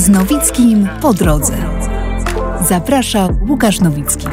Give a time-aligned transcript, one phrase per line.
[0.00, 1.52] Z Nowickim po drodze.
[2.68, 4.26] Zaprasza Łukasz Nowicki.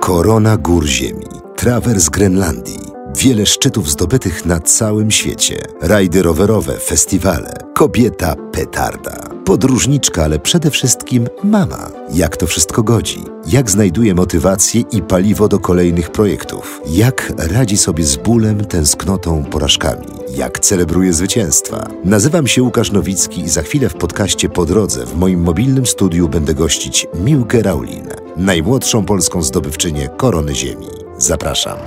[0.00, 1.26] Korona gór ziemi,
[1.56, 2.80] trawers Grenlandii,
[3.16, 11.28] wiele szczytów zdobytych na całym świecie, rajdy rowerowe, festiwale, kobieta petarda, podróżniczka, ale przede wszystkim
[11.44, 11.90] mama.
[12.12, 13.24] Jak to wszystko godzi?
[13.46, 16.80] Jak znajduje motywację i paliwo do kolejnych projektów?
[16.86, 20.19] Jak radzi sobie z bólem, tęsknotą, porażkami?
[20.36, 21.88] Jak celebruje zwycięstwa?
[22.04, 26.28] Nazywam się Łukasz Nowicki i za chwilę w podcaście Po drodze w moim mobilnym studiu
[26.28, 30.86] będę gościć Miłkę Raulin, najmłodszą polską zdobywczynię Korony Ziemi.
[31.18, 31.78] Zapraszam.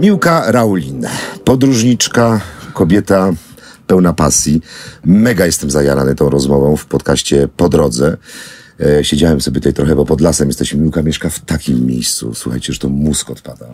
[0.00, 1.06] Miłka Raulin,
[1.44, 2.40] podróżniczka,
[2.74, 3.32] kobieta
[3.86, 4.60] pełna pasji.
[5.04, 8.16] Mega jestem zajarany tą rozmową w podcaście Po drodze.
[8.80, 10.80] E, siedziałem sobie tutaj trochę, bo pod lasem jesteśmy.
[10.80, 12.34] Miłka mieszka w takim miejscu.
[12.34, 13.66] Słuchajcie, że to mózg odpada.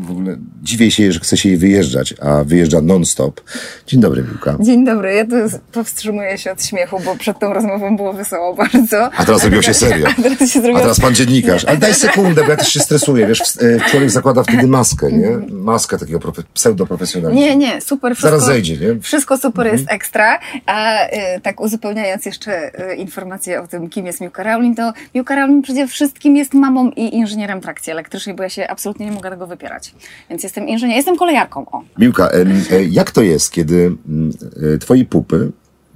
[0.00, 3.40] W ogóle dziwię się, że chce się jej wyjeżdżać, a wyjeżdża non-stop.
[3.86, 4.56] Dzień dobry, Miłka.
[4.60, 5.30] Dzień dobry, ja tu
[5.72, 9.12] powstrzymuję się od śmiechu, bo przed tą rozmową było wesoło bardzo.
[9.16, 10.08] A teraz zrobiło się serio.
[10.08, 10.78] A teraz, się zrobiło...
[10.78, 11.64] a teraz pan dziennikarz.
[11.64, 13.26] Ale daj sekundę, bo ja też się stresuję.
[13.26, 15.28] Wiesz, e, człowiek zakłada wtedy maskę, nie?
[15.50, 17.44] Maskę takiego profe- pseudoprofesjonalizmu.
[17.46, 18.16] Nie, nie, super.
[18.16, 19.00] Wszystko, Zaraz zejdzie, nie?
[19.00, 20.38] Wszystko super jest ekstra.
[20.66, 25.34] A y, tak uzupełniając jeszcze y, informację o tym, kim jest Miłka Raulin, to Miłka
[25.34, 29.30] Raulin przede wszystkim jest mamą i inżynierem trakcji elektrycznej, bo ja się absolutnie nie mogę
[29.30, 29.89] tego wypierać.
[30.30, 31.66] Więc jestem inżynierem, jestem kolejarką.
[31.72, 31.82] O.
[31.98, 32.46] Miłka, e,
[32.76, 34.32] e, jak to jest, kiedy mm,
[34.74, 35.52] e, twojej pupy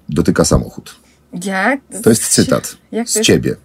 [0.09, 0.97] dotyka samochód?
[1.45, 1.81] Jak?
[2.03, 3.57] To jest cytat Jak to z ciebie.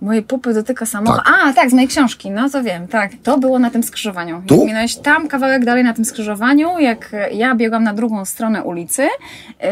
[0.00, 1.24] Moje pupy dotyka samochód.
[1.24, 1.34] Tak.
[1.44, 3.12] A, tak, z mojej książki, no to wiem, tak.
[3.22, 4.42] To było na tym skrzyżowaniu.
[4.46, 4.66] Tu?
[4.66, 9.68] Minąłeś tam kawałek dalej na tym skrzyżowaniu, jak ja biegłam na drugą stronę ulicy yy,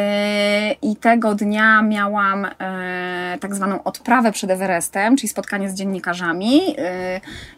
[0.82, 6.66] i tego dnia miałam yy, tak zwaną odprawę przed Everestem, czyli spotkanie z dziennikarzami.
[6.66, 6.74] Yy,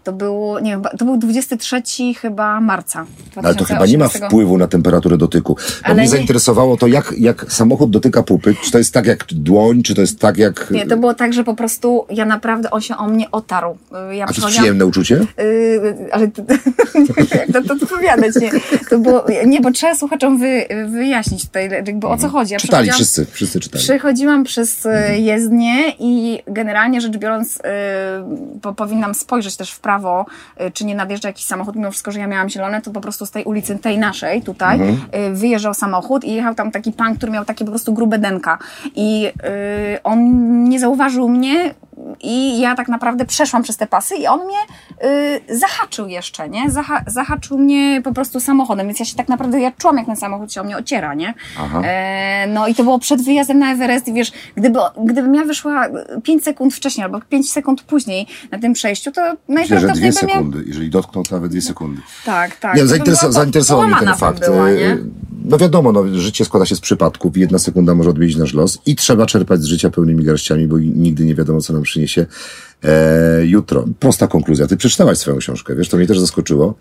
[0.04, 1.82] to było, nie to był 23
[2.20, 3.06] chyba marca.
[3.36, 4.26] Ale to chyba nie ma 2018.
[4.26, 5.56] wpływu na temperaturę dotyku.
[5.88, 8.54] Bo mnie nie- zainteresowało to, jak, jak samochód dotyka pupy.
[8.64, 10.70] Czy to jest tak jak dłoń, czy to jest tak jak...
[10.70, 13.78] Nie, to było tak, że po prostu ja naprawdę, on się o mnie otarł.
[14.08, 15.14] Yy, Ja A to jest przyjemne uczucie?
[15.14, 16.42] Yy, ale to,
[17.38, 18.50] jak to, to odpowiadać, nie?
[18.90, 22.52] To było, nie, bo trzeba słuchaczom wy, wyjaśnić tutaj, jakby o co chodzi.
[22.52, 23.84] Ja Czytali wszyscy, wszyscy czytali.
[23.84, 30.26] Przechodziłam przez e, jezdnię i generalnie rzecz biorąc, e, po, powinnam spojrzeć też w prawo,
[30.74, 33.30] czy nie nadjeżdża jakiś samochód, mimo wszystko, że ja miałam zielone, to po prostu z
[33.30, 34.80] tej ulicy, tej naszej tutaj,
[35.12, 38.58] e, wyjeżdżał samochód i jechał tam taki pan, który miał takie po prostu grube denka.
[38.94, 39.28] I
[40.04, 40.18] on
[40.64, 41.74] nie zauważył mnie,
[42.20, 44.58] i ja tak naprawdę przeszłam przez te pasy i on mnie
[45.50, 46.70] y, zahaczył jeszcze, nie?
[46.70, 50.16] Zaha zahaczył mnie po prostu samochodem, więc ja się tak naprawdę, ja czułam jak ten
[50.16, 51.34] samochód się o mnie ociera, nie?
[51.58, 51.82] Aha.
[51.84, 55.88] E, no i to było przed wyjazdem na Everest i wiesz, gdyby, gdybym ja wyszła
[56.22, 60.12] 5 sekund wcześniej albo 5 sekund później na tym przejściu, to Myślę, że dwie najprawdopodobniej
[60.22, 60.34] miała...
[60.34, 60.64] sekundy.
[60.66, 62.00] Jeżeli dotknął, to nawet dwie sekundy.
[62.24, 62.76] Tak, tak.
[62.76, 64.40] Nie, zainteresował, zainteresował mnie ten fakt.
[64.40, 64.98] Była, nie?
[65.44, 68.78] No wiadomo, no, życie składa się z przypadków i jedna sekunda może odmienić nasz los
[68.86, 72.26] i trzeba czerpać z życia pełnymi garściami, bo nigdy nie wiadomo, co nam przyniesie
[72.84, 73.84] e, jutro.
[73.98, 74.66] Prosta konkluzja.
[74.66, 76.74] Ty przeczytałaś swoją książkę, wiesz, to mnie też zaskoczyło,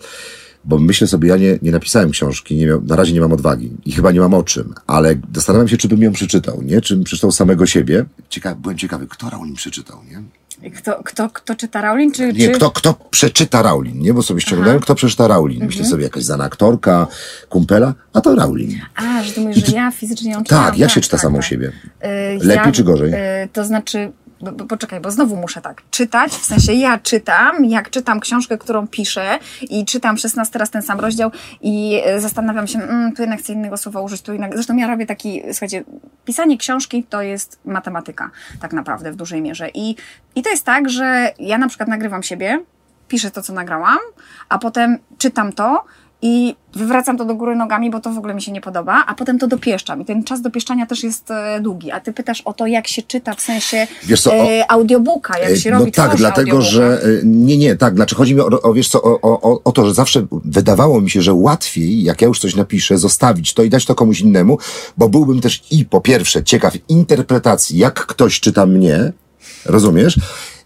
[0.66, 3.72] bo myślę sobie, ja nie, nie napisałem książki, nie miał, na razie nie mam odwagi
[3.86, 6.82] i chyba nie mam o czym, ale zastanawiam się, czy bym ją przeczytał, nie?
[6.82, 8.06] Czy bym przeczytał samego siebie.
[8.30, 10.24] Ciekawy, byłem ciekawy, kto Raulin przeczytał, nie?
[10.72, 12.34] Kto, kto, kto czyta Raulin, czy...
[12.34, 12.52] Nie, czy...
[12.52, 14.14] kto, kto przeczyta Raulin, nie?
[14.14, 15.60] Bo sobie ściągnąłem, kto przeczyta Raulin.
[15.66, 15.92] Myślę Mhm.
[15.92, 17.08] sobie, jakaś znana aktorka,
[17.50, 18.80] kumpela, a to Raulin.
[18.96, 20.66] A, że ty mówisz, że ja fizycznie ją czytałam.
[20.66, 21.68] Tak, jak się czyta samą siebie?
[22.42, 23.14] Y, Lepiej czy gorzej?
[23.14, 23.18] y,
[23.54, 24.12] to znaczy,
[24.42, 28.58] bo, bo, poczekaj, bo znowu muszę tak czytać, w sensie ja czytam, jak czytam książkę,
[28.58, 31.32] którą piszę i czytam 16 raz ten sam rozdział
[31.62, 34.88] i y, zastanawiam się, mm, tu jednak chcę innego słowa użyć, tu jednak, zresztą ja
[34.88, 35.84] robię taki, słuchajcie,
[36.26, 38.32] pisanie książki to jest matematyka,
[38.62, 39.70] tak naprawdę w dużej mierze.
[39.74, 39.96] I,
[40.36, 42.64] i to jest tak, że ja na przykład nagrywam siebie,
[43.08, 44.00] piszę to, co nagrałam,
[44.50, 45.84] a potem czytam to
[46.22, 49.16] i wywracam to do góry nogami, bo to w ogóle mi się nie podoba, a
[49.16, 50.02] potem to dopieszczam.
[50.02, 51.92] I ten czas dopieszczania też jest e, długi.
[51.92, 55.72] A ty pytasz o to, jak się czyta, w sensie co, e, audiobooka, jak się
[55.72, 56.72] no robi tak, tworzy dlatego, audiobooka.
[56.72, 59.72] że y, nie, nie, tak, znaczy chodzi mi o, o wiesz co, o, o, o
[59.72, 63.64] to, że zawsze wydawało mi się, że łatwiej, jak ja już coś napiszę, zostawić to
[63.64, 64.58] i dać to komuś innemu,
[64.98, 69.12] bo byłbym też i po pierwsze ciekaw interpretacji, jak ktoś czyta mnie,
[69.66, 70.20] rozumiesz?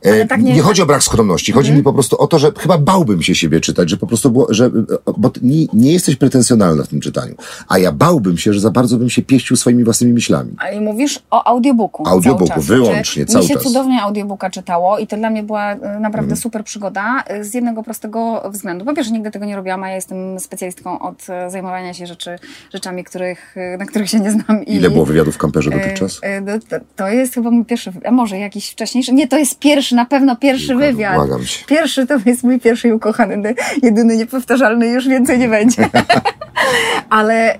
[0.05, 2.39] E, Ale tak nie- nie chodzi o brak skromności, chodzi mi po prostu o to,
[2.39, 4.71] że chyba bałbym się siebie czytać, że po prostu było, że,
[5.17, 7.35] bo ty nie, nie jesteś pretensjonalna w tym czytaniu,
[7.67, 10.51] a ja bałbym się, że za bardzo bym się pieścił swoimi własnymi myślami.
[10.57, 12.07] Ale mówisz o audiobooku.
[12.07, 12.65] Audiobooku, cały czas.
[12.65, 13.65] wyłącznie, cały Mi się czas.
[13.65, 13.73] Mhm.
[13.73, 17.83] cudownie audiobooka czytało i to dla mnie była e, naprawdę super przygoda e, z jednego
[17.83, 18.85] prostego względu.
[18.85, 22.35] Po pierwsze, nigdy tego nie robiłam, a ja jestem specjalistką od e, zajmowania się rzeczy,
[22.73, 24.65] rzeczami, których, e, na których się nie znam.
[24.65, 26.19] I, Ile było wywiadów w kamperze e, dotychczas?
[26.21, 29.13] e, to, to jest chyba mój pierwszy, a może jakiś wcześniejszy.
[29.13, 31.15] Nie, to jest pierwszy, na pewno pierwszy wywiad.
[31.15, 31.65] błagam cię.
[31.67, 35.89] Pierwszy to jest mój pierwszy i ukochany, jedyny, niepowtarzalny, już więcej nie będzie.
[37.09, 37.59] Ale y,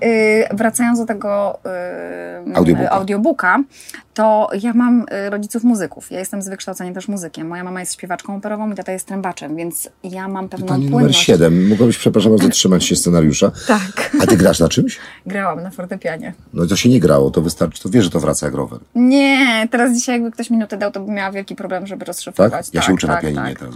[0.54, 1.58] wracając do tego
[2.50, 2.90] y, Audiobooka.
[2.90, 3.58] audiobooka,
[4.14, 6.10] to ja mam y, rodziców muzyków.
[6.10, 7.48] Ja jestem z wykształcenia też muzykiem.
[7.48, 11.20] Moja mama jest śpiewaczką operową, mój tata jest trębaczem, więc ja mam pewną numer płynność.
[11.24, 11.68] 7.
[11.68, 13.52] Mogłabyś, przepraszam bardzo, trzymać się scenariusza.
[13.66, 14.10] Tak.
[14.22, 14.98] A ty grasz na czymś?
[15.26, 16.32] Grałam na fortepianie.
[16.54, 18.80] No to się nie grało, to wystarczy, to wiesz, że to wraca jak rower.
[18.94, 22.52] Nie, teraz dzisiaj jakby ktoś minutę dał, to bym miała wielki problem, żeby Tak?
[22.72, 23.68] Ja się uczę na tak, pianinie tak.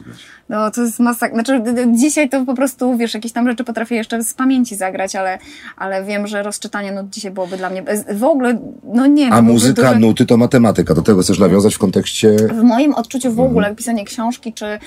[0.49, 1.33] No to jest masak.
[1.33, 1.63] Znaczy
[1.93, 5.39] dzisiaj to po prostu, wiesz, jakieś tam rzeczy potrafię jeszcze z pamięci zagrać, ale,
[5.77, 7.83] ale wiem, że rozczytanie nut dzisiaj byłoby dla mnie...
[8.15, 10.95] W ogóle, no nie A muzyka, nuty to matematyka.
[10.95, 12.37] Do tego chcesz nawiązać w kontekście...
[12.37, 13.49] W moim odczuciu w Mhm.
[13.49, 14.79] ogóle pisanie książki, czy y,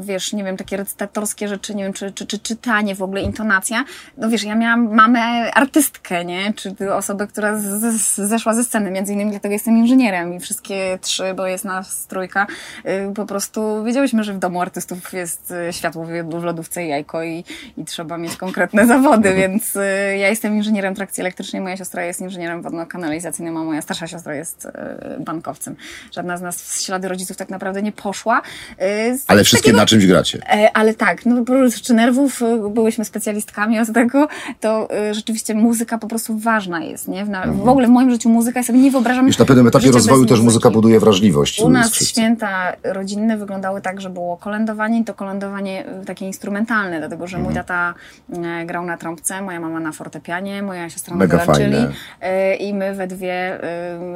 [0.00, 3.84] wiesz, nie wiem, takie recytatorskie rzeczy, nie wiem, czy, czy, czy czytanie, w ogóle intonacja.
[4.16, 5.20] No wiesz, ja miałam mamę
[5.54, 6.52] artystkę, nie?
[6.56, 10.98] Czy osobę, która z, z, zeszła ze sceny, między innymi dlatego jestem inżynierem i wszystkie
[11.02, 12.46] trzy, bo jest nas trójka,
[13.14, 16.06] po prostu wiedziałyśmy, że w domu artystów jest y, światło
[16.40, 17.44] w lodówce i jajko i,
[17.76, 19.80] i trzeba mieć konkretne zawody, więc y,
[20.18, 24.64] ja jestem inżynierem trakcji elektrycznej, moja siostra jest inżynierem wodno-kanalizacyjnym, a moja starsza siostra jest
[24.64, 24.70] y,
[25.24, 25.76] bankowcem.
[26.12, 28.42] Żadna z nas w ślady rodziców tak naprawdę nie poszła.
[28.72, 30.38] Y, z Ale wszystkie takiego- na czymś gracie.
[30.48, 34.28] E, Ale tak, no oprócz nerwów y, byłyśmy specjalistkami od tego,
[34.60, 37.24] to y, rzeczywiście muzyka po prostu ważna jest, nie?
[37.24, 39.66] W, na, w ogóle w moim życiu muzyka, ja sobie nie wyobrażam Wiesz, na pewnym
[39.66, 41.60] etapie rozwoju też muzyka buduje wrażliwość.
[41.60, 42.20] U nas wszyscy.
[42.40, 47.36] Święta rodzinne wyglądały tak, że było kolędowanie i to kolędowanie y, takie instrumentalne, dlatego że
[47.36, 47.44] Mhm.
[47.54, 47.94] mój tata
[48.60, 51.92] e, grał na trąbce, moja mama na fortepianie, moja siostra na fajne.
[52.20, 53.58] e, i my we dwie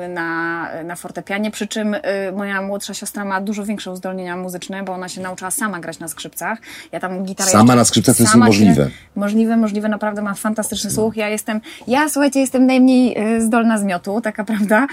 [0.05, 2.01] y, na, na fortepianie, przy czym y,
[2.37, 6.09] moja młodsza siostra ma dużo większe uzdolnienia muzyczne, bo ona się nauczyła sama grać na
[6.09, 6.59] skrzypcach.
[6.93, 8.91] Ja tam gitarę Sama jeszcze- na skrzypcach to jest sama niemożliwe.
[9.17, 11.17] Możliwe, możliwe, naprawdę mam fantastyczny słuch.
[11.17, 14.87] Ja jestem, ja słuchajcie, jestem najmniej y, zdolna z miotu, taka prawda,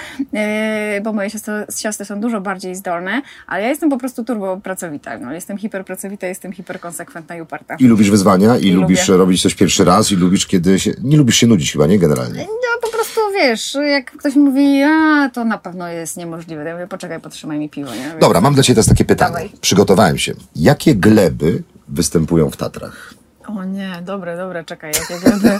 [0.97, 3.10] y, bo moje siostry, siostry są dużo bardziej zdolne,
[3.47, 5.17] ale ja jestem po prostu turbo pracowita.
[5.19, 7.75] No, jestem hiperpracowita, jestem hiperkonsekwentna i uparta.
[7.79, 9.17] I lubisz wyzwania, i, I lubisz lubię.
[9.17, 10.91] robić coś pierwszy raz, i lubisz kiedy się...
[11.03, 11.99] Nie lubisz się nudzić chyba, nie?
[11.99, 12.39] Generalnie.
[12.47, 16.63] No po prostu wiesz, jak ktoś mówi, a to na pewno jest niemożliwe.
[16.63, 18.15] Ja mówię, poczekaj, potrzymaj mi piwo, nie?
[18.19, 19.33] Dobra, mam dla Ciebie teraz takie pytanie.
[19.33, 19.49] Dawaj.
[19.61, 20.33] Przygotowałem się.
[20.55, 23.13] Jakie gleby występują w Tatrach?
[23.47, 25.59] O nie, dobre, dobre, czekaj, jakie gleby.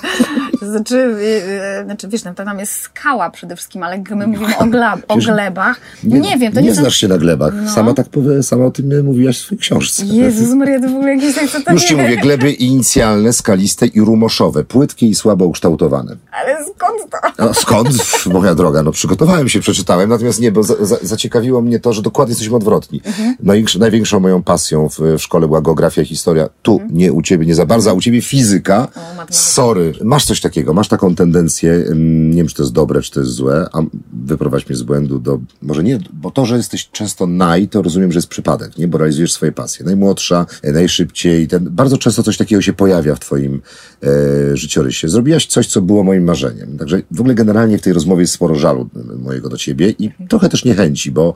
[0.59, 1.15] To znaczy,
[1.79, 4.59] yy, znaczy, wiesz, no, to tam jest skała przede wszystkim, ale my mówimy o,
[5.07, 5.77] o glebach.
[6.03, 7.53] Nie, wiem, to nie, nie znasz się na glebach.
[7.63, 7.71] No.
[7.71, 10.05] Sama tak powie, sama o tym mówiłaś w swojej książce.
[10.05, 13.33] Jezus Maria, to w ogóle jakieś tak, co to Już ci nie- mówię, gleby inicjalne,
[13.33, 16.15] skaliste i rumoszowe, płytkie i słabo ukształtowane.
[16.31, 17.45] Ale skąd to?
[17.45, 17.89] No, skąd?
[18.33, 22.01] Moja droga, no przygotowałem się, przeczytałem, natomiast nie, bo za, za, zaciekawiło mnie to, że
[22.01, 23.01] dokładnie jesteśmy odwrotni.
[23.05, 23.35] Mhm.
[23.43, 26.49] Największ, największą moją pasją w, w szkole była geografia historia.
[26.61, 26.97] Tu, Mhm.
[26.97, 28.87] nie u ciebie, nie za bardzo, a u ciebie fizyka.
[29.29, 29.93] Sorry.
[30.03, 33.31] Masz coś takiego, masz taką tendencję, nie wiem, czy to jest dobre, czy to jest
[33.31, 33.81] złe, a
[34.13, 38.11] wyprowadź mnie z błędu do, może nie, bo to, że jesteś często naj, to rozumiem,
[38.11, 38.87] że jest przypadek, nie?
[38.87, 39.85] Bo realizujesz swoje pasje.
[39.85, 43.61] Najmłodsza, e, najszybciej, ten, bardzo często coś takiego się pojawia w twoim
[44.03, 45.09] e, życiorysie.
[45.09, 46.77] Zrobiłaś coś, co było moim marzeniem.
[46.77, 48.89] Także w ogóle generalnie w tej rozmowie jest sporo żalu
[49.19, 51.35] mojego do ciebie i trochę też niechęci, bo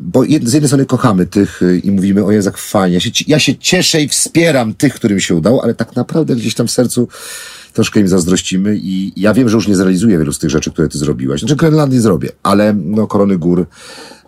[0.00, 3.38] bo z jednej strony kochamy tych y, i mówimy, o jak fajnie, ja się, ja
[3.38, 7.08] się cieszę i wspieram tych, którym się udało, ale tak naprawdę gdzieś tam w sercu
[7.72, 10.88] troszkę im zazdrościmy i ja wiem, że już nie zrealizuję wielu z tych rzeczy, które
[10.88, 11.40] ty zrobiłaś.
[11.40, 13.66] Znaczy Grenlandię zrobię, ale no Korony Gór,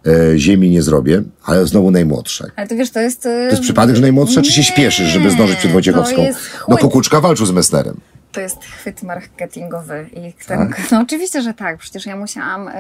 [0.07, 2.51] e, Ziemi nie zrobię, ale znowu najmłodsze.
[2.57, 3.23] Ale to wiesz, to jest...
[3.23, 6.27] To jest przypadek, że najmłodsza, czy się śpieszysz, żeby zdążyć przed Wojciechowską?
[6.69, 6.77] No.
[6.77, 8.01] Kukuczka walczył z Messnerem.
[8.33, 10.07] To jest chwyt marketingowy.
[10.13, 10.83] I ten, Tak?
[10.93, 11.79] No oczywiście, że tak.
[11.79, 12.73] Przecież ja musiałam, y,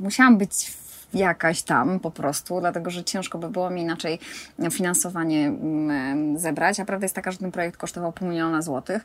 [0.00, 0.72] musiałam być
[1.14, 4.18] jakaś tam po prostu, dlatego że ciężko by było mi inaczej
[4.70, 6.80] finansowanie mm, zebrać.
[6.80, 9.04] A prawda jest taka, że ten projekt kosztował pół miliona złotych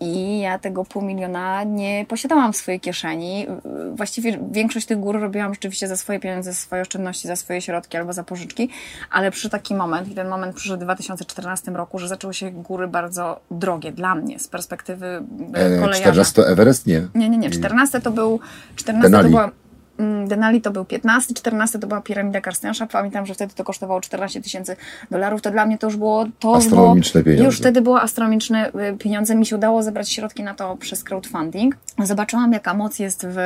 [0.00, 3.46] i ja tego pół miliona nie posiadałam w swojej kieszeni.
[3.94, 7.96] Właściwie większość tych gór robiłam rzeczywiście za swoje pieniądze, za swoje oszczędności, za swoje środki
[7.96, 8.68] albo za pożyczki,
[9.10, 12.88] ale przy taki moment, i ten moment przyszedł w 2014 roku, że zaczęły się góry
[12.88, 15.06] bardzo drogie dla mnie z perspektywy
[15.54, 16.00] e, E, kolejarza.
[16.00, 16.86] 14 to Everest?
[16.86, 17.08] Nie.
[17.14, 17.50] Nie, nie, nie.
[17.50, 18.40] 14 to był.
[18.76, 19.24] 14 Denali.
[19.24, 19.65] to była.
[19.98, 22.86] Mm, Denali to był 15, 14 to była piramida Karstensza.
[22.86, 24.76] Pamiętam, że wtedy to kosztowało 14 tysięcy
[25.10, 25.42] dolarów.
[25.42, 26.24] To dla mnie to już było.
[26.24, 27.44] To już było, Astronomiczne pieniądze.
[27.44, 29.34] Już wtedy było astronomiczne y, pieniądze.
[29.34, 31.76] Mi się udało zebrać środki na to przez crowdfunding.
[31.98, 33.38] Zobaczyłam, jaka moc jest w,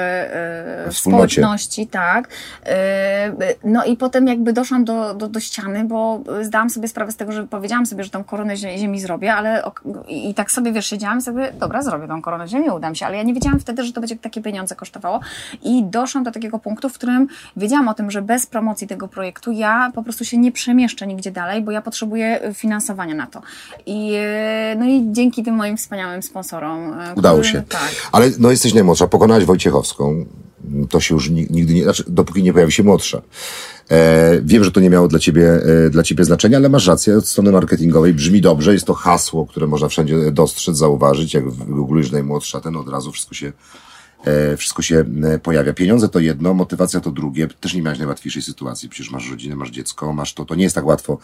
[0.89, 2.29] y, w społeczności, tak.
[2.29, 2.71] Y,
[3.65, 7.33] No i potem jakby doszłam do, do, do ściany, bo zdałam sobie sprawę z tego,
[7.33, 9.63] że powiedziałam sobie, że tą koronę zie- ziemi zrobię, ale
[10.09, 13.17] i, tak sobie wiesz, siedziałam i sobie, dobra, zrobię tą koronę ziemi, udam się, ale
[13.17, 15.21] ja nie wiedziałam wtedy, że to będzie takie pieniądze kosztowało
[15.63, 19.53] i doszłam do takiego punktu, w którym wiedziałam o tym, że bez promocji tego projektu
[19.53, 23.43] ja po prostu się nie przemieszczę nigdzie dalej, bo ja potrzebuję y, finansowania na to.
[23.87, 24.15] I,
[24.73, 27.01] y, no i dzięki tym moim wspaniałym sponsorom.
[27.01, 27.63] y, Udało się.
[27.69, 27.91] Tak.
[28.13, 30.25] Ale no jesteś najmłodsza, pokonałaś Wojciechowską.
[30.91, 33.23] to się już ni- nigdy nie, znaczy dopóki nie pojawi się młodsza.
[33.91, 37.17] E, wiem, że to nie miało dla ciebie, e, dla ciebie znaczenia, ale masz rację,
[37.19, 42.11] od strony marketingowej brzmi dobrze, jest to hasło, które można wszędzie dostrzec, zauważyć, jak wygooglujesz
[42.13, 43.53] najmłodsza, ten od razu wszystko się e,
[44.57, 45.73] wszystko się e, pojawia.
[45.73, 47.49] Pieniądze to jedno, motywacja to drugie.
[47.61, 48.89] Też nie miałeś najłatwiejszej sytuacji.
[48.89, 50.45] Przecież masz rodzinę, masz dziecko, masz to.
[50.45, 51.19] To nie jest tak łatwo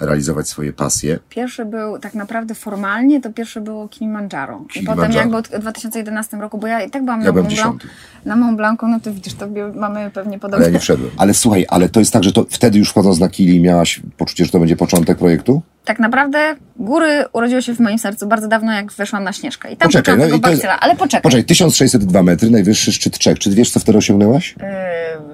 [0.00, 1.18] realizować swoje pasje.
[1.28, 4.64] Pierwszy był tak naprawdę formalnie, to pierwszy było Kilimandżaro.
[4.80, 7.54] I potem jakby od- w 2011 roku, bo ja i tak byłam Ja na Mont
[7.54, 7.82] Blanc.
[8.24, 10.66] Na Mont Blancu, no to widzisz, to mamy pewnie Ale podobne.
[10.66, 11.10] ja nie wszedłem.
[11.16, 14.44] Ale słuchaj, ale to jest tak, że to wtedy już wchodząc na Kili miałaś poczucie,
[14.44, 15.62] że to będzie początek projektu?
[15.84, 19.72] Tak naprawdę góry urodziły się w moim sercu bardzo dawno, jak weszłam na Śnieżkę.
[19.72, 20.80] I tam Poczekaj, no i to bakcyla.
[20.80, 21.22] Ale poczekaj.
[21.22, 23.38] Poczekaj, 1602 metry, najwyższy szczyt Czech.
[23.38, 24.54] Czy wiesz, co wtedy osiągnęłaś?
[24.60, 25.31] Yy,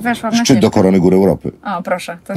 [0.00, 0.60] weszłam na Szczyt Śnieżkę.
[0.60, 1.52] do korony góry Europy.
[1.64, 2.18] O, proszę.
[2.24, 2.34] To...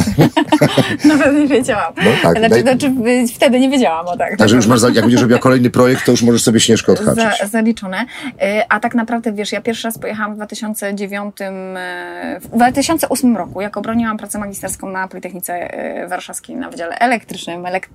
[1.10, 1.94] Nawet nie wiedziałam.
[1.98, 2.92] No tak, znaczy, daj- znaczy,
[3.36, 4.38] wtedy nie wiedziałam, o tak.
[4.38, 7.40] Także już masz, jak będziesz robiła kolejny projekt, to już możesz sobie Śnieżkę odhaczyć.
[7.42, 8.02] Za, zaliczone.
[8.02, 8.36] Y,
[8.70, 13.78] A tak naprawdę, wiesz, ja pierwszy raz pojechałam w 2009, y, w 2008 roku, jak
[13.78, 17.90] obroniłam pracę magisterską na Politechnice y, Warszawskiej na Wydziale Elektrycznym elek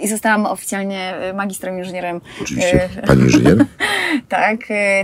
[0.00, 2.20] i zostałam oficjalnie magistrem inżynierem.
[2.42, 3.64] Oczywiście, pani inżynier.
[4.28, 4.56] tak,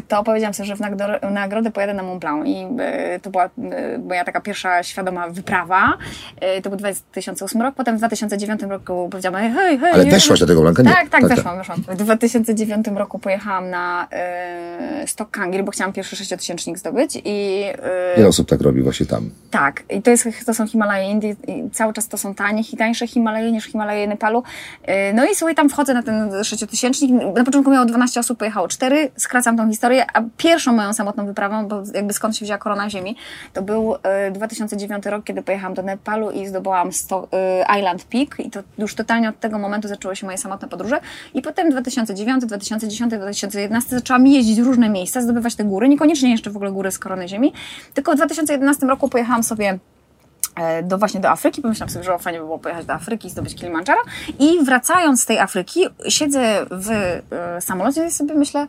[0.08, 2.66] to powiedziałam sobie, że w nagro- nagrodę pojadę na Mont Blanc i
[3.22, 3.45] to była
[3.94, 5.92] y, moja taka pierwsza świadoma wyprawa.
[6.58, 9.92] Y, To był 2008 rok, potem w 2009 roku powiedziałam, hej, hej, hej.
[9.92, 10.82] Ale weszłaś do tego Blanka?
[10.82, 10.90] Nie.
[10.90, 11.82] Tak, tak, Tak, weszłam, weszłam.
[11.88, 14.08] W 2009 roku pojechałam na
[15.02, 17.62] y, Stok Kangir, bo chciałam pierwszy sześciotysięcznik zdobyć i
[18.14, 19.30] y, Wiele osób tak robi właśnie tam.
[19.50, 22.76] tak, i to, jest, to są Himalaje Indii i cały czas to są tanie, i
[22.76, 24.42] tańsze Himalaje niż Himalaje Nepalu.
[24.88, 27.10] Yy, No i słuchaj, tam wchodzę na ten sześciotysięcznik.
[27.36, 29.10] Na początku miało 12 osób, pojechało 4.
[29.16, 33.16] Skracam tą historię, a pierwszą moją samotną wyprawą, bo jakby skąd się wzięła korona ziemi,
[33.52, 38.50] to był yy, 2009 rok, kiedy pojechałam do Nepalu i zdobyłam yy, Island Peak i
[38.50, 41.00] to już totalnie od tego momentu zaczęły się moje samotne podróże.
[41.34, 46.50] I potem 2009, 2010, 2011 zaczęłam jeździć w różne miejsca, zdobywać te góry, niekoniecznie jeszcze
[46.50, 47.52] w ogóle góry z korony ziemi,
[47.94, 49.78] tylko w 2011 roku pojechałam sobie
[50.56, 51.62] e, do właśnie do Afryki.
[51.62, 54.00] Pomyślałam sobie, że fajnie by było pojechać do Afryki i zdobyć Kilimandżaro.
[54.38, 58.66] I wracając z tej Afryki, siedzę w e, samolocie i sobie myślę,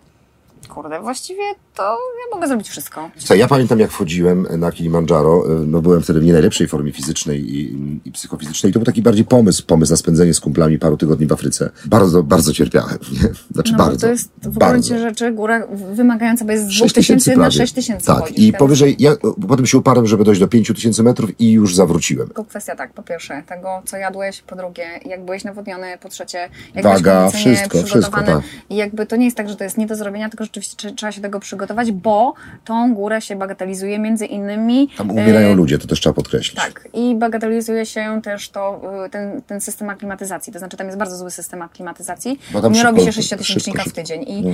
[0.67, 1.41] kurde, właściwie
[1.75, 3.09] to ja mogę zrobić wszystko.
[3.17, 7.55] Słuchaj, ja pamiętam jak wchodziłem na Kilimandżaro, no byłem wtedy w nie najlepszej formie fizycznej
[7.55, 8.74] i, i psychofizycznej.
[8.74, 11.69] To był taki bardziej pomysł, pomysł na spędzenie z kumplami paru tygodni w Afryce.
[11.86, 12.97] Bardzo, bardzo cierpiałem.
[13.12, 13.29] Nie?
[13.53, 14.07] Znaczy No, bardzo.
[14.07, 17.51] to jest w gruncie rzeczy góra wymagająca, bo jest z 6 2000 na prawie.
[17.51, 18.59] 6000 Tak, i teraz.
[18.59, 19.12] powyżej, ja
[19.47, 22.27] potem się uparłem, żeby dojść do 5000 metrów i już zawróciłem.
[22.27, 26.50] Tylko kwestia tak, po pierwsze, tego, co jadłeś, po drugie, jak byłeś nawodniony, po trzecie,
[26.75, 28.25] jak Waga, byłeś wszystko, przygotowany.
[28.25, 28.41] wszystko, tak.
[28.69, 30.95] I jakby to nie jest tak, że to jest nie do zrobienia, tylko rzeczywiście trze-
[30.95, 32.33] trzeba się tego przygotować, bo
[32.65, 34.89] tą górę się bagatelizuje między innymi.
[34.97, 36.55] Tam umierają e, ludzie, to też trzeba podkreślić.
[36.61, 40.53] Tak, i bagatelizuje się też to, y, ten, ten system aklimatyzacji.
[40.53, 42.31] To znaczy, tam jest bardzo zły system aklimatyzacji.
[42.53, 44.01] Nie szybko- robi się szybko, sześciotysięcznika w szybko.
[44.01, 44.23] tydzień.
[44.27, 44.49] I No.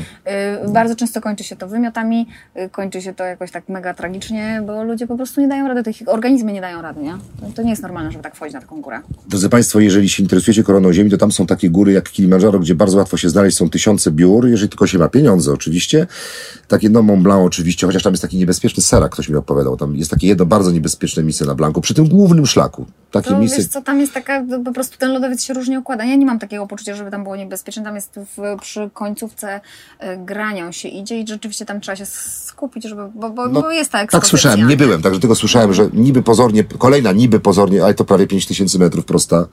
[0.67, 4.62] y, bardzo często kończy się to wymiotami, y, kończy się to jakoś tak mega tragicznie,
[4.67, 7.12] bo ludzie po prostu nie dają rady, ich organizmy nie dają rady, nie?
[7.12, 9.00] To, to nie jest normalne, żeby tak wchodzić na taką górę.
[9.27, 12.75] Drodzy Państwo, jeżeli się interesujecie koroną Ziemi, to tam są takie góry jak Kilimandżaro, gdzie
[12.75, 15.92] bardzo łatwo się znaleźć, są tysiące biur, jeżeli tylko się ma pieniądze oczywiście.
[16.67, 19.95] Takie no Mont Blanc oczywiście, chociaż tam jest taki niebezpieczny serak, ktoś mi opowiadał, tam
[19.95, 22.85] jest takie jedno bardzo niebezpieczne miejsce na Blanku, przy tym głównym szlaku.
[23.12, 23.57] Takie To miejsce...
[23.57, 26.05] wiesz co, tam jest taka, po prostu ten lodowiec się różnie układa.
[26.05, 27.83] Ja nie mam takiego poczucia, żeby tam było niebezpieczne.
[27.83, 29.62] Tam jest w, przy końcówce
[30.03, 33.91] y, granią się idzie i rzeczywiście tam trzeba się skupić, żeby, bo, bo, bo jest
[33.91, 34.29] ta Tak ekspozycja.
[34.29, 38.27] słyszałem, nie byłem, także tylko słyszałem, że niby pozornie, kolejna niby pozornie, ale to prawie
[38.27, 39.47] 5000 metrów prosta,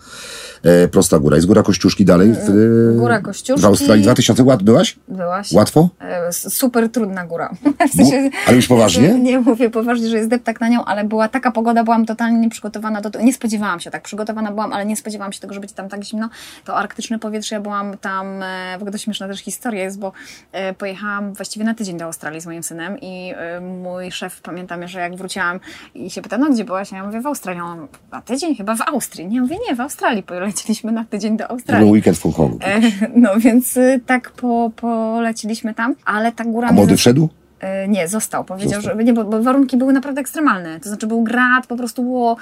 [0.62, 1.37] e, prosta góra.
[1.37, 2.49] Jest góra Kościuszki dalej w,
[2.94, 3.62] e, Góra Kościuszki.
[3.62, 4.02] w Australii.
[4.02, 4.99] 2000 łat byłaś?
[5.09, 5.52] Byłaś?
[5.52, 5.88] Łatwo?
[6.00, 7.51] E, Super trudna góra.
[7.95, 8.11] W Bu-
[8.47, 9.09] ale już poważnie?
[9.09, 13.01] Nie mówię poważnie, że jest deptak na nią, ale była taka pogoda, byłam totalnie nieprzygotowana
[13.01, 13.25] do tego.
[13.25, 14.03] Nie spodziewałam się tak.
[14.03, 16.29] Przygotowana byłam, ale nie spodziewałam się tego, że będzie tam tak zimno.
[16.65, 20.13] To arktyczne powietrze, ja byłam tam, e, w ogóle to śmieszna też historia jest, bo
[20.53, 24.89] e, pojechałam właściwie na tydzień do Australii z moim synem i e, mój szef, pamiętam,
[24.89, 25.61] że jak wróciłam
[25.95, 26.93] i się pyta, no gdzie byłaś?
[26.93, 27.63] Ja mówię, w Australii.
[27.63, 28.57] On, na tydzień?
[28.57, 29.27] Chyba w Austrii.
[29.27, 30.23] Nie, mówię, nie, w Australii.
[30.23, 31.85] Poleciliśmy na tydzień do To Australii.
[31.85, 32.27] był weekend w.
[32.61, 32.81] E,
[33.15, 36.69] No więc y, tak po, poleciliśmy tam, ale ta góra...
[36.69, 37.29] A młody wszedł?
[37.61, 38.45] E, Nie, został.
[38.45, 38.99] Powiedział, Został.
[38.99, 40.81] że nie, bo, bo warunki były naprawdę ekstremalne.
[40.81, 42.37] To znaczy był grad, po prostu było,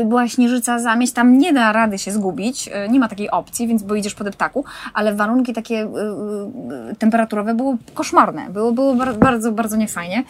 [0.00, 1.12] y, była śnieżyca, zamieść.
[1.12, 2.68] Tam nie da rady się zgubić.
[2.72, 5.88] e, Nie ma takiej opcji, więc bo idziesz po deptaku, ale warunki takie
[6.98, 8.50] temperaturowe były koszmarne.
[8.50, 10.24] Było, było bar- bardzo, bardzo niefajnie.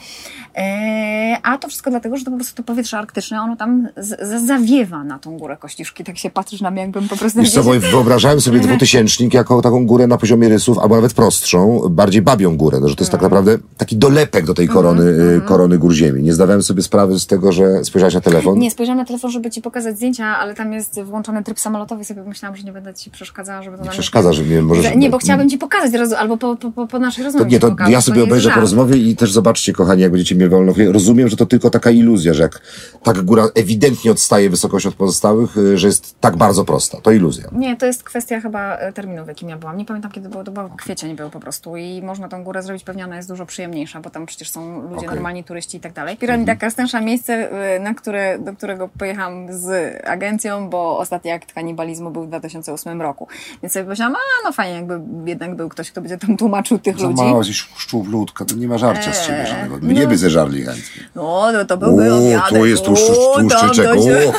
[0.56, 4.42] E, A to wszystko dlatego, że to po prostu to powietrze arktyczne, ono tam z,
[4.46, 6.04] zawiewa na tą górę Kościuszki.
[6.04, 7.40] Tak się patrzysz na mnie, jakbym po prostu...
[7.40, 8.68] Wiesz co, wyobrażałem sobie Mhm.
[8.76, 12.96] dwutysięcznik jako taką górę na poziomie rysów, albo nawet prostszą, bardziej babią górę, no, że
[12.96, 13.44] to jest tak Mhm.
[13.44, 16.22] naprawdę taki dolew nalepek do tej korony, y, korony gór ziemi.
[16.22, 18.58] Nie zdawałem sobie sprawy z tego, że spojrzałaś na telefon.
[18.58, 22.04] Nie, spojrzałam na telefon, żeby ci pokazać zdjęcia, ale tam jest włączony tryb samolotowy i
[22.04, 24.96] sobie pomyślałam, że nie będę ci przeszkadzała, żeby to Nie przeszkadza, że mnie możesz...
[24.96, 26.12] Nie, bo chciałabym ci pokazać roz...
[26.12, 28.24] albo po, po, po, po naszej To rozmowie nie, to ci pokazać, ja sobie nie
[28.24, 30.72] obejrzę po rozmowie i też zobaczcie, kochani, jak będziecie mnie wolno.
[30.92, 32.60] Rozumiem, że to tylko taka iluzja, że jak
[33.02, 37.00] tak góra ewidentnie odstaje wysokość od pozostałych, y, że jest tak bardzo prosta.
[37.00, 37.44] To iluzja.
[37.52, 39.76] Nie, to jest kwestia chyba e, terminu, w jakim ja byłam.
[39.76, 42.84] Nie pamiętam, kiedy było, to był kwiecień był po prostu i można tą górę zrobić,
[42.84, 44.94] pewnie ona jest dużo przyjemniejsza, bo tam przecież są ludzie.
[44.94, 45.06] Mhm.
[45.14, 46.16] normalni turyści i tak dalej.
[46.16, 47.32] Piramida Karstensza, miejsce,
[47.74, 53.02] e, na które, do którego pojechałam z agencją, bo ostatni akt kanibalizmu był w 2008
[53.02, 53.28] roku.
[53.62, 56.98] Więc sobie pomyślałam, a no fajnie, jakby jednak był ktoś, kto będzie tam tłumaczył tych
[56.98, 57.22] Za ludzi.
[57.22, 59.76] mało jesteś szczuwlutka, to nie ma żarcia z ciebie Eee, żadnego.
[59.86, 60.08] Mnie no.
[60.08, 61.02] by zeżarli chętnie.
[61.14, 62.18] No, no to byłby O,
[62.48, 63.02] tu jest tłuszcz,
[63.40, 63.86] tłuszczyczek.
[63.86, 64.32] to się- O,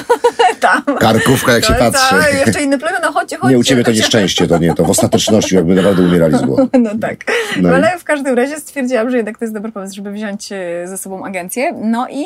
[0.60, 0.84] tam.
[1.00, 2.16] karkówka jak się To patrzy.
[2.16, 3.54] jest, a, jeszcze inne plemię, no chodźcie, chodźcie.
[3.54, 6.70] Nie, u ciebie to nieszczęście, to nie, to w ostateczności jakby naprawdę umierali z głodu.
[6.80, 7.18] No tak.
[7.62, 10.88] No Ale w każdym razie stwierdziłam, że jednak to jest dobry pomysł, żeby wziąć e,
[10.88, 11.74] ze sobą agencję.
[11.82, 12.24] No i,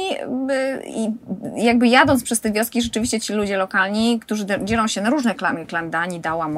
[0.50, 1.14] e, i
[1.56, 5.66] jakby jadąc przez te wioski, rzeczywiście ci ludzie lokalni, którzy dzielą się na różne klamy,
[5.66, 6.50] klan Dani, Dała,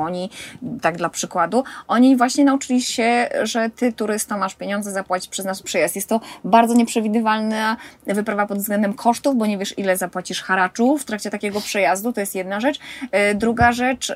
[0.82, 5.62] tak dla przykładu, oni właśnie nauczyli się, że ty turysto masz pieniądze zapłacić przez nasz
[5.62, 5.96] przyjazd.
[5.96, 11.06] Jest to bardzo nieprzewidywalna wyprawa pod względem kosztów, bo nie wiesz ile zapłacisz haraczu w
[11.06, 12.80] trakcie takiego przejazdu, to jest jedna rzecz.
[13.12, 14.14] E, Druga rzecz,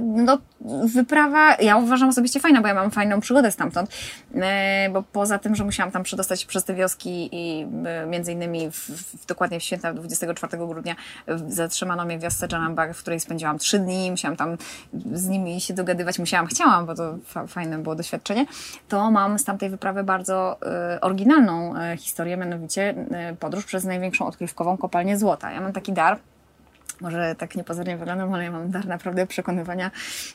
[0.00, 0.38] no
[0.94, 3.90] wyprawa, ja uważam osobiście fajna, bo ja mam fajną przygodę stamtąd,
[4.34, 8.32] e, bo poza tym, że musiałam tam przedostać się przez te wioski i e, między
[8.32, 10.96] innymi w, w, dokładnie w święta 24 grudnia
[11.48, 14.56] zatrzymano mnie w wiosce Janambag, w której spędziłam trzy dni, musiałam tam
[15.12, 18.46] z nimi się dogadywać, musiałam, chciałam, bo to fa fajne było doświadczenie,
[18.88, 24.26] to mam z tamtej wyprawy bardzo e, oryginalną e, historię, mianowicie e, podróż przez największą
[24.26, 25.52] odkrywkową kopalnię złota.
[25.52, 26.18] Ja mam taki dar,
[27.00, 29.90] może tak niepozornie wyglądam, ale ja mam dar naprawdę przekonywania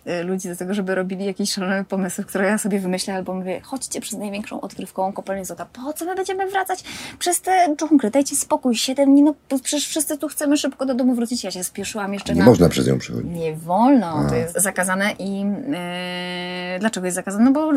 [0.08, 3.62] y, ludzi do tego, żeby robili jakieś szalone pomysły, które ja sobie wymyślę, albo mówię,
[3.62, 5.65] chodźcie przez największą odkrywkową kopalnię złota.
[5.65, 6.84] Po co my będziemy wracać
[7.20, 8.12] przez te dżungle?
[8.12, 11.43] Dajcie spokój, siedem dni, no bo przecież wszyscy tu chcemy szybko do domu wrócić.
[11.43, 12.46] Ja się spieszyłam jeszcze Nie na...
[12.46, 13.32] można przez nią przechodzić.
[13.32, 17.46] Nie wolno, to jest zakazane i e, dlaczego jest zakazane?
[17.46, 17.72] No bo,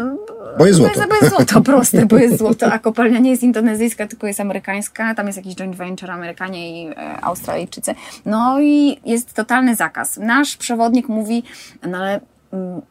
[0.59, 1.01] Bo jest złoto.
[1.09, 5.15] Bo jest złoto, proste, bo jest złoto, a kopalnia nie jest indonezyjska, tylko jest amerykańska,
[5.15, 7.95] tam jest jakiś joint venture Amerykanie i e, Australijczycy.
[8.27, 10.17] No i jest totalny zakaz.
[10.17, 11.43] Nasz przewodnik mówi,
[11.83, 12.21] no ale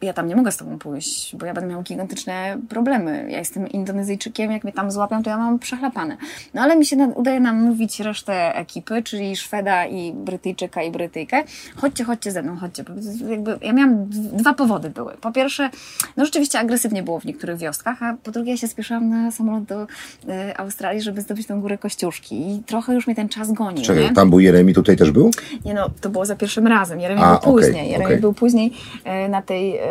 [0.02, 3.28] ja tam nie mogę z tobą pójść, bo ja będę miał gigantyczne problemy.
[3.30, 6.18] Ja jestem Indonezyjczykiem, jak mnie tam złapią, to ja mam przechlapane.
[6.54, 11.44] No ale mi się na- udaje namówić resztę ekipy, czyli Szweda i Brytyjczyka i Brytyjkę.
[11.76, 12.84] Chodźcie, chodźcie ze mną, chodźcie.
[13.30, 15.14] Jakby, ja miałam dwa powody były.
[15.22, 15.70] Po pierwsze,
[16.18, 19.64] no rzeczywiście agresywnie było w niektórych wioskach, a po drugie ja się spieszyłam na samolot
[19.64, 19.88] do
[20.30, 23.86] e, Australii, żeby zdobyć tą górę Kościuszki i trochę już mnie ten czas gonił, nie?
[23.86, 25.32] Czekaj, tam był Jeremi, tutaj też był?
[25.66, 27.00] Nie no, to było za pierwszym razem.
[27.00, 27.88] Jeremi był później.
[27.90, 28.20] Jeremi okej.
[28.20, 29.82] był później e, na tej, e,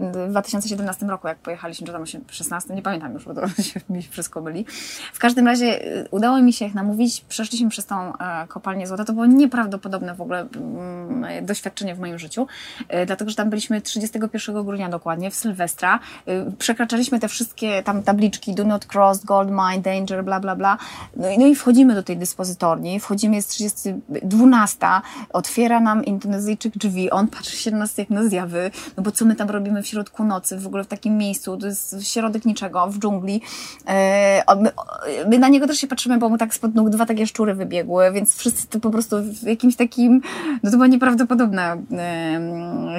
[0.00, 4.02] w 2017 roku, jak pojechaliśmy, czy tam 16, nie pamiętam już, bo to się mi
[4.02, 4.66] wszystko myli.
[5.12, 9.04] W każdym razie e, udało mi się ich namówić, przeszliśmy przez tą e, kopalnię złota.
[9.04, 12.46] To było nieprawdopodobne w ogóle mm, doświadczenie w moim życiu,
[13.06, 15.98] dlatego, że tam byliśmy 31 grudnia dokładnie, w Sylwestra.
[16.58, 20.78] Przekraczaliśmy te wszystkie tam tabliczki, do not cross, gold mine, danger, bla, bla, bla.
[21.16, 24.78] No i, no i wchodzimy do tej dyspozytorni, wchodzimy, jest 30, 12,
[25.32, 29.24] otwiera nam Indonezyjczyk drzwi, on patrzy się na nas jak na zjawy, no bo co
[29.24, 32.86] my tam robimy w środku nocy, w ogóle w takim miejscu, to jest środek niczego,
[32.86, 33.42] w dżungli.
[33.88, 34.42] E,
[35.28, 38.12] my, na niego też się patrzymy, bo mu tak spod nóg dwa takie szczury wybiegły,
[38.12, 40.20] więc wszyscy to po prostu w jakimś takim,
[40.62, 41.76] no to była nieprawdopodobna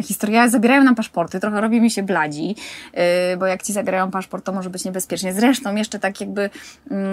[0.04, 0.50] historia.
[0.50, 2.56] Zabierają nam paszporty, trochę robi mi się bladzi,
[2.94, 5.34] e, bo jak ci zabierają paszport, to może być niebezpiecznie.
[5.34, 6.50] Zresztą jeszcze tak jakby
[6.92, 7.08] mm,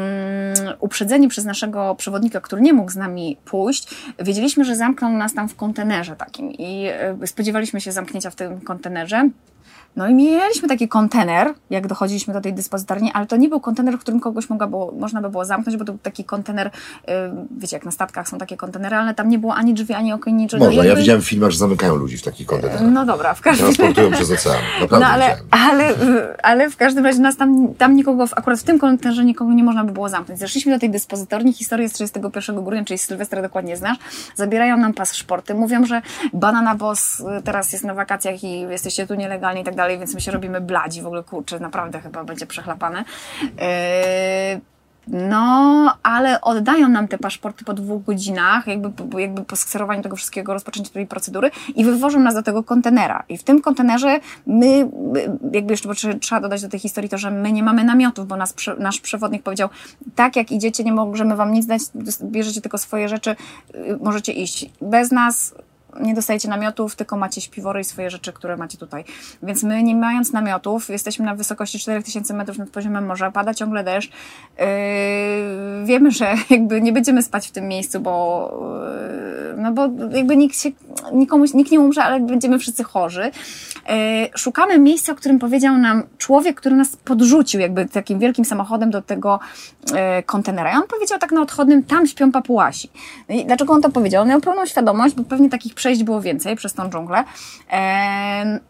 [0.81, 5.49] uprzedzeni przez naszego przewodnika, który nie mógł z nami pójść, wiedzieliśmy, że zamkną nas tam
[5.49, 9.31] w kontenerze takim i e, spodziewaliśmy się zamknięcia w tym kontenerze kontenerze.
[9.97, 13.95] No i mieliśmy taki kontener, jak dochodziliśmy do tej dyspozytorni, ale to nie był kontener,
[13.95, 16.71] w którym kogoś mogła było, można by było zamknąć, bo to był taki kontener, y,
[17.59, 20.37] wiecie, jak na statkach są takie kontenery, ale tam nie było ani drzwi, ani okien,
[20.37, 20.65] niczego.
[20.65, 22.83] Można, ja widziałem w filmach, że zamykają ludzi w takich kontenerach.
[22.93, 24.57] No dobra, w każdym Transportują przez ocean.
[24.81, 25.95] Naprawdę no ale, ale,
[26.43, 29.85] ale w każdym razie nas tam, tam nikogo, akurat w tym kontenerze nikogo nie można
[29.85, 30.41] by było zamknąć.
[30.41, 33.99] Zeszliśmy do tej dyspozytorni, historię z 31 grudnia, czyli Sylwestra dokładnie znasz.
[34.35, 36.03] Zabierają nam paszporty, mówią, że
[36.33, 40.15] Banana Boss y, teraz jest na wakacjach i jesteście tu nielegalnie i tak dalej, więc
[40.15, 43.05] my się robimy bladzi, w ogóle kurczę, naprawdę chyba będzie przechlapane.
[43.43, 44.61] Yy,
[45.09, 50.53] no, ale oddają nam te paszporty po dwóch godzinach, jakby, jakby po skserowaniu tego wszystkiego,
[50.53, 53.25] rozpoczęciu tej procedury i wywożą nas do tego kontenera.
[53.29, 54.91] I w tym kontenerze my,
[55.53, 58.27] jakby jeszcze bo trze- trzeba dodać do tej historii to, że my nie mamy namiotów,
[58.27, 59.69] bo nas, nasz przewodnik powiedział,
[60.15, 61.83] tak jak idziecie, nie możemy wam nic dać,
[62.23, 63.37] bierzecie tylko swoje rzeczy,
[63.75, 64.71] y, możecie iść.
[64.81, 65.55] Bez nas
[66.01, 69.05] nie dostajecie namiotów, tylko macie śpiwory i swoje rzeczy, które macie tutaj.
[69.43, 73.85] Więc my nie mając namiotów, jesteśmy na wysokości 4000 metrów nad poziomem morza, pada ciągle
[73.85, 74.11] deszcz.
[74.59, 74.67] Yy,
[75.85, 78.51] wiemy, że jakby nie będziemy spać w tym miejscu, bo,
[79.49, 80.71] yy, no bo jakby nikt się,
[81.13, 83.31] nikomu, nikt nie umrze, ale będziemy wszyscy chorzy.
[83.89, 83.95] Yy,
[84.35, 89.03] szukamy miejsca, o którym powiedział nam człowiek, który nas podrzucił jakby takim wielkim samochodem do
[89.03, 89.41] tego
[89.91, 90.73] yy, kontenera.
[90.73, 92.91] I on powiedział tak na odchodnym, tam śpią papułasi.
[93.29, 94.23] No i dlaczego on to powiedział?
[94.23, 97.25] On miał pełną świadomość, bo pewnie takich przejść było więcej przez tą dżunglę.
[97.73, 98.61] Yy,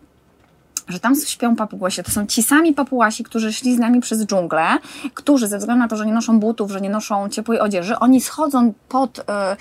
[0.89, 2.03] że tam śpią papułasi.
[2.03, 4.67] To są ci sami papułasi, którzy szli z nami przez dżunglę,
[5.15, 8.21] którzy ze względu na to, że nie noszą butów, że nie noszą ciepłej odzieży, oni
[8.21, 9.57] schodzą pod, e,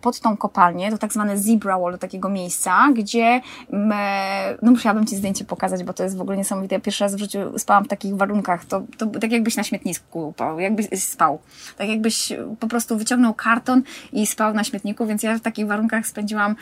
[0.00, 5.06] pod tą kopalnię, to tak zwane zebra wall, do takiego miejsca, gdzie me, no musiałabym
[5.06, 6.74] Ci zdjęcie pokazać, bo to jest w ogóle niesamowite.
[6.74, 10.32] Ja pierwszy raz w życiu spałam w takich warunkach, to, to tak jakbyś na śmietnisku
[10.36, 11.38] spał, jakbyś spał.
[11.78, 13.82] Tak jakbyś po prostu wyciągnął karton
[14.12, 16.56] i spał na śmietniku, więc ja w takich warunkach spędziłam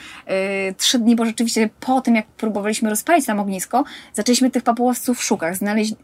[0.70, 5.23] y, trzy dni, bo rzeczywiście po tym, jak próbowaliśmy rozpalić tam ognisko, zaczęliśmy tych papułasców
[5.23, 5.94] szukać, znaleźć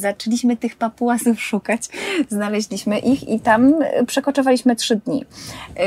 [0.00, 1.82] zaczęliśmy tych papułasów szukać,
[2.28, 3.74] znaleźliśmy ich i tam
[4.06, 5.18] przekoczowaliśmy trzy dni.
[5.76, 5.84] Yy,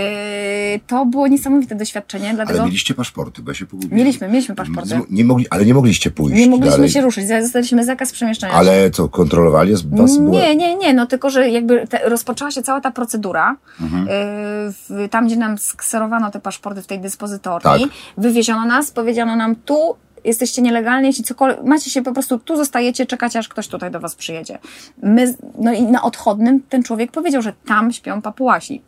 [0.87, 2.59] to było niesamowite doświadczenie, dlatego...
[2.59, 3.97] Ale mieliście paszporty, bo ja się pogubiłem.
[3.97, 4.99] Mieliśmy, mieliśmy paszporty.
[5.09, 6.89] Nie mogli, ale nie mogliście pójść Nie mogliśmy dalej.
[6.89, 8.59] się ruszyć, dostaliśmy zakaz przemieszczania się.
[8.59, 9.81] Ale co, kontrolowali was?
[9.81, 10.07] Było...
[10.31, 14.05] Nie, nie, nie, no tylko, że jakby te, rozpoczęła się cała ta procedura, Mhm.
[14.09, 17.89] w, tam gdzie nam skserowano te paszporty w tej dyspozytorni, Tak.
[18.17, 23.05] wywieziono nas, powiedziano nam tu jesteście nielegalni, jeśli cokolwiek, macie się po prostu, tu zostajecie,
[23.05, 24.57] czekacie, aż ktoś tutaj do was przyjedzie.
[25.03, 28.81] My, no i na odchodnym ten człowiek powiedział, że tam śpią papułasi.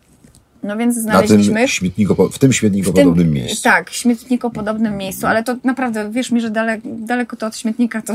[0.63, 1.59] No więc Na znaleźliśmy...
[1.59, 3.63] tym śmietniko, w tym śmietnikopodobnym miejscu.
[3.63, 8.13] Tak, śmietnikopodobnym miejscu, ale to naprawdę, wierz mi, że daleko, daleko to od śmietnika, to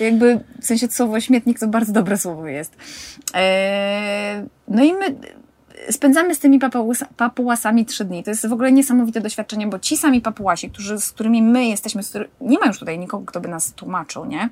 [0.00, 2.76] jakby, w sensie słowo śmietnik to bardzo dobre słowo jest.
[3.34, 5.14] Eee, no i my
[5.90, 8.24] spędzamy z tymi papułas, papułasami trzy dni.
[8.24, 12.02] To jest w ogóle niesamowite doświadczenie, bo ci sami papułasi, którzy, z którymi my jesteśmy,
[12.40, 14.48] nie ma już tutaj nikogo, kto by nas tłumaczył, nie?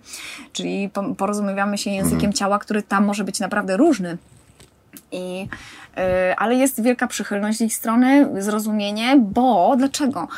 [0.52, 4.18] Czyli po- porozumiewamy się językiem ciała, który tam może być naprawdę różny.
[5.12, 5.48] I,
[5.98, 10.28] y, ale jest wielka przychylność z ich strony, zrozumienie, bo dlaczego?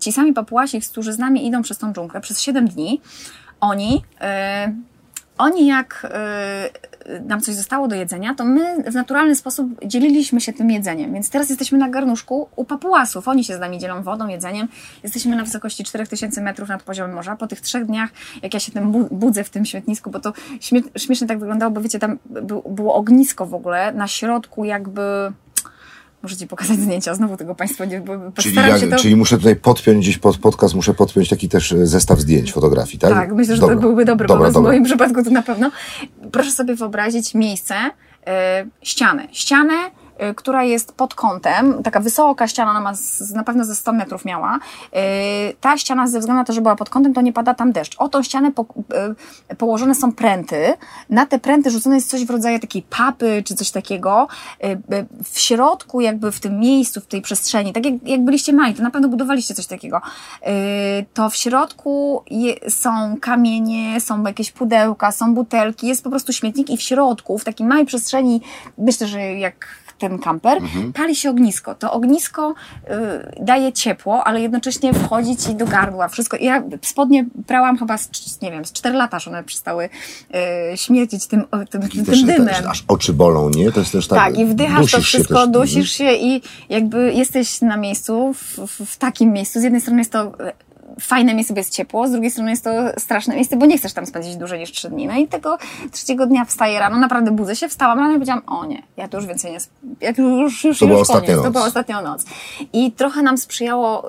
[0.00, 3.00] Ci sami papułasi, którzy z nami idą przez tą dżunglę przez 7 dni,
[3.60, 4.04] oni,
[4.68, 4.74] y,
[5.38, 6.89] oni jak y,
[7.26, 11.12] nam coś zostało do jedzenia, to my w naturalny sposób dzieliliśmy się tym jedzeniem.
[11.14, 13.28] Więc teraz jesteśmy na garnuszku u papułasów.
[13.28, 14.68] Oni się z nami dzielą wodą, jedzeniem.
[15.02, 17.36] Jesteśmy na wysokości 4000 metrów nad poziomem morza.
[17.36, 18.10] Po tych trzech dniach,
[18.42, 21.70] jak ja się tym bu- budzę w tym śmietnisku, bo to śmie- śmiesznie tak wyglądało,
[21.72, 25.02] bo wiecie, tam był, było ognisko w ogóle, na środku jakby...
[26.22, 28.02] Muszę Ci pokazać zdjęcia, znowu tego Państwo nie...
[28.34, 28.96] Czyli, jak, się to...
[28.96, 32.98] czyli muszę tutaj podpiąć gdzieś pod podcast, muszę podpiąć taki też e, zestaw zdjęć, fotografii,
[32.98, 33.10] tak?
[33.10, 33.76] Tak, myślę, że Dobra.
[33.76, 34.60] to byłby dobry Dobra, dobra.
[34.60, 35.70] w moim przypadku to na pewno.
[36.32, 37.74] Proszę sobie wyobrazić miejsce,
[38.26, 39.28] e, ścianę.
[39.32, 39.74] Ścianę,
[40.36, 44.24] która jest pod kątem, taka wysoka ściana, ona ma z, na pewno ze 100 metrów
[44.24, 44.58] miała.
[44.92, 45.00] E,
[45.60, 47.96] ta ściana ze względu na to, że była pod kątem, to nie pada tam deszcz.
[47.98, 48.66] O tą ścianę po,
[49.50, 50.74] e, położone są pręty.
[51.10, 54.28] Na te pręty rzucone jest coś w rodzaju takiej papy, czy coś takiego.
[55.24, 58.82] W środku, jakby w tym miejscu, w tej przestrzeni, tak jak, jak byliście mali, to
[58.82, 60.00] na pewno budowaliście coś takiego.
[61.14, 66.70] To w środku je, są kamienie, są jakieś pudełka, są butelki, jest po prostu śmietnik
[66.70, 68.40] i w środku, w takiej małej przestrzeni,
[68.78, 69.68] myślę, że jak
[70.00, 70.58] ten kamper,
[70.94, 71.74] pali się ognisko.
[71.74, 76.08] To ognisko y, daje ciepło, ale jednocześnie wchodzi ci do gardła.
[76.08, 76.36] Wszystko.
[76.40, 79.88] Ja spodnie prałam chyba z, nie wiem, z 4 lata, aż one przestały
[80.74, 82.48] y, śmierdzić tym, tym, tym, też, dymem.
[82.68, 83.72] aż oczy bolą, nie?
[83.72, 84.18] To jest też tak.
[84.18, 85.42] Tak, i wdychasz to dusisz się wszystko, też.
[85.42, 85.52] Mhm.
[85.52, 89.60] dusisz się i jakby jesteś na miejscu, w, w, takim miejscu.
[89.60, 90.32] Z jednej strony jest to
[91.00, 93.92] fajne miejsce, bo jest ciepło, z drugiej strony jest to straszne miejsce, bo nie chcesz
[93.92, 95.06] tam spędzić dłużej niż trzy dni.
[95.06, 95.58] No i tego
[95.92, 99.16] trzeciego dnia wstaję rano, naprawdę budzę się, wstałam rano i powiedziałam, o nie, ja tu
[99.16, 99.58] już więcej nie,
[100.00, 101.52] ja tu już, już, To była już ostatnia koniec, to noc.
[101.52, 102.24] była ostatnia noc.
[102.72, 104.06] I trochę nam sprzyjało,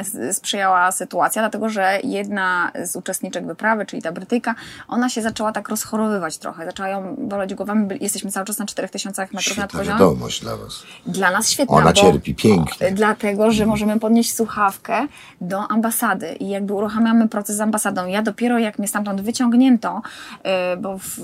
[0.00, 4.54] s- sprzyjała sytuacja, dlatego że jedna z uczestniczek wyprawy, czyli ta Brytyjka,
[4.88, 9.22] ona się zaczęła tak rozchorowywać trochę, zaczęła ją boleć byli- jesteśmy cały czas na 4000
[9.22, 9.98] metrów nad Świetna poziomem.
[9.98, 10.82] wiadomość dla was.
[11.06, 11.76] Dla nas świetna.
[11.76, 12.90] Ona cierpi pięknie.
[12.92, 15.06] Dlatego, że możemy podnieść słuchawkę
[15.40, 18.06] do ambasady i jakby uruchamiamy proces z ambasadą.
[18.06, 20.02] Ja dopiero jak mnie stamtąd wyciągnięto,
[20.44, 21.18] yy, bo w,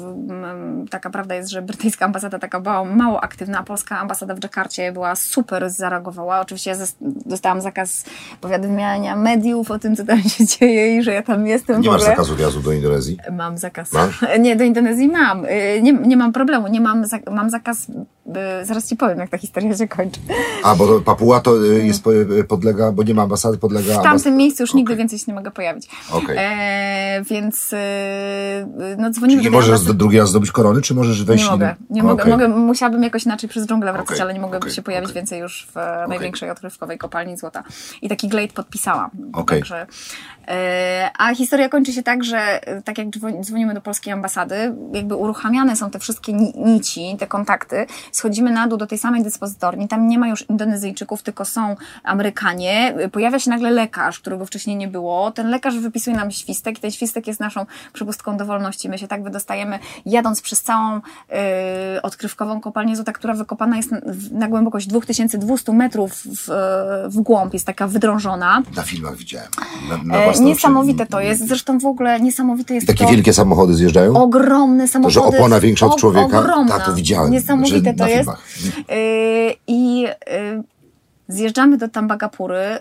[0.90, 4.92] taka prawda jest, że brytyjska ambasada taka była mało aktywna, a polska ambasada w Dżakarcie
[4.92, 6.40] była super, zareagowała.
[6.40, 8.04] Oczywiście ja dostałam zakaz
[8.40, 12.02] powiadamiania mediów o tym, co tam się dzieje i że ja tam jestem Nie masz
[12.02, 13.18] zakazu wjazdu do Indonezji?
[13.32, 13.92] Mam zakaz.
[13.92, 14.24] Masz?
[14.40, 15.44] Nie, do Indonezji mam.
[15.44, 15.48] Y,
[15.82, 16.68] Nie, nie mam problemu.
[16.68, 17.92] Nie mam, mam zakaz y,
[18.62, 20.20] zaraz ci powiem, jak ta historia się kończy.
[20.62, 22.06] A, bo Papua to y, jest,
[22.40, 24.00] y, podlega, bo nie ma ambasady, podlega...
[24.00, 24.98] W tamtym miejscu już nigdy Okej.
[24.98, 25.88] więcej się nie mogę pojawić.
[26.12, 26.36] Okej.
[26.40, 27.74] E, więc
[28.98, 31.44] no dzwonimy Czyli nie możesz ambasady- drugi raz zdobyć korony, czy możesz wejść...
[31.44, 32.32] Nie mogę, nie mogę, Okej.
[32.32, 32.48] mogę.
[32.48, 36.50] Musiałabym jakoś inaczej przez dżunglę wracać, ale nie mogę się pojawić więcej już w największej
[36.50, 37.62] odkrywkowej kopalni złota.
[38.02, 39.10] I taki glade podpisałam.
[39.46, 39.86] Także,
[40.48, 44.74] e, a historia kończy się tak, że e, tak jak dzwo- dzwonimy do polskiej ambasady,
[44.92, 47.86] jakby uruchamiane są te wszystkie ni- nici, te kontakty,
[48.18, 52.94] schodzimy na dół do tej samej dyspozytorni, tam nie ma już Indonezyjczyków, tylko są Amerykanie.
[53.12, 55.30] Pojawia się nagle lekarz, którego wcześniej nie było.
[55.30, 58.88] Ten lekarz wypisuje nam świstek i ten świstek jest naszą przepustką do wolności.
[58.88, 63.98] My się tak wydostajemy, jadąc przez całą y, odkrywkową kopalnię złota, która wykopana jest na,
[64.32, 66.48] na głębokość 2200 metrów w,
[67.08, 68.62] w głąb, jest taka wydrążona.
[68.76, 69.48] Na filmach widziałem.
[69.90, 73.10] Na, na E, niesamowite to jest, zresztą w ogóle niesamowite jest Takie to.
[73.10, 74.16] wielkie samochody zjeżdżają?
[74.16, 75.14] Ogromne To, samochody.
[75.14, 76.38] że opona większa od człowieka?
[76.38, 76.72] Ogromna.
[76.78, 77.30] Tak, to widziałem.
[77.32, 78.30] Niesamowite Że to jest.
[78.88, 80.12] Yy, I yy,
[81.28, 82.78] zjeżdżamy do Tambagapury.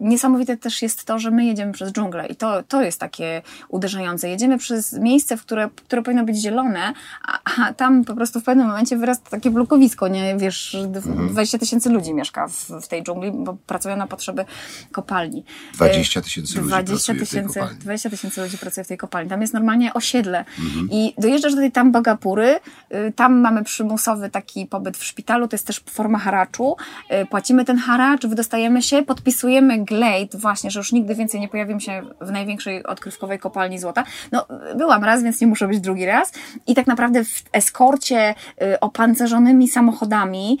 [0.00, 4.28] Niesamowite też jest to, że my jedziemy przez dżunglę i to, to jest takie uderzające.
[4.28, 6.92] Jedziemy przez miejsce, w które, które powinno być zielone,
[7.26, 10.36] a, a tam po prostu w pewnym momencie wyrasta takie blokowisko, nie?
[10.36, 11.28] Wiesz, d- Mhm.
[11.28, 14.44] 20 tysięcy ludzi mieszka w, w tej dżungli, bo pracują na potrzeby
[14.92, 15.44] kopalni.
[15.74, 17.80] 20 tysięcy ludzi 20 pracuje w tej tysięcy, kopalni.
[17.80, 19.30] 20 tysięcy ludzi pracuje w tej kopalni.
[19.30, 20.38] Tam jest normalnie osiedle.
[20.38, 20.88] Mhm.
[20.90, 22.60] I dojeżdżasz do tej Tambagapury,
[23.08, 26.76] y, tam mamy przymusowy taki pobyt w szpitalu, to jest też forma haraczu.
[27.22, 31.80] Y, Płacimy ten haracz, wydostajemy się, podpisujemy glade właśnie, że już nigdy więcej nie pojawimy
[31.80, 34.04] się w największej odkrywkowej kopalni złota.
[34.32, 34.46] No,
[34.76, 36.32] byłam raz, więc nie muszę być drugi raz.
[36.66, 40.58] I tak naprawdę w eskorcie y, opancerzonymi samochodami,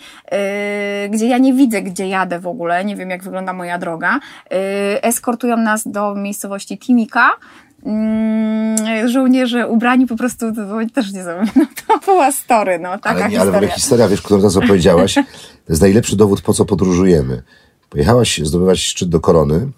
[1.06, 4.16] y, gdzie ja nie widzę, gdzie jadę w ogóle, nie wiem jak wygląda moja droga,
[4.16, 7.30] y, eskortują nas do miejscowości Timika.
[7.86, 10.46] Mm, żołnierze ubrani po prostu,
[10.94, 13.74] też nie znam, no, to była story, no, taka ale, nie, ale historia.
[13.74, 15.22] historia, wiesz, którą teraz opowiedziałaś, to
[15.68, 17.42] jest najlepszy dowód, po co podróżujemy.
[17.90, 19.70] Pojechałaś zdobywać szczyt do korony,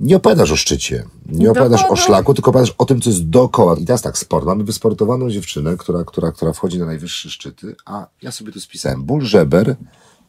[0.00, 3.76] nie opowiadasz o szczycie, nie opowiadasz o szlaku, tylko opowiadasz o tym, co jest dookoła.
[3.76, 4.46] I teraz tak, sport.
[4.46, 9.04] Mamy wysportowaną dziewczynę, która, która, która wchodzi na najwyższe szczyty, a ja sobie tu spisałem.
[9.04, 9.76] Ból żeber,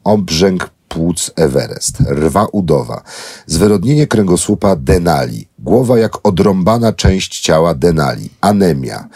[0.03, 3.03] obrzęk płuc Everest, rwa udowa,
[3.45, 9.07] zwyrodnienie kręgosłupa Denali, głowa jak odrąbana część ciała Denali, anemia.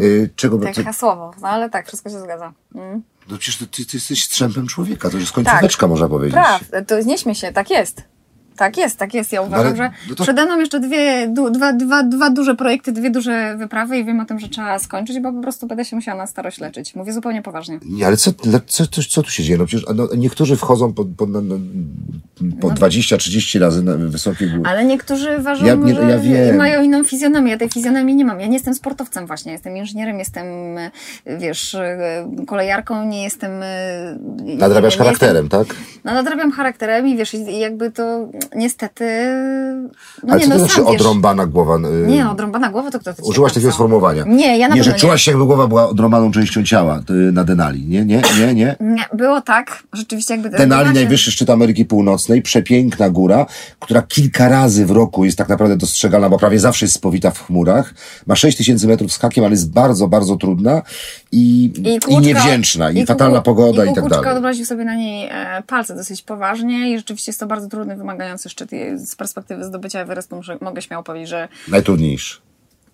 [0.00, 2.52] Y, czego Tak co- hasłowo, no ale tak, wszystko się zgadza.
[2.74, 3.02] Mm.
[3.28, 6.34] No przecież ty, ty, ty jesteś strzępem człowieka, to już końcóweczka można powiedzieć.
[6.34, 8.13] Praw, to nie śmiej się, tak jest.
[8.56, 9.32] Tak jest, tak jest.
[9.32, 12.54] Ja uważam, ale- że no to- przede mną jeszcze dwie, du, dwa, dwa, dwa duże
[12.54, 15.84] projekty, dwie duże wyprawy i wiem o tym, że trzeba skończyć, bo po prostu będę
[15.84, 16.94] się musiała na starość leczyć.
[16.94, 17.78] Mówię zupełnie poważnie.
[17.86, 18.30] Nie, ale co,
[18.66, 19.58] co, co, co tu się dzieje?
[19.58, 21.56] No przecież no, niektórzy wchodzą po, po, no, no,
[22.60, 24.62] po 20-30 razy na wysokie góry.
[24.70, 26.56] Ale niektórzy ważą, Ja nie- że ja wiem.
[26.56, 27.50] mają inną fizjonomię.
[27.50, 28.40] Ja tej fizjonomii nie mam.
[28.40, 29.52] Ja nie jestem sportowcem właśnie.
[29.52, 30.46] Jestem inżynierem, jestem,
[30.78, 30.90] e,
[31.38, 33.50] wiesz, e, kolejarką, nie jestem...
[33.62, 35.66] e, Nadrabiasz nie- nie charakterem, tak?
[35.68, 39.04] Jestem, no nadrabiam charakterem i wiesz, jakby to niestety...
[40.22, 41.00] No ale nie, co to no znaczy sam wiesz.
[41.00, 41.76] odrąbana głowa?
[41.76, 43.72] y, Nie, odrąbana głowa to kto to Użyłaś tak takiego napisał?
[43.72, 44.24] sformułowania.
[44.26, 47.32] Nie, ja na Nie, że pewno czułaś się jakby głowa była odrąbaną częścią ciała y,
[47.32, 47.86] na Denali.
[47.86, 48.76] Nie, nie, nie, nie.
[48.80, 50.50] Nie, było tak, rzeczywiście jakby...
[50.50, 53.46] Denali, się- najwyższy szczyt Ameryki Północnej, przepiękna góra,
[53.80, 57.46] która kilka razy w roku jest tak naprawdę dostrzegalna, bo prawie zawsze jest spowita w
[57.46, 57.94] chmurach.
[58.26, 60.82] Ma 6 tysięcy metrów z hakiem, ale jest bardzo, bardzo trudna
[61.34, 64.36] i, i, Kłuczka- niewdzięczna, i, Kuku- fatalna pogoda i, tak Kukuczka dalej.
[64.36, 68.48] odmroził sobie na niej e, palce dosyć poważnie i rzeczywiście jest to bardzo trudny, wymagający
[68.48, 68.72] szczyt.
[68.72, 72.38] I z perspektywy zdobycia Everestu mogę śmiało powiedzieć, że Najtrudniejszy.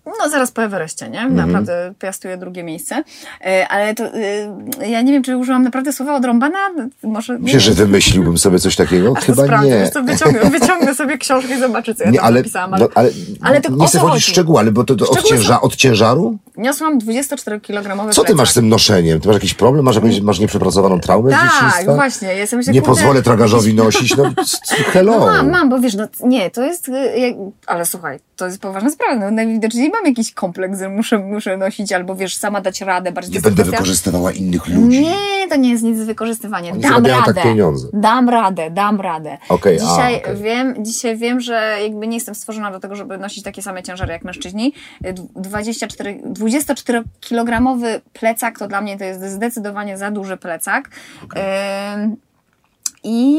[0.05, 1.19] No zaraz po Everestie, nie?
[1.19, 1.35] Mhm.
[1.35, 3.03] Naprawdę piastuję drugie miejsce.
[3.45, 6.57] E, ale to e, ja nie wiem, czy użyłam naprawdę słowa odrąbana?
[7.03, 7.39] Może...
[7.39, 9.13] Myślę, że wymyśliłbym sobie coś takiego?
[9.17, 9.91] A Chyba sprawdzę, nie.
[10.03, 12.73] Wyciągnę, wyciągnę sobie książkę i zobaczę, co ja Nie, tam ale, napisałam.
[12.73, 13.09] Ale, no, ale,
[13.41, 16.37] ale nie chcę wchodzić w szczegóły, ale bo to, to od, są- cięża, od ciężaru?
[16.57, 19.19] Niosłam 24-kilogramowy Co ty masz z tym noszeniem?
[19.19, 19.85] Ty masz jakiś problem?
[19.85, 21.95] Masz jakąś, masz nieprzepracowaną traumę Tak, dzieciństwa?
[21.95, 22.27] właśnie.
[22.35, 24.23] Ja myślę, Nie kurde, pozwolę tragarzowi nosić, no
[24.93, 25.19] hello.
[25.19, 27.35] No mam, mam, bo wiesz, no nie, to jest, y,
[27.67, 31.91] ale słuchaj, to jest poważna sprawa, no najwidoczniej mam jakiś kompleks, że muszę, muszę nosić,
[31.93, 35.01] albo wiesz, sama dać radę, bardziej Nie będę kwestia- wykorzystywała innych ludzi.
[35.01, 36.71] Nie, to nie jest nic z wykorzystywania.
[36.71, 37.33] Oni Dam radę.
[37.33, 37.87] tak pieniądze.
[37.93, 39.37] Dam radę, dam radę.
[39.49, 40.35] A, dzisiaj okej.
[40.35, 44.13] wiem, dzisiaj wiem, że jakby nie jestem stworzona do tego, żeby nosić takie same ciężary
[44.13, 44.73] jak mężczyźni.
[45.05, 50.89] Y, 24, 24-kilogramowy plecak to dla mnie to jest zdecydowanie za duży plecak.
[51.95, 52.15] Ym,
[53.03, 53.37] I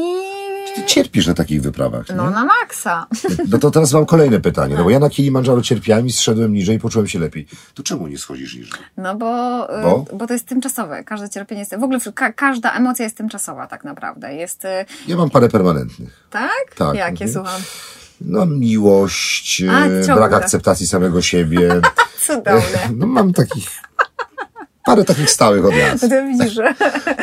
[0.75, 2.15] Ty cierpisz na takich wyprawach, nie?
[2.15, 3.07] no na maksa.
[3.51, 6.75] No to teraz mam kolejne pytanie, no bo ja na Kilimandżaro cierpiałem i zszedłem niżej
[6.75, 7.47] i poczułem się lepiej.
[7.73, 8.71] To czemu nie schodzisz niżej?
[8.97, 10.05] No bo, y, Bo?
[10.13, 11.03] bo to jest tymczasowe.
[11.03, 11.75] Każde cierpienie jest.
[11.75, 14.33] W ogóle ka każda emocja jest tymczasowa, tak naprawdę.
[14.33, 14.65] Jest.
[14.65, 16.27] y, Ja mam parę permanentnych.
[16.29, 16.75] Tak?
[16.77, 17.31] Tak, Jakie mhm.
[17.33, 17.61] słucham?
[18.21, 20.15] No miłość, A, ciągle.
[20.15, 21.81] brak akceptacji samego siebie.
[22.27, 22.79] Cudowne.
[22.97, 23.69] No mam takich
[24.85, 26.01] Parę takich stałych odjazdów.
[26.01, 26.73] To ty widzisz, że...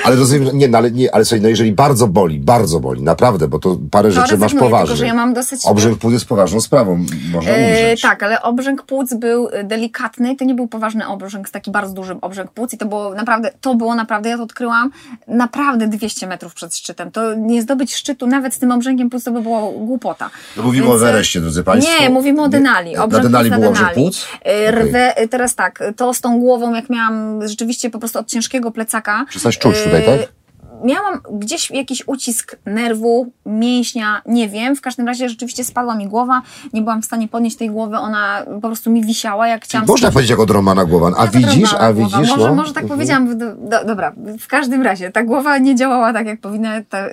[0.04, 3.02] Ale rozumiem, że nie, no, ale, nie, ale słuchaj, no jeżeli bardzo boli, bardzo boli,
[3.02, 4.86] naprawdę, bo to parę rzeczy masz rezygnuję, poważnie.
[4.86, 8.00] tylko że ja mam dosyć- Obrzęk płuc jest poważną sprawą, można E, umrzeć.
[8.02, 12.16] tak, ale obrzęk płuc był e, delikatny, to nie był poważny obrzęk, taki bardzo duży
[12.20, 14.90] obrzęk płuc i to było naprawdę, to było naprawdę, ja to odkryłam
[15.28, 17.10] naprawdę 200 metrów przed szczytem.
[17.10, 20.30] To nie zdobyć szczytu nawet z tym obrzękiem płuc to by było głupota.
[20.56, 22.02] No mówimy o Everestie, drodzy państwo.
[22.02, 22.90] Nie, mówimy o Denali.
[22.90, 24.26] Nie, na Obrzęk Denali był obrzęk płuc?
[24.44, 24.70] E.
[24.70, 28.70] Rwę, e, teraz tak, to z tą głową, jak miałam rzeczywiście po prostu od ciężkiego
[28.70, 29.24] plecaka.
[29.28, 30.40] Przestałaś czuć tutaj, e, tak?
[30.84, 34.76] Miałam gdzieś jakiś ucisk nerwu, mięśnia, nie wiem.
[34.76, 36.42] W każdym razie rzeczywiście spadła mi głowa.
[36.72, 39.86] Nie byłam w stanie podnieść tej głowy, ona po prostu mi wisiała, jak chciałam.
[39.86, 41.14] Można powiedzieć jak od Romana Głowan.
[41.16, 41.92] A widzisz, a głowa.
[41.92, 42.54] widzisz, Może, no.
[42.54, 43.38] może tak powiedziałam.
[43.38, 47.06] Do, do, dobra, w każdym razie ta głowa nie działała tak, jak powinna, ta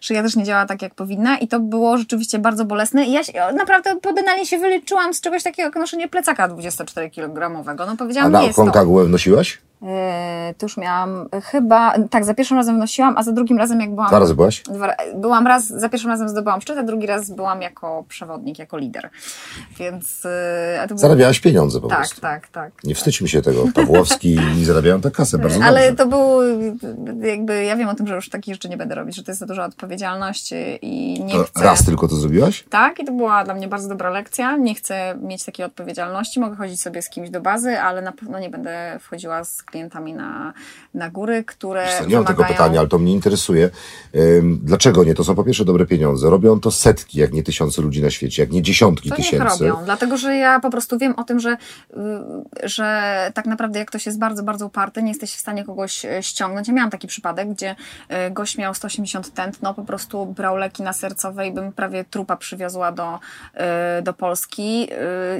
[0.00, 3.04] szyja też nie działała tak, jak powinna i to było rzeczywiście bardzo bolesne.
[3.04, 7.86] I ja się, naprawdę po Denali się wyleczyłam z czegoś takiego jak noszenie plecaka 24-kilogramowego.
[7.86, 8.62] No A powiedziałam, na nie jest to.
[8.64, 9.58] Concagua wnosiłaś?
[9.84, 13.80] Eee, to już miałam e, chyba, tak, za pierwszym razem wnosiłam, a za drugim razem
[13.80, 14.08] jak byłam...
[14.08, 14.62] Dwa razy byłaś?
[14.62, 18.78] Dwa, byłam raz, za pierwszym razem zdobyłam szczyt, a drugi raz byłam jako przewodnik, jako
[18.78, 19.10] lider.
[19.78, 20.26] Więc...
[20.26, 22.20] e, było- Zarabiałaś pieniądze po Tak, prostu.
[22.20, 22.72] tak, tak.
[22.84, 23.64] Nie wstydźmy się tego.
[23.74, 25.96] Pawłowski i zarabiają tę kasę bardzo Ale dobrze.
[25.96, 26.40] to był
[27.22, 29.40] jakby, ja wiem o tym, że już takich rzeczy nie będę robić, że to jest
[29.40, 31.64] za duża odpowiedzialność i nie To chcę...
[31.64, 32.64] raz tylko to zrobiłaś?
[32.70, 34.56] Tak, i to była dla mnie bardzo dobra lekcja.
[34.56, 36.40] Nie chcę mieć takiej odpowiedzialności.
[36.40, 40.14] Mogę chodzić sobie z kimś do bazy, ale na pewno nie będę wchodziła z klientami
[40.14, 40.54] na,
[40.94, 41.84] na góry, które.
[41.84, 43.70] Wiesz co, Nie mam tego pytania, ale to mnie interesuje.
[44.42, 45.14] Dlaczego nie?
[45.14, 46.30] To są po pierwsze dobre pieniądze.
[46.30, 49.64] Robią to setki, jak nie tysiące ludzi na świecie, jak nie dziesiątki To tysięcy.
[49.64, 51.56] robią, dlatego że ja po prostu wiem o tym, że,
[51.90, 51.96] y,
[52.62, 56.22] że tak naprawdę jak ktoś jest bardzo, bardzo uparty, nie jesteś w stanie kogoś e,
[56.22, 56.68] ściągnąć.
[56.68, 57.76] Ja miałam taki przypadek, gdzie
[58.08, 62.36] e, gość miał 180 tętno, po prostu brał leki na sercowe i bym prawie trupa
[62.36, 63.18] przywiozła do,
[63.54, 64.88] e, do Polski.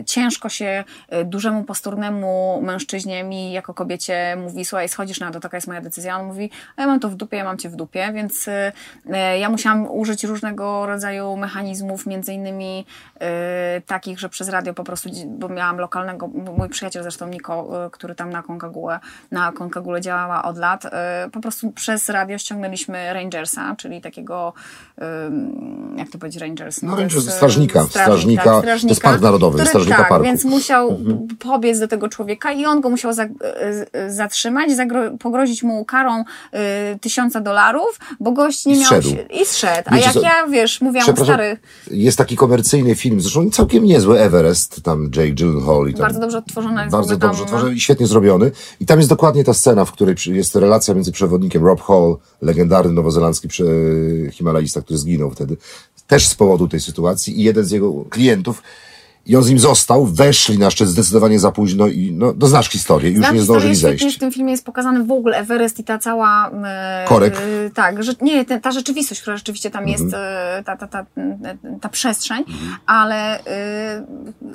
[0.07, 0.85] Ciężko się
[1.25, 6.21] dużemu, posturnemu mężczyźnie mi jako kobiecie mówi, słuchaj, schodzisz na to, taka jest moja decyzja.
[6.21, 8.73] On mówi, a ja mam to w dupie, ja mam cię w dupie, więc e,
[9.11, 12.87] e, ja musiałam użyć różnego rodzaju mechanizmów, między innymi
[13.21, 18.15] e, takich, że przez radio po prostu, bo miałam lokalnego, mój przyjaciel zresztą Niko, który
[18.15, 18.99] tam na Concagule,
[19.31, 20.83] na Concagule działała od lat,
[21.33, 24.53] po prostu przez radio ściągnęliśmy Rangersa, czyli takiego,
[25.97, 26.83] jak to powiedzieć, Rangers?
[26.83, 30.09] No, to Rangers, jest, e, strażnika, strażnika, tak, to jest park narodowy, który, strażnika tak,
[30.09, 30.25] parku.
[30.25, 30.99] więc musiał
[31.39, 33.27] pobiec do tego człowieka i on go musiał za,
[34.09, 38.87] zatrzymać, zagro, pogrozić mu karą e, tysiąca dolarów, bo gość nie I miał...
[38.87, 39.09] zszedł.
[39.31, 39.83] I zszedł.
[39.87, 41.57] A Wiecie jak ja, wiesz, mówiłam, stary,
[41.91, 46.39] jest taki komercyjny film, zresztą całkiem niezły Everest, tam Jake Gyllenhaal i tam bardzo dobrze
[46.39, 48.51] odtworzona jest bardzo dobrze tam, tworzony i świetnie zrobiony.
[48.81, 52.93] I tam jest dokładnie ta scena, w której jest relacja między przewodnikiem Rob Hall, legendarny
[52.93, 53.49] nowozelandzki
[54.33, 55.57] himalaista, który zginął wtedy,
[56.07, 58.63] też z powodu tej sytuacji i jeden z jego klientów
[59.27, 62.69] i on z nim został, weszli na szczyt zdecydowanie za późno i no, no znasz
[62.69, 64.17] historię, już Znam nie zdążyli zejść.
[64.17, 66.51] w tym filmie jest pokazany w ogóle Everest i ta cała...
[66.65, 67.37] e, Korek.
[67.37, 70.03] e, tak, że, nie, ta, ta rzeczywistość, która rzeczywiście tam Mhm.
[70.03, 71.05] jest, e, ta, ta, ta,
[71.81, 72.45] ta przestrzeń,
[72.87, 74.07] ale e,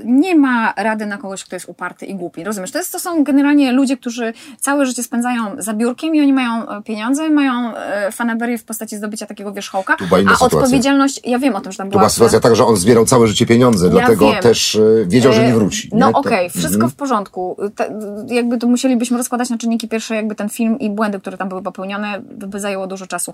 [0.06, 2.44] nie ma rady na kogoś, kto jest uparty i głupi.
[2.44, 2.72] Rozumiesz?
[2.72, 6.70] To, jest, to są generalnie ludzie, którzy całe życie spędzają za biurkiem i oni mają
[6.70, 10.58] e, pieniądze, mają e, fanaberię w postaci zdobycia takiego wierzchołka, była a sytuacja.
[10.58, 12.00] odpowiedzialność, ja wiem o tym, że tam Tu była...
[12.02, 14.42] była sytuacja taka, że on zbierał całe życie pieniądze, dlatego wiem.
[14.44, 15.90] też e, wiedział, że nie E, wróci.
[15.94, 16.92] No okej, wszystko Mhm.
[16.92, 17.58] w porządku.
[17.76, 21.50] Te, jakby to musielibyśmy rozkładać na czynniki pierwsze, jakby ten film i błędy, które tam
[21.50, 23.34] były popełnione, by, zajęło dużo czasu.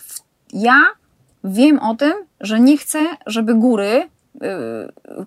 [0.00, 0.20] W-
[0.52, 0.82] ja
[1.44, 4.08] wiem o tym, że nie chcę, żeby góry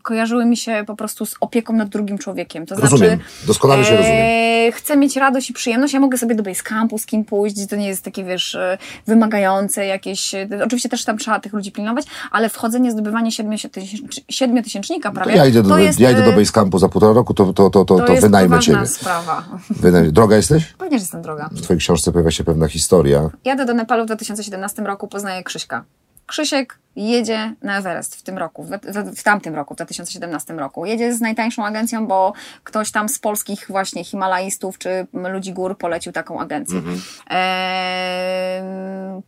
[0.01, 2.65] kojarzyły mi się po prostu z opieką nad drugim człowiekiem.
[2.65, 3.09] To Rozumiem.
[3.09, 4.17] znaczy, Doskonale się rozumiem.
[4.21, 5.93] e, chcę mieć radość i przyjemność.
[5.93, 9.85] Ja mogę sobie do campu z kim pójść, to nie jest takie, wiesz, e, wymagające
[9.85, 10.35] jakieś.
[10.35, 15.35] e, Oczywiście też tam trzeba tych ludzi pilnować, ale wchodzenie, zdobywanie siedmiotysięcz- siedmiotysięcznika To prawie.
[15.35, 17.69] ja idę do, to jest, ja idę do Basecampu za półtora roku, to, to, to,
[17.69, 18.85] to, to to jest wynajmę ciebie.
[18.85, 19.43] sprawa.
[19.69, 20.11] Wynajmę.
[20.11, 20.73] Droga jesteś?
[20.77, 21.49] Pewnie, że jestem droga.
[21.51, 23.29] W twojej książce pojawia się pewna historia.
[23.45, 25.83] Jadę do Nepalu w 2017 roku, poznaję Krzyśka.
[26.25, 30.85] Krzysiek jedzie na Everest w tym roku, w, w, w tamtym roku, w 2017 roku.
[30.85, 36.11] Jedzie z najtańszą agencją, bo ktoś tam z polskich właśnie Himalajstów czy ludzi gór polecił
[36.11, 36.81] taką agencję.
[37.29, 38.63] Eee,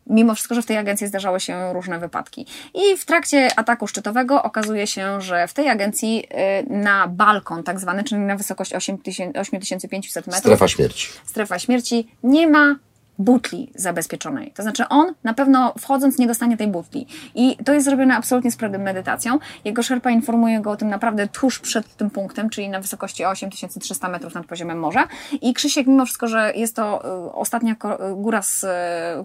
[0.08, 2.46] mimo wszystko, że w tej agencji zdarzały się różne wypadki.
[2.74, 7.80] I w trakcie ataku szczytowego okazuje się, że w tej agencji e, na balkon tak
[7.80, 11.10] zwany, czyli na wysokość 8500 metrów, Strefa śmierci.
[11.26, 12.76] strefa śmierci, nie ma
[13.20, 14.52] butli zabezpieczonej.
[14.56, 17.08] To znaczy on na pewno wchodząc nie dostanie tej butli.
[17.36, 19.40] I to jest zrobione absolutnie z medytacją.
[19.66, 24.10] Jego szerpa informuje go o tym naprawdę tuż przed tym punktem, czyli na wysokości 8300
[24.10, 25.08] metrów nad poziomem morza.
[25.42, 27.76] I Krzysiek, mimo wszystko, że jest to y, ostatnia
[28.16, 28.68] góra z y,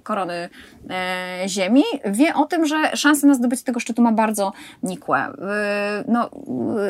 [0.03, 0.49] korony
[1.47, 5.27] Ziemi, wie o tym, że szanse na zdobycie tego szczytu ma bardzo nikłe.
[6.09, 6.31] No,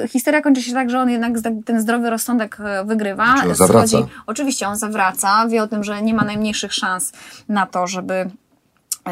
[0.08, 1.32] historia kończy się tak, że on jednak
[1.64, 3.34] ten zdrowy rozsądek wygrywa.
[3.36, 3.86] Czyli on zawraca.
[3.86, 6.89] Schodzi, oczywiście on zawraca, wie o tym, że nie ma najmniejszych szans
[7.48, 8.31] na to, żeby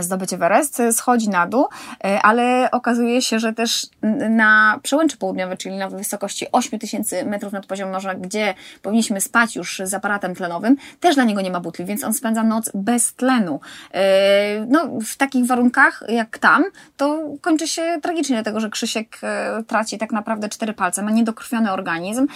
[0.01, 1.66] zdobyć Everest, schodzi na dół,
[2.05, 3.86] e, ale okazuje się, że też
[4.30, 9.82] na przełęczy południowej, czyli na wysokości 8000 metrów nad poziomem morza, gdzie powinniśmy spać już
[9.84, 13.61] z aparatem tlenowym, też dla niego nie ma butli, więc on spędza noc bez tlenu.
[13.95, 16.64] E, no, w takich warunkach jak tam,
[16.97, 21.72] to kończy się tragicznie, dlatego że Krzysiek e, traci tak naprawdę cztery palce, ma niedokrwiony
[21.72, 22.26] organizm.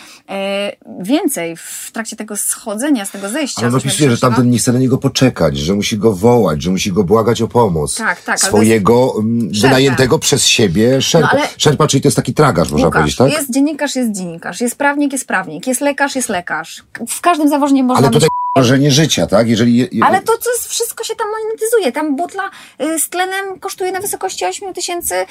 [1.00, 3.60] Więcej w trakcie tego schodzenia, z tego zejścia.
[3.60, 6.70] Ale on opisuje, że tamten nie chce na niego poczekać, że musi go wołać, że
[6.70, 7.96] musi go błagać o pomoc.
[7.96, 8.40] Tak, tak.
[8.40, 11.28] Swojego mm, wynajętego przez siebie szerpa.
[11.32, 11.48] No, ale...
[11.56, 13.32] Szerpa, czyli to jest taki tragarz, można Łukasz, powiedzieć, tak?
[13.32, 16.84] Jest dziennikarz, jest dziennikarz, jest prawnik, jest prawnik, jest lekarz, jest lekarz.
[17.08, 19.48] W każdym zawodzie można Ale tutaj wrażenie życia, tak?
[19.48, 20.04] Jeżeli je, je...
[20.04, 21.92] Ale to, to wszystko się tam monetyzuje.
[21.92, 22.50] Tam butla
[22.82, 25.26] y, z tlenem kosztuje na wysokości 8 tysięcy, y,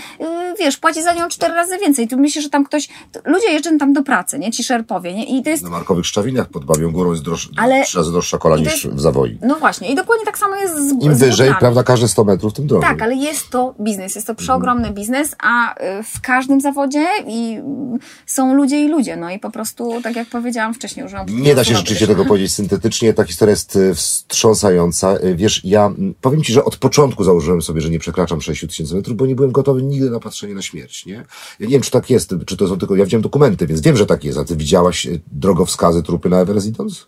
[0.60, 2.08] wiesz, płaci za nią cztery razy więcej.
[2.08, 2.90] Tu myślisz, że tam ktoś,
[3.26, 4.52] ludzie jeżdżą tam do pracy, nie?
[4.52, 5.26] Ci szerpowie, nie?
[5.26, 5.64] I to jest...
[5.64, 7.50] Na Markowych Szczawinach pod Babią Górą jest droż...
[7.58, 7.84] Ale...
[7.84, 8.96] trzy razy droższa kola niż jest...
[8.96, 9.38] w Zawoi.
[9.42, 9.92] No właśnie.
[9.92, 12.90] I dokładnie tak samo jest z Im z wyżej, prawda, każde 100 metrów, tym drożej.
[12.90, 14.16] Tak, ale jest to biznes.
[14.16, 14.96] Jest to przeogromny mm.
[14.96, 17.60] biznes, a y, w każdym zawodzie i
[18.26, 19.18] są ludzie i ludzie.
[19.18, 21.26] No i po prostu, tak jak powiedziałam wcześniej, użyłam...
[21.30, 23.11] Nie da się rzeczywiście tego powiedzieć syntetycznie.
[23.14, 25.18] Ta historia jest wstrząsająca.
[25.18, 25.92] Y, wiesz, ja
[26.22, 29.36] powiem Ci, że od początku założyłem sobie, że nie przekraczam 6 tysięcy metrów, bo nie
[29.36, 31.14] byłem gotowy nigdy na patrzenie na śmierć, nie?
[31.60, 33.98] Ja nie wiem, czy tak jest, czy to są tylko, ja widziałem dokumenty, więc wiem,
[33.98, 34.38] że tak jest.
[34.38, 37.08] A Ty widziałaś y, drogowskazy trupy na Everest idąc?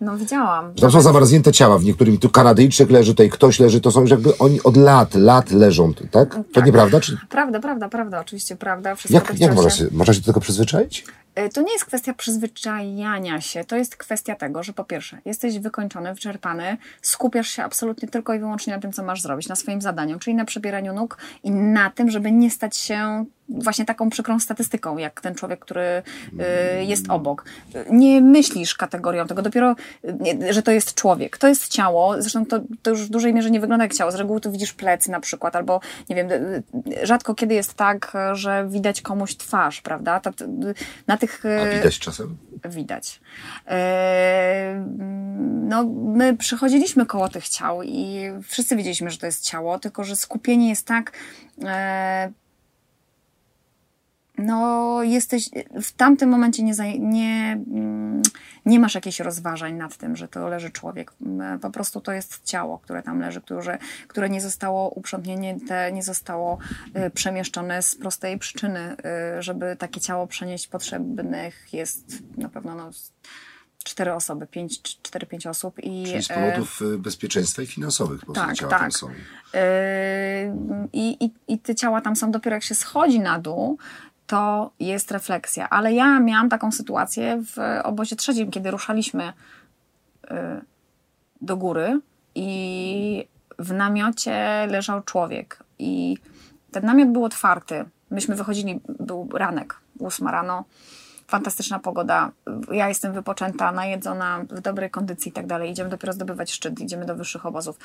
[0.00, 0.74] No widziałam.
[0.74, 4.10] Tam są zamarznięte ciała, w niektórym tu Kanadyjczyk leży, tutaj ktoś leży, to są już
[4.10, 6.34] jakby oni od lat, lat leżą, tak?
[6.34, 6.66] To tak.
[6.66, 7.00] nieprawda?
[7.00, 7.18] Czy...
[7.28, 8.94] Prawda, prawda, prawda, oczywiście, prawda.
[8.94, 11.04] Wszystko jak jak można się, można się do tego przyzwyczaić?
[11.34, 15.58] E, to nie jest kwestia przyzwyczajania się, to jest kwestia tego, że po pierwsze, jesteś
[15.58, 19.82] wykończony, wyczerpany, skupiasz się absolutnie tylko i wyłącznie na tym, co masz zrobić, na swoim
[19.82, 24.40] zadaniu, czyli na przebieraniu nóg i na tym, żeby nie stać się właśnie taką przykrą
[24.40, 26.02] statystyką, jak ten człowiek, który
[26.80, 27.44] y, jest obok.
[27.90, 29.76] Nie myślisz kategorią tego, dopiero,
[30.50, 31.38] że to jest człowiek.
[31.38, 34.12] To jest ciało, zresztą to, to już w dużej mierze nie wygląda jak ciało.
[34.12, 36.62] Z reguły tu widzisz plecy na przykład, albo nie wiem, y,
[37.02, 40.20] rzadko kiedy jest tak, że widać komuś twarz, prawda?
[41.06, 41.42] Na tych...
[41.46, 42.36] A y, widać czasem?
[42.70, 43.20] Widać.
[45.62, 50.16] No, my przychodziliśmy koło tych ciał i wszyscy wiedzieliśmy, że to jest ciało, tylko że
[50.16, 51.12] skupienie jest tak
[54.38, 55.50] no jesteś,
[55.82, 58.22] w tamtym momencie nie, nie, mm,
[58.66, 61.12] nie masz jakichś rozważań nad tym, że to leży człowiek.
[61.26, 63.78] Mm, po prostu to jest ciało, które tam leży, które,
[64.08, 66.58] które nie zostało uprzątnięte, nie zostało
[67.06, 68.96] y, przemieszczone z prostej przyczyny.
[69.38, 72.90] Y, żeby takie ciało przenieść potrzebnych jest na pewno no,
[73.84, 75.78] cztery osoby, pięć, cztery, pięć osób.
[75.78, 78.80] I, Czyli z powodów e, bezpieczeństwa i finansowych po tak, ciała tak.
[78.80, 79.08] tam są.
[79.54, 80.56] E,
[80.92, 83.78] I, i, I te ciała tam są dopiero jak się schodzi na dół,
[84.26, 85.70] to jest refleksja.
[85.70, 89.32] Ale ja miałam taką sytuację w obozie trzecim, kiedy ruszaliśmy
[90.24, 90.34] y,
[91.40, 92.00] do góry
[92.34, 95.58] i w namiocie leżał człowiek.
[95.78, 96.16] I
[96.70, 97.84] ten namiot był otwarty.
[98.10, 100.64] Myśmy wychodzili, był ranek, ósma rano,
[101.26, 102.30] fantastyczna pogoda.
[102.70, 105.70] Ja jestem wypoczęta, najedzona, w dobrej kondycji i tak dalej.
[105.70, 107.78] Idziemy dopiero zdobywać szczyt, idziemy do wyższych obozów.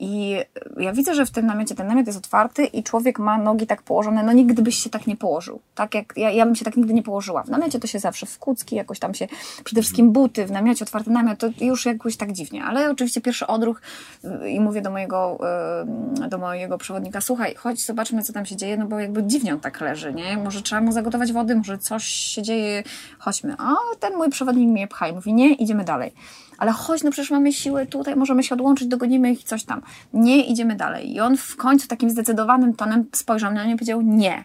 [0.00, 0.36] I
[0.78, 3.82] ja widzę, że w tym namiocie ten namiot jest otwarty i człowiek ma nogi tak
[3.82, 5.60] położone, no nigdy byś się tak nie położył.
[5.74, 7.42] Tak jak ja, ja bym się tak nigdy nie położyła.
[7.42, 9.28] W namiocie to się zawsze w kucki, jakoś tam się,
[9.64, 12.64] przede wszystkim buty, w namiocie otwarty namiot, to już jakoś tak dziwnie.
[12.64, 13.82] Ale oczywiście pierwszy odruch
[14.48, 15.38] i mówię do mojego,
[16.28, 19.60] do mojego przewodnika, słuchaj, chodź, zobaczmy, co tam się dzieje, no bo jakby dziwnie on
[19.60, 20.36] tak leży, nie?
[20.36, 22.82] Może trzeba mu zagotować wody, może coś się dzieje,
[23.18, 23.54] chodźmy.
[23.58, 26.12] A ten mój przewodnik mnie pcha i mówi, nie, idziemy dalej
[26.60, 29.82] ale chodź, no przecież mamy siłę tutaj, możemy się odłączyć, dogonimy ich i coś tam.
[30.12, 31.14] Nie, idziemy dalej.
[31.14, 34.44] I on w końcu takim zdecydowanym tonem spojrzał na mnie i powiedział nie.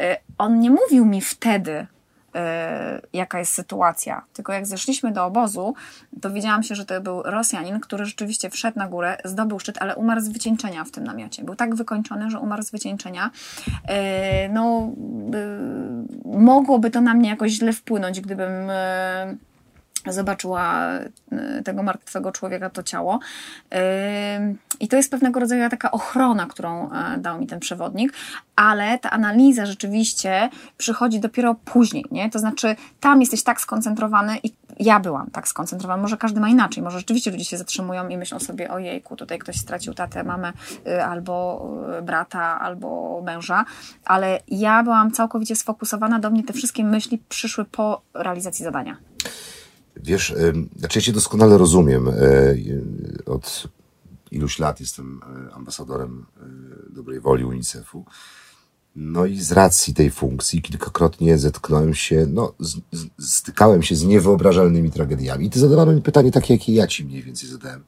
[0.00, 0.02] Y,
[0.38, 1.86] on nie mówił mi wtedy, y,
[3.12, 4.24] jaka jest sytuacja.
[4.32, 5.74] Tylko jak zeszliśmy do obozu,
[6.12, 10.20] dowiedziałam się, że to był Rosjanin, który rzeczywiście wszedł na górę, zdobył szczyt, ale umarł
[10.20, 11.44] z wycieńczenia w tym namiocie.
[11.44, 13.30] Był tak wykończony, że umarł z wycieńczenia.
[13.68, 14.92] Y, no,
[16.24, 18.70] mogłoby to na mnie jakoś źle wpłynąć, gdybym
[20.12, 20.90] zobaczyła
[21.58, 23.20] y, tego martwego człowieka, to ciało.
[23.74, 23.78] Y,
[24.80, 28.12] I to jest pewnego rodzaju taka ochrona, którą e, dał mi ten przewodnik,
[28.56, 32.30] ale ta analiza rzeczywiście przychodzi dopiero później, nie?
[32.30, 36.82] To znaczy, tam jesteś tak skoncentrowany i ja byłam tak skoncentrowana, może każdy ma inaczej,
[36.82, 40.52] może rzeczywiście ludzie się zatrzymują i myślą sobie, ojejku, tutaj ktoś stracił tatę, mamę,
[40.86, 41.66] y, albo
[42.02, 43.64] brata, albo męża,
[44.04, 48.96] ale ja byłam całkowicie sfokusowana, do mnie te wszystkie myśli przyszły po realizacji zadania.
[49.96, 50.34] Wiesz,
[50.76, 52.08] znaczy ja cię doskonale rozumiem.
[52.08, 52.14] E,
[53.26, 53.68] Od
[54.30, 58.04] iluś lat jestem e, ambasadorem e, dobrej woli UNICEF-u.
[58.96, 64.04] No i z racji tej funkcji kilkakrotnie zetknąłem się, no, z, z, stykałem się z
[64.04, 65.46] niewyobrażalnymi tragediami.
[65.46, 67.84] I ty zadawano mi pytanie takie, jakie ja ci mniej więcej zadałem.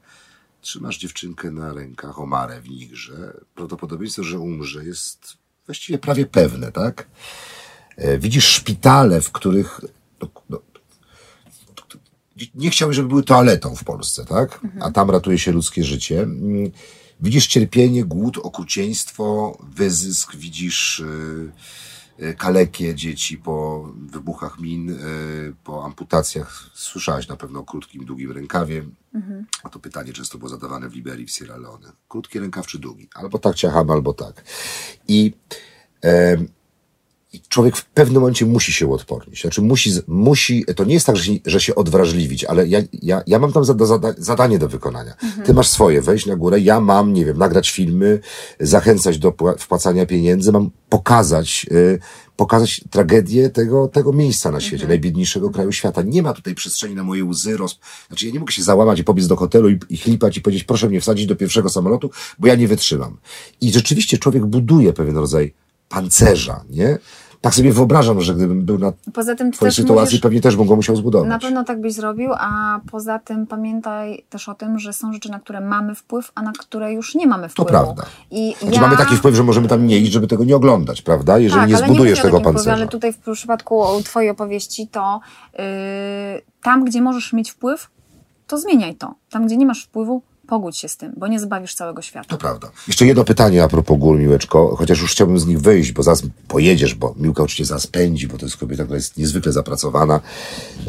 [0.61, 3.33] Trzymasz dziewczynkę na rękach, omarę w nigrze.
[3.55, 7.07] Prawdopodobieństwo, że umrze jest właściwie prawie pewne, tak?
[8.19, 9.81] Widzisz szpitale, w których
[10.21, 10.61] no, no,
[12.55, 14.61] nie chciałbym, żeby były toaletą w Polsce, tak?
[14.79, 16.27] A tam ratuje się ludzkie życie.
[17.19, 21.51] Widzisz cierpienie, głód, okrucieństwo, wyzysk, widzisz y,
[22.23, 26.69] y, kalekie dzieci po wybuchach min, y, po amputacjach.
[26.73, 28.83] Słyszałaś na pewno o krótkim, długim rękawie.
[29.63, 31.91] A to pytanie często było zadawane w Liberii, w Sierra Leone.
[32.09, 33.09] Krótki rękaw czy długi?
[33.15, 34.43] Albo tak ciachamy, albo tak.
[35.07, 35.33] I
[36.03, 36.56] i
[37.49, 39.41] człowiek w pewnym momencie musi się uodpornić.
[39.41, 43.23] Znaczy musi, musi to nie jest tak, że się, że się odwrażliwić, ale ja, ja,
[43.27, 45.13] ja mam tam zada, zada, zadanie do wykonania.
[45.45, 48.19] Ty masz swoje, wejść na górę, ja mam, nie wiem, nagrać filmy,
[48.59, 51.99] zachęcać do pła- wpłacania pieniędzy, mam pokazać, y,
[52.35, 56.01] pokazać tragedię tego, tego miejsca na świecie, najbiedniejszego kraju świata.
[56.01, 57.79] Nie ma tutaj przestrzeni na moje łzy, roz...
[58.07, 60.63] znaczy ja nie mogę się załamać i pobiec do hotelu i, i chlipać i powiedzieć,
[60.63, 62.09] proszę mnie wsadzić do pierwszego samolotu,
[62.39, 63.17] bo ja nie wytrzymam.
[63.61, 65.53] I rzeczywiście człowiek buduje pewien rodzaj
[65.89, 66.97] pancerza, nie?
[67.41, 70.67] Tak sobie wyobrażam, że gdybym był na Poza tym ty twojej sytuacji, pewnie też bym
[70.67, 71.29] go musiał zbudować.
[71.29, 75.31] na pewno tak byś zrobił, a poza tym pamiętaj też o tym, że są rzeczy,
[75.31, 77.69] na które mamy wpływ, a na które już nie mamy To wpływu.
[77.69, 78.05] prawda.
[78.31, 78.81] I Znaczy ja...
[78.81, 81.37] mamy taki wpływ, że możemy tam nie iść, żeby tego nie oglądać, prawda?
[81.37, 82.73] Jeżeli tak, nie zbudujesz nie tego pancerza.
[82.73, 85.19] Ale tutaj w przypadku Twojej opowieści to
[85.53, 85.63] yy,
[86.63, 87.89] tam, gdzie możesz mieć wpływ,
[88.47, 89.15] to zmieniaj to.
[89.29, 92.27] Tam, gdzie nie masz wpływu, pogódź się z tym, bo nie zbawisz całego świata.
[92.29, 92.71] To prawda.
[92.87, 96.23] Jeszcze jedno pytanie a propos gór, Miłeczko, chociaż już chciałbym z nich wyjść, bo zaraz
[96.47, 100.19] pojedziesz, bo Miłka oczywiście zaraz pędzi, bo to jest kobieta, która jest niezwykle zapracowana,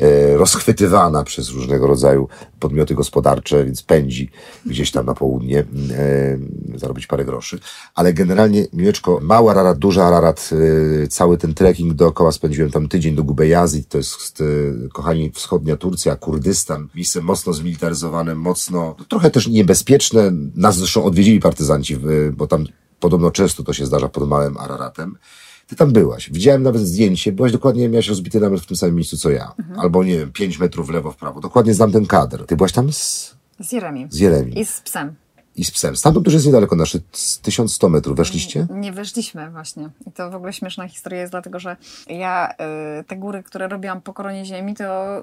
[0.01, 2.29] e, rozchwytywana przez różnego rodzaju
[2.61, 4.31] podmioty gospodarcze, więc pędzi
[4.67, 6.39] gdzieś tam na południe, e,
[6.75, 7.59] zarobić parę groszy.
[7.95, 10.51] Ale generalnie, Miłeczko, mały Ararat, duży Ararat,
[11.05, 15.77] e, cały ten trekking dookoła spędziłem tam tydzień do Gubejazid, to jest, e, kochani, wschodnia
[15.77, 20.33] Turcja, Kurdystan, miejsce mocno zmilitaryzowane, mocno, trochę też niebezpieczne.
[20.55, 21.99] Nas zresztą odwiedzili partyzanci,
[22.33, 22.65] bo tam
[23.01, 25.17] podobno często to się zdarza pod małym Araratem.
[25.69, 26.31] Ty tam byłaś.
[26.31, 27.33] Widziałem nawet zdjęcie.
[27.33, 29.53] Byłaś dokładnie, miałaś rozbity namiot w tym samym miejscu co ja.
[29.77, 31.41] Albo, nie wiem, pięć metrów w lewo, w prawo.
[31.41, 32.47] Dokładnie znam ten kadr.
[32.47, 34.09] Ty byłaś tam z, Z Jeremim.
[34.13, 35.15] z Jeremi I z psem.
[35.59, 35.97] I z psem.
[35.97, 36.99] Stamtąd już jest niedaleko, nasze
[37.43, 38.17] 1100 metrów.
[38.17, 38.67] Weszliście?
[38.71, 39.89] Nie weszliśmy właśnie.
[40.07, 41.77] I to w ogóle śmieszna historia jest dlatego, że
[42.09, 42.53] ja
[43.01, 45.19] y, te góry, które robiłam po koronie ziemi, to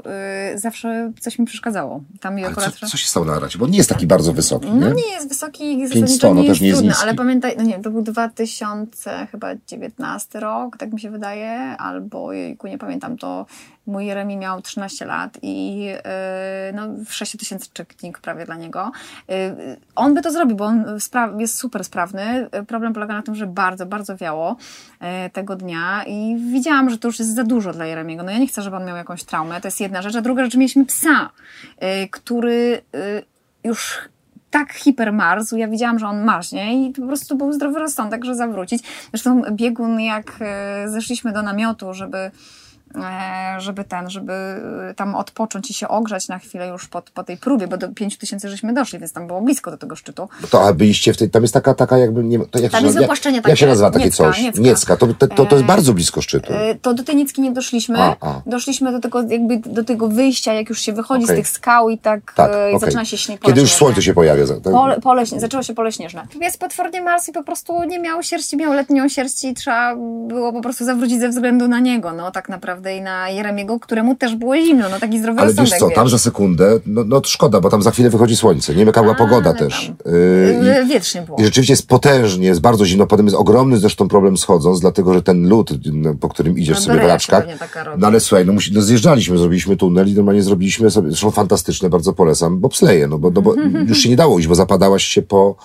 [0.54, 2.04] y, zawsze coś mi przeszkadzało.
[2.22, 2.76] Tam Ale akurat...
[2.76, 3.60] co, co się stało na Aracie?
[3.60, 4.94] Bo nie jest taki bardzo wysoki, No nie?
[4.94, 7.04] nie jest wysoki, 500, zasadniczo no nie też nie jest trudny, niski.
[7.04, 12.34] ale pamiętaj, no nie, to był 2000 chyba 19 rok, tak mi się wydaje, albo
[12.34, 13.46] jejku, nie pamiętam, to
[13.88, 15.94] mój Jeremi miał 13 lat i yy,
[16.74, 18.92] no, 6 tysięcy czeknik prawie dla niego.
[19.28, 19.36] Yy,
[19.96, 20.86] on by to zrobił, bo on
[21.38, 22.50] jest super sprawny.
[22.68, 24.58] Problem polega na tym, że bardzo, bardzo wiało
[25.02, 28.24] yy, tego dnia i widziałam, że to już jest za dużo dla Jeremiego.
[28.24, 30.44] No ja nie chcę, żeby on miał jakąś traumę, to jest jedna rzecz, a druga
[30.44, 31.30] rzecz, mieliśmy psa,
[32.12, 32.82] który
[33.64, 34.00] już
[34.50, 38.84] tak hipermarzł, ja widziałam, że on marznie i po prostu był zdrowy rozsądek, że zawrócić.
[39.10, 40.40] Zresztą biegun, jak
[40.86, 42.32] zeszliśmy do namiotu, żeby
[43.58, 47.38] żeby ten, żeby e, tam odpocząć i się ogrzać na chwilę już po, po tej
[47.38, 50.30] próbie, bo do 5 tysięcy żeśmy doszli, więc tam było blisko do tego szczytu.
[50.42, 52.82] No To a byliście w tej, tam jest taka, taka jakby, nie, to jak, Tam
[52.82, 54.42] się, jest jak, wypłaszczenie jak się takie, nazywa takie Niecka, coś?
[54.42, 54.62] Niecka.
[54.62, 54.98] Niecka.
[54.98, 56.54] To, to, to, to jest E, bardzo blisko szczytu.
[56.54, 58.02] E, To do tej Nicki nie doszliśmy.
[58.02, 58.42] A, a.
[58.46, 61.36] Doszliśmy do tego, jakby do tego wyjścia, jak już się wychodzi Okej.
[61.36, 62.80] z tych skał i tak, Tak, e, i okej.
[62.80, 63.42] zaczyna się śnieg.
[63.42, 64.48] Kiedy już słońce się pojawia.
[64.48, 64.74] tak?
[64.74, 66.28] Pole, pole, zaczęło się pole śnieżne.
[66.40, 69.96] Pies potwornie marsł i po prostu nie miał sierści, miał letnią sierść i trzeba
[70.28, 74.16] było po prostu zawrócić ze względu na niego, no tak naprawdę i na Jeremiego, któremu
[74.16, 77.22] też było zimno, no taki zdrowy Ale rozsądek, wiesz co, tam za sekundę, no, no
[77.26, 78.74] szkoda, bo tam za chwilę wychodzi słońce.
[78.74, 79.68] Nie wiem, jaka była pogoda tam.
[79.68, 79.92] też.
[80.06, 81.38] Yy, Wietrznie było.
[81.38, 83.08] I rzeczywiście jest potężnie, jest bardzo zimno.
[83.08, 86.84] Potem jest ogromny zresztą problem schodząc, dlatego że ten lód, no, po którym idziesz No,
[86.84, 87.46] sobie w raczkach.
[87.98, 91.90] No ale słuchaj, no, musi, no zjeżdżaliśmy, zrobiliśmy tunel i normalnie zrobiliśmy sobie, zresztą fantastyczne,
[91.90, 93.56] bardzo polecam, bobsleje, no bo, no, bo
[93.90, 95.56] już się nie dało iść, bo zapadałaś się po,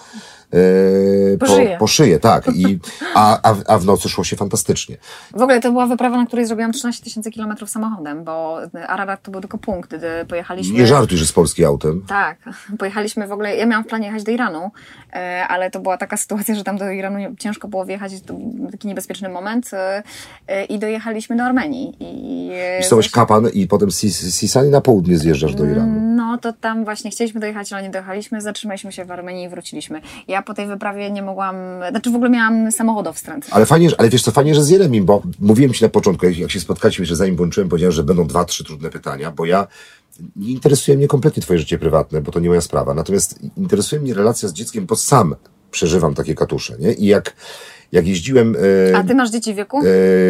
[0.55, 1.77] e, po, szyję.
[1.79, 2.45] po szyję, tak.
[2.55, 2.79] I,
[3.15, 4.97] a, a, w- nocy szło się fantastycznie.
[5.37, 9.31] W ogóle to była wyprawa, na której zrobiłam 13 tysięcy kilometrów samochodem, bo Ararat to
[9.31, 10.79] był tylko punkt, gdy pojechaliśmy...
[10.79, 12.05] Nie żartuj, że z polskim autem.
[12.09, 12.39] Tak,
[12.79, 14.71] pojechaliśmy w ogóle, ja miałam w planie jechać do Iranu,
[15.13, 18.71] e, ale to była taka sytuacja, że tam do Iranu ciężko było wjechać, to był
[18.71, 20.03] taki niebezpieczny moment e,
[20.49, 21.97] e, i dojechaliśmy do Armenii.
[22.01, 22.51] I,
[22.91, 26.01] właśnie- Kapan i potem Sisani na południe zjeżdżasz do Iranu.
[26.17, 30.01] No to tam właśnie chcieliśmy dojechać, ale nie dojechaliśmy, zatrzymaliśmy się w Armenii i wróciliśmy.
[30.29, 31.57] Ja po tej wyprawie nie mogłam,
[31.91, 33.47] znaczy w ogóle miałam samochodowstręt.
[33.51, 36.51] Ale fajnie, ale wiesz co, fajnie, że z Jeremim, bo mówiłem Ci na początku, jak
[36.51, 39.67] się spotkaliśmy, że zanim włączyłem, powiedziałem, że będą dwa, trzy trudne pytania, bo ja
[40.37, 42.95] nie interesuje mnie kompletnie Twoje życie prywatne, bo to nie moja sprawa.
[42.95, 45.37] Natomiast interesuje mnie relacja z dzieckiem, bo sam
[45.71, 46.93] przeżywam takie katusze, nie?
[46.93, 47.37] I jak,
[47.93, 48.57] jak jeździłem
[48.93, 49.79] e, A ty masz dzieci w wieku?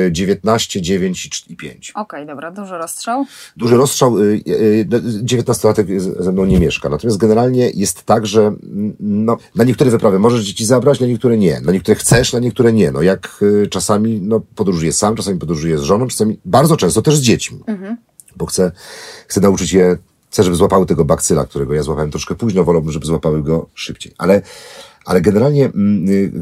[0.07, 1.93] e, 19, 9 i cz- i 5.
[1.95, 3.25] Okej, dobra, duży rozstrzał.
[3.57, 4.87] Duży rozstrzał, y, y,
[5.25, 6.89] 19-latek z- ze mną nie mieszka.
[6.89, 8.53] Natomiast generalnie jest tak, że
[9.01, 11.61] no, na niektóre wyprawy możesz dzieci zabrać, na niektóre nie.
[11.61, 12.91] Na niektóre chcesz, na niektóre nie.
[12.93, 17.17] No jak y, czasami no, podróżuję sam, czasami podróżuję z żoną, czasami bardzo często też
[17.17, 17.61] z dziećmi.
[18.37, 18.73] Bo chcę,
[19.29, 19.97] chcę nauczyć je,
[20.31, 24.13] chcę, żeby złapały tego bakcyla, którego ja złapałem troszkę późno, wolałbym, żeby złapały go szybciej.
[24.19, 24.43] Ale,
[25.05, 25.67] ale generalnie
[26.09, 26.33] y,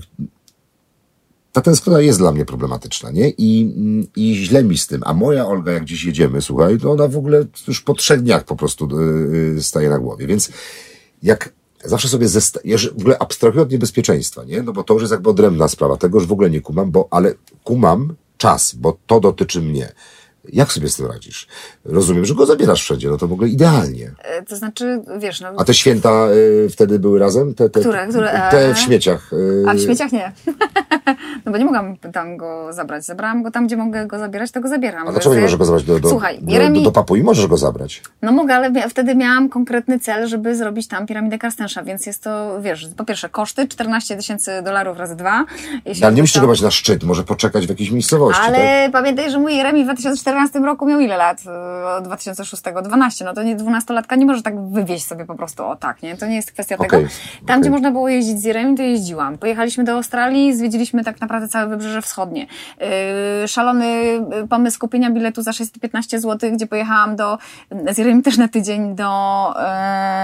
[1.58, 3.30] ta tęsknota jest dla mnie problematyczna, nie?
[3.38, 3.74] I,
[4.16, 5.02] I źle mi z tym.
[5.04, 8.44] A moja Olga, jak gdzieś jedziemy, słuchaj, to ona w ogóle już po trzech dniach
[8.44, 8.88] po prostu
[9.54, 10.26] yy, staje na głowie.
[10.26, 10.50] Więc
[11.22, 11.52] jak
[11.84, 12.60] zawsze sobie zesta-
[12.96, 14.62] w ogóle abstrahuję od niebezpieczeństwa, nie?
[14.62, 15.96] No bo to już jest jakby odrębna sprawa.
[15.96, 17.34] Tego już w ogóle nie kumam, bo, ale
[17.64, 19.92] kumam czas, bo to dotyczy mnie.
[20.52, 21.46] Jak sobie z tym radzisz?
[21.84, 24.10] Rozumiem, że go zabierasz wszędzie, no to w ogle idealnie.
[24.24, 27.54] E, To znaczy, wiesz, no, A te święta y, wtedy były razem?
[27.54, 28.06] Te, te, Które?
[28.08, 28.30] Które?
[28.50, 28.74] Te Eee.
[28.74, 29.32] w śmieciach.
[29.32, 30.32] y, a w śmieciach nie.
[31.46, 33.04] no bo nie mogłam tam go zabrać.
[33.04, 35.08] Zabrałam go tam, gdzie mogę go zabierać, to go zabieram.
[35.08, 36.78] A dlaczego nie Że- możesz go zabrać do, do, Słuchaj, do, Jeremi...
[36.78, 37.22] do, do Papui?
[37.22, 38.02] Możesz go zabrać.
[38.22, 42.60] No mogę, ale wtedy miałam konkretny cel, żeby zrobić tam piramidę Karstensza, więc jest to,
[42.62, 45.44] wiesz, po pierwsze koszty 14 tysięcy dolarów razy dwa.
[46.02, 48.42] Ale nie to- musisz go brać na szczyt, może poczekać w jakiejś miejscowości.
[48.44, 48.92] Ale Tak?
[48.92, 51.44] pamiętaj, że mój Jeremi w 2014 roku miał ile lat?
[51.44, 53.24] Yy, Od 2006, 12.
[53.24, 56.16] No to nie 12-latka nie może tak wywieźć sobie po prostu o tak, nie?
[56.16, 57.02] To nie jest kwestia Okej, tego.
[57.02, 57.60] Tam, okej.
[57.60, 59.38] gdzie można było jeździć z Jeremi, to jeździłam.
[59.38, 62.46] Pojechaliśmy do Australii, zwiedziliśmy tak naprawdę całe Wybrzeże Wschodnie.
[62.80, 67.38] Yy, szalony yy, pomysł kupienia biletu za 615 zł, gdzie pojechałam do,
[67.92, 69.54] z Jeremi też na tydzień do,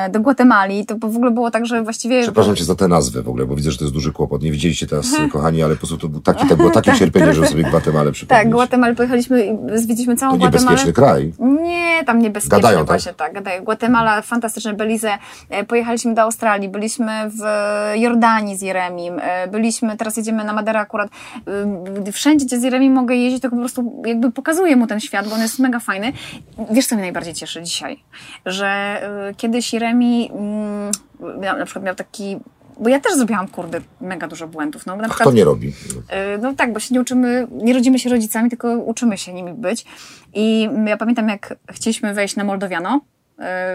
[0.04, 0.86] yy, do Gwatemali.
[0.86, 2.22] To w ogóle było tak, że właściwie...
[2.22, 4.42] Przepraszam cię za tę nazwę w ogóle, bo widzę, że to jest duży kłopot.
[4.42, 7.46] Nie widzieliście teraz, kochani, ale po prostu to, był taki, to było takie cierpienie, żeby
[7.46, 8.44] sobie Gwatemalę przypomnieć.
[8.44, 10.70] Tak, Gwatemalę pojechaliśmy i zwiedziliśmy całą To Gwatemalę.
[10.70, 11.32] niebezpieczny kraj.
[11.38, 12.86] Nie, tam niebezpiecznie Gadają, tak?
[12.86, 13.32] właśnie, tak?
[13.32, 13.64] gadają.
[13.64, 15.18] Guatemala, fantastyczne, Belize.
[15.50, 17.42] E, Pojechaliśmy do Australii, byliśmy w
[17.94, 21.10] Jordanii z Jeremim, e, byliśmy, teraz jedziemy na Maderę akurat.
[22.06, 25.28] E, Wszędzie, gdzie z Jeremim mogę jeździć, to po prostu jakby pokazuję mu ten świat,
[25.28, 26.12] bo on jest mega fajny.
[26.70, 28.02] Wiesz, co mnie najbardziej cieszy dzisiaj?
[28.46, 29.00] Że
[29.36, 30.90] kiedyś Jeremi mm,
[31.58, 32.38] na przykład miał taki
[32.80, 34.86] bo ja też zrobiłam, kurde, mega dużo błędów.
[34.86, 35.72] No, na przykład, to nie robi.
[36.08, 39.52] E, No tak, bo się nie uczymy, nie rodzimy się rodzicami, tylko uczymy się nimi
[39.52, 39.84] być.
[40.34, 43.00] I ja pamiętam, jak chcieliśmy wejść na Moldowiano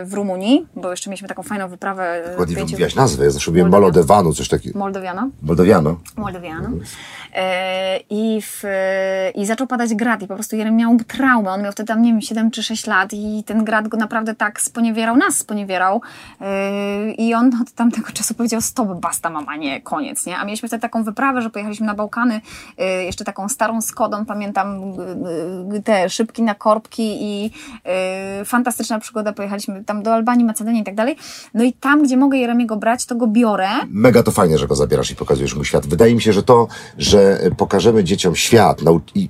[0.05, 2.03] w Rumunii, bo jeszcze mieliśmy taką fajną wyprawę.
[2.33, 3.25] e, Ładnie wiecie, wymieniłaś nazwę.
[3.25, 3.71] Ja zawsze mówiłem.
[3.71, 4.79] Molodewanu, coś takiego.
[4.79, 5.29] Moldowiano.
[5.41, 5.99] Moldowiano.
[6.17, 6.69] Moldowiano.
[7.35, 8.63] E, i, w,
[9.35, 11.51] I zaczął padać grad i po prostu Jerem miał traumę.
[11.51, 14.35] On miał wtedy tam, nie wiem, 7 czy 6 lat i ten grad go naprawdę
[14.35, 16.01] tak sponiewierał, nas sponiewierał.
[16.41, 20.37] E, I on od tamtego czasu powiedział, stop, basta mama, nie, koniec, nie?
[20.37, 22.41] A mieliśmy wtedy taką wyprawę, że pojechaliśmy na Bałkany,
[22.77, 24.81] e, jeszcze taką starą Skodą, pamiętam
[25.73, 27.51] e, e, te szybki na korbki i
[27.85, 29.48] e, fantastyczna przygoda, pojechaliśmy
[29.85, 31.15] tam do Albanii, Macedonii i tak dalej.
[31.53, 33.69] No i tam, gdzie mogę Jeremiego brać, to go biorę.
[33.89, 35.87] Mega to fajnie, że go zabierasz i pokazujesz mu świat.
[35.87, 38.81] Wydaje mi się, że to, że pokażemy dzieciom świat
[39.15, 39.29] i,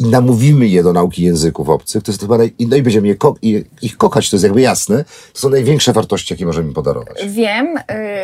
[0.00, 2.54] i namówimy je do nauki języków obcych, to jest chyba naj...
[2.58, 3.34] i- no i będziemy je ko-
[3.82, 5.04] ich kochać, to jest jakby jasne.
[5.32, 7.28] To są największe wartości, jakie możemy im podarować.
[7.28, 7.76] Wiem,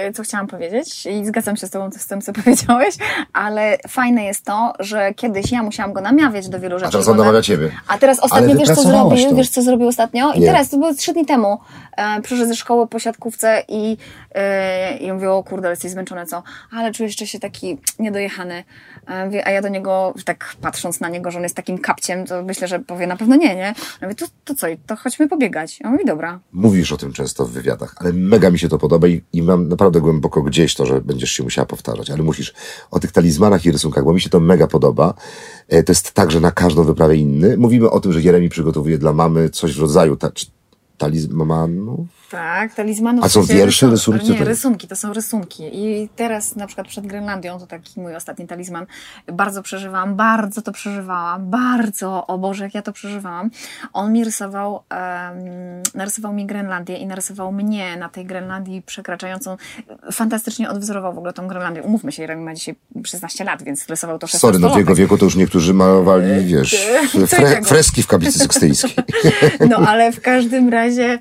[0.09, 2.95] y, co chciałam powiedzieć i zgadzam się z Tobą z tym, co powiedziałeś,
[3.33, 6.91] ale fajne jest to, że kiedyś ja musiałam go namawiać do wielu rzeczy.
[6.93, 7.71] teraz bo on na- namawia ciebie.
[7.89, 9.29] A teraz ostatnio wiesz, co zrobił?
[9.31, 9.35] to.
[9.37, 10.33] Wiesz, co zrobił ostatnio?
[10.33, 10.47] I Nie.
[10.47, 11.59] teraz, to było trzy dni temu,
[11.97, 13.97] e, przyszedł ze szkoły po siatkówce i,
[14.35, 16.43] e, i mówił, o kurde, ale jesteś zmęczony, co?
[16.73, 18.65] Ale czujesz jeszcze się taki niedojechany.
[19.45, 22.69] A ja do niego, tak patrząc na niego, że on jest takim kapciem, to myślę,
[22.69, 23.75] że powie na pewno nie, nie?
[24.01, 25.81] Ja to, to co, to chodźmy pobiegać.
[25.81, 26.41] Ja mówię, dobra.
[26.53, 29.69] Mówisz o tym często w wywiadach, ale mega mi się to podoba i, i mam
[29.69, 32.55] naprawdę głęboko gdzieś to, że będziesz się musiała powtarzać, ale musisz
[32.91, 35.15] o tych talizmanach i rysunkach, bo mi się to mega podoba.
[35.69, 37.57] E, To jest tak, że na każdą wyprawę inny.
[37.57, 40.31] Mówimy o tym, że Jeremi przygotowuje dla mamy coś w rodzaju, ta,
[40.99, 42.16] talizmanów.
[42.37, 43.25] Tak, talizmanów.
[43.25, 44.31] A są wiersze, rysun- rysunki?
[44.31, 45.63] Nie, to- rysunki, to są rysunki.
[45.73, 48.87] I teraz na przykład przed Grenlandią, to taki mój ostatni talizman,
[49.33, 53.51] bardzo przeżywałam, bardzo to przeżywałam, bardzo, o Boże, jak ja to przeżywałam.
[53.93, 55.37] On mi rysował, em,
[55.95, 59.57] narysował mi Grenlandię i narysował mnie na tej Grenlandii przekraczającą,
[60.13, 61.83] fantastycznie odwzorował w ogóle tą Grenlandię.
[61.83, 62.75] Umówmy się, Jeremy ma dzisiaj
[63.05, 66.45] 16 lat, więc rysował to 16 Sorry, no w jego wieku to już niektórzy malowali,
[66.45, 68.95] wiesz, co fre, freski w kaplicy sykstyjskiej.
[69.71, 71.19] No ale w każdym razie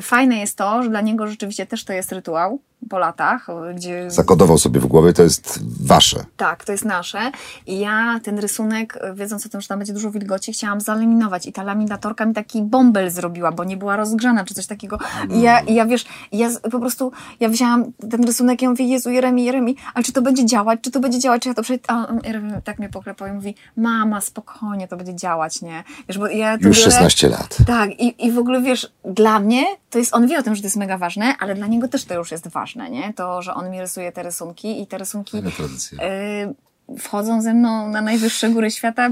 [0.00, 2.60] fajne jest to, że dla niego rzeczywiście też to jest rytuał
[2.90, 6.24] po latach, gdzie Zakodował sobie w głowie, to jest wasze.
[6.36, 7.18] tak, to jest nasze.
[7.66, 11.46] I ja ten rysunek, wiedząc o tym, że tam będzie dużo wilgoci, chciałam zalaminować.
[11.46, 14.98] I ta laminatorka mi taki bąbel zrobiła, bo nie była rozgrzana, czy coś takiego.
[15.30, 18.84] I ja, i ja wiesz, ja po prostu, ja wzięłam ten rysunek i ja mówię,
[18.84, 20.80] Jezu, Jeremi, Jeremi, ale czy to będzie działać?
[20.82, 21.42] Czy to będzie działać?
[21.42, 21.84] Czy ja to przejdę?
[21.88, 25.84] A on- Jeremi tak mnie poklepał i mówi, mama, spokojnie, to będzie działać, nie?
[26.08, 27.56] Wiesz, bo ja Już biorę- 16 lat.
[27.66, 30.62] tak, i, i w ogóle wiesz, dla mnie to jest, on wie o tym, że
[30.62, 33.14] to jest mega ważne, ale dla niego też to już jest ważne, nie?
[33.14, 38.02] To, że on mi rysuje te rysunki i te rysunki y, wchodzą ze mną na
[38.02, 39.10] najwyższe góry świata,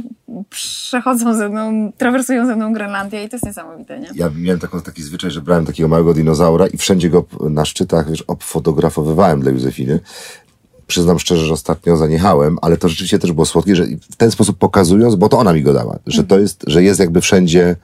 [0.51, 4.09] przechodzą ze mną, trawersują ze mną Grenlandię i to jest niesamowite, nie?
[4.15, 8.11] Ja miałem taką, taki zwyczaj, że brałem takiego małego dinozaura i wszędzie go na szczytach,
[8.11, 10.01] wiesz, obfotografowywałem dla Józefiny.
[10.91, 14.59] Przyznam szczerze, że ostatnio zaniechałem, ale to rzeczywiście też było słodkie, że w ten sposób
[14.59, 17.77] pokazując, bo to ona mi go dała, że to jest, że jest jakby wszędzie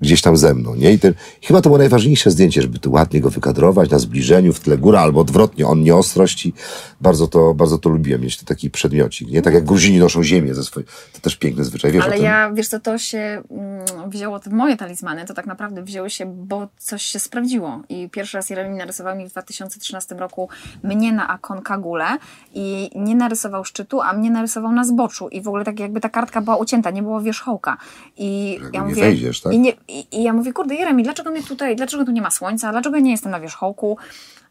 [0.00, 0.92] gdzieś tam ze mną, nie?
[0.92, 4.60] I ten, chyba to było najważniejsze zdjęcie, żeby tu ładnie go wykadrować na zbliżeniu, w
[4.60, 6.52] tle góra, albo odwrotnie, on nie ostrość i
[7.00, 9.42] bardzo to, bardzo to lubiłem, mieć to taki przedmiocik, nie?
[9.42, 12.68] Tak jak Gruzini noszą ziemię ze swojej, to też piękny zwyczaj, wiesz Ale ja, wiesz
[12.68, 17.02] co, to się mm, wzięło, te moje talizmany, to tak naprawdę wzięły się, bo coś
[17.02, 17.82] się sprawdziło.
[17.88, 20.48] I pierwszy raz Jeremi narysował mi w 2013 roku
[20.82, 22.18] mnie na Aconcagule
[22.54, 25.28] i nie narysował szczytu, a mnie narysował na zboczu.
[25.28, 27.76] I w ogóle tak jakby ta kartka była ucięta, nie było wierzchołka.
[28.16, 29.52] I Jakby ja nie mówię, wejdziesz, tak?
[29.52, 32.30] I, nie, i, I ja mówię, kurde Jeremi, dlaczego mnie tutaj, dlaczego tu nie ma
[32.30, 33.96] słońca, dlaczego ja nie jestem na wierzchołku?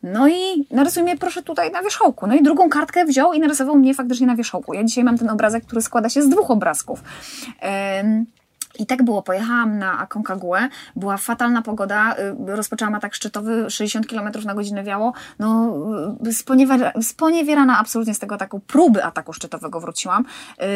[0.03, 2.27] No i narysuj mnie proszę tutaj na wierzchołku.
[2.27, 4.73] No i drugą kartkę wziął i narysował mnie faktycznie na wierzchołku.
[4.73, 7.03] Ja dzisiaj mam ten obrazek, który składa się z dwóch obrazków.
[7.59, 8.25] Em,
[8.79, 12.15] i tak było, pojechałam na Aconcagua, była fatalna pogoda,
[12.49, 15.73] y, rozpoczęłam atak szczytowy, 60 km na godzinę wiało, no
[16.27, 20.25] y, sponiewiera, sponiewierana absolutnie z tego ataku, próby ataku szczytowego wróciłam,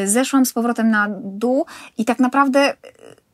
[0.03, 1.65] Y, zeszłam z powrotem na dół
[1.97, 2.75] i tak naprawdę y,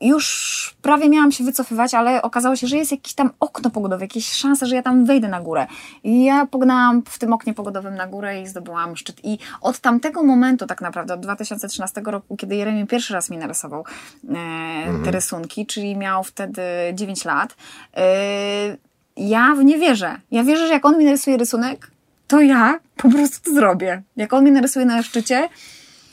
[0.02, 4.32] już prawie miałam się wycofywać, ale okazało się, że jest jakieś tam okno pogodowe, jakieś
[4.32, 5.68] szanse, że ja tam wejdę na górę.
[6.04, 9.18] I ja pognałam w tym oknie pogodowym na górę i zdobyłam szczyt.
[9.24, 13.86] I od tamtego momentu tak naprawdę, od 2013 roku, kiedy Jeremi pierwszy raz mi narysował
[14.30, 16.62] e, te rysunki, czyli miał wtedy
[16.94, 17.56] 9 lat,
[17.98, 18.78] e,
[19.18, 20.20] ja w nie wierzę.
[20.32, 21.92] Ja wierzę, że jak on mi narysuje rysunek,
[22.28, 24.02] to ja po prostu to zrobię.
[24.18, 25.50] Jak on mi narysuje na szczycie,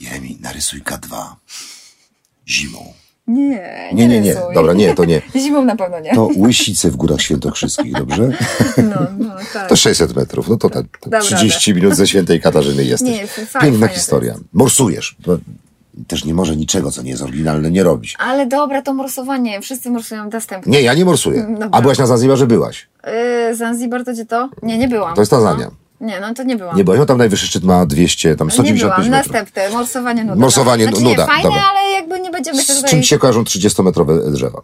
[0.00, 1.36] Jeremi, narysuj K2.
[2.46, 2.97] Zimą.
[3.28, 4.34] Nie, nie, Nie, nie, nie.
[4.34, 4.54] rysuj.
[4.54, 5.22] Dobra, nie, to nie.
[5.42, 6.14] Zimą na pewno nie.
[6.14, 8.30] To łysice w Górach Świętokrzyskich, dobrze?
[8.76, 9.68] No, no, tak.
[9.68, 13.08] To 600 metrów, no to tak, Dobra, 30 minut ze Świętej Katarzyny jesteś.
[13.10, 14.34] Nie, fajnie, Piękna fajnie to historia.
[14.52, 15.16] Morsujesz.
[16.08, 18.16] Też nie może niczego, co nie jest oryginalne, nie robić.
[18.18, 19.60] Ale dobra, to morsowanie.
[19.60, 20.72] Wszyscy morsują dostępnie.
[20.72, 21.42] Nie, ja nie morsuję.
[21.50, 21.68] Dobra.
[21.72, 22.46] A byłaś na Zanzibarze?
[22.46, 22.88] Byłaś.
[23.48, 24.48] Yy, Zanzibar to gdzie to?
[24.62, 25.14] Nie, nie byłam.
[25.14, 25.64] To jest Tanzania.
[25.64, 26.06] No.
[26.06, 26.76] Nie, no to nie byłam.
[26.76, 29.10] Nie byłaś, no tam najwyższy szczyt ma 200, tam nie 195 byłam.
[29.10, 29.32] metrów.
[29.34, 30.40] Następne, morsowanie nuda.
[30.40, 31.62] Morsowanie znaczy, nuda, Nie, fajne, dobra.
[31.70, 31.87] ale nie
[32.38, 34.62] będziemy się Z czym się kojarzą 30-metrowe drzewa?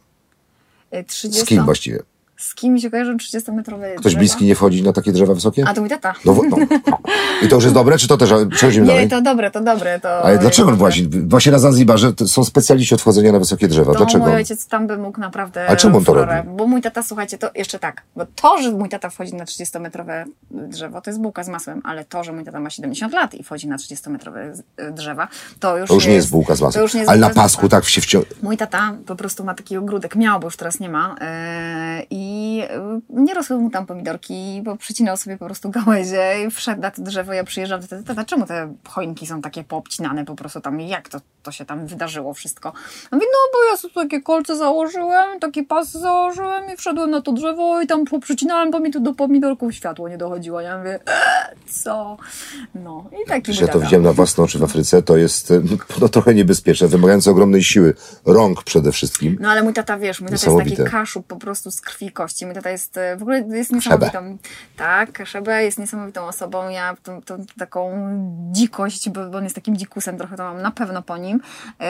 [0.92, 1.40] Yy, 30...
[1.40, 2.02] Z kim właściwie?
[2.44, 5.64] Z kim mi się kojarzą 30-metrowe Ktoś bliski nie wchodzi na takie drzewa wysokie?
[5.68, 6.14] A to mój tata.
[6.24, 6.56] No, no.
[7.42, 8.30] I to już jest dobre, czy to też?
[8.50, 9.08] Przechodzimy Nie, dalej.
[9.08, 10.00] to dobre, to dobre.
[10.00, 10.78] To Ale dlaczego dobre.
[10.78, 11.04] właśnie?
[11.26, 13.92] Właśnie na Zanzibarze to są specjaliści od wchodzenia na wysokie drzewa.
[13.92, 14.24] To Dlaczego?
[14.24, 16.32] mój ojciec tam by mógł naprawdę A czemu on to robi?
[16.56, 20.24] Bo mój tata, słuchajcie, to jeszcze tak, bo to, że mój tata wchodzi na 30-metrowe
[20.50, 23.42] drzewo, to jest bułka z masłem, ale to, że mój tata ma 70 lat i
[23.42, 25.28] wchodzi na 30-metrowe z- drzewa,
[25.60, 26.82] to już, To już nie jest bułka z to masłem.
[26.82, 28.26] już nie jest Ale na pasku tak się wciąga.
[28.42, 32.33] Mój tata po prostu ma taki ogródek, miał, bo już teraz nie ma e, i
[32.70, 36.90] e, nie rosły mu tam pomidorki, bo przycinał sobie po prostu gałęzie i wszedł na
[36.90, 40.80] to drzewo, ja przyjeżdżam tata, tata, czemu te choinki są takie poobcinane po prostu tam,
[40.80, 42.72] jak to, to się tam wydarzyło wszystko?
[43.12, 47.32] Mówi, no bo ja sobie takie kolce założyłem, taki pas założyłem i wszedłem na to
[47.32, 50.60] drzewo i tam poprzycinałem, bo mi tu do pomidorków światło nie dochodziło.
[50.60, 52.16] Ja mówię, eee, co?
[52.74, 55.62] No i taki ja to widziałem na własne oczy w Afryce, to jest e,
[56.00, 57.94] no, trochę niebezpieczne, wymagające ogromnej siły.
[58.26, 59.36] Rąk przede wszystkim.
[59.40, 62.12] No ale mój tata, wiesz, mój tata jest taki kaszub po prostu z krwi i
[62.24, 62.46] kości.
[62.54, 64.38] Tata jest w ogóle jest niesamowitą.
[64.76, 66.68] Tak, Szebę jest niesamowitą osobą.
[66.68, 67.90] Ja tą, tą taką
[68.52, 71.40] dzikość, bo, bo on jest takim dzikusem trochę, to mam na pewno po nim.
[71.80, 71.86] Yy,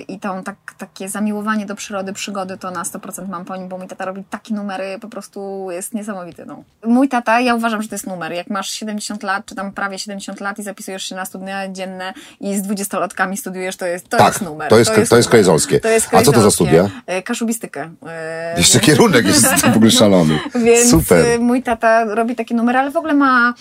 [0.00, 3.78] I tą tak, takie zamiłowanie do przyrody, przygody to na 100% mam po nim, bo
[3.78, 6.46] mój tata robi takie numery, po prostu jest niesamowity.
[6.46, 6.62] No.
[6.84, 8.32] Mój tata, ja uważam, że to jest numer.
[8.32, 12.12] Jak masz 70 lat, czy tam prawie 70 lat i zapisujesz się na studia dzienne
[12.40, 14.68] i z 20-latkami studiujesz, to jest, to Tak, jest numer.
[14.70, 15.24] to jest- to jest numer.
[15.26, 15.80] krajzolskie.
[15.80, 16.90] To jest A co to za studia?
[17.06, 17.90] E, Kaszubistykę.
[18.06, 19.37] E, Jeszcze kierunek jest
[19.72, 20.38] w ogóle szalony.
[20.64, 21.26] Więc Super.
[21.26, 23.54] y, mój tata robi takie numery, ale w ogóle ma.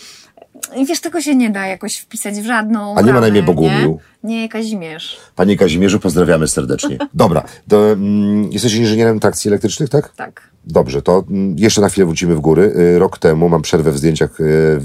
[0.75, 2.95] I wiesz, tego się nie da jakoś wpisać w żadną.
[2.95, 3.99] A nie ma na ramę, imię Bogumił?
[4.23, 5.17] Nie, nie Kazimierz.
[5.35, 6.97] Panie Kazimierzu, pozdrawiamy serdecznie.
[7.13, 10.15] Dobra, to, mm, jesteś inżynierem trakcji elektrycznych, tak?
[10.15, 10.49] Tak.
[10.69, 12.73] Dobrze, to mm, jeszcze na chwilę wrócimy w góry.
[12.95, 14.79] Y, Rok temu mam przerwę w zdjęciach, y,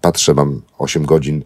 [0.00, 1.42] patrzę, mam 8 godzin.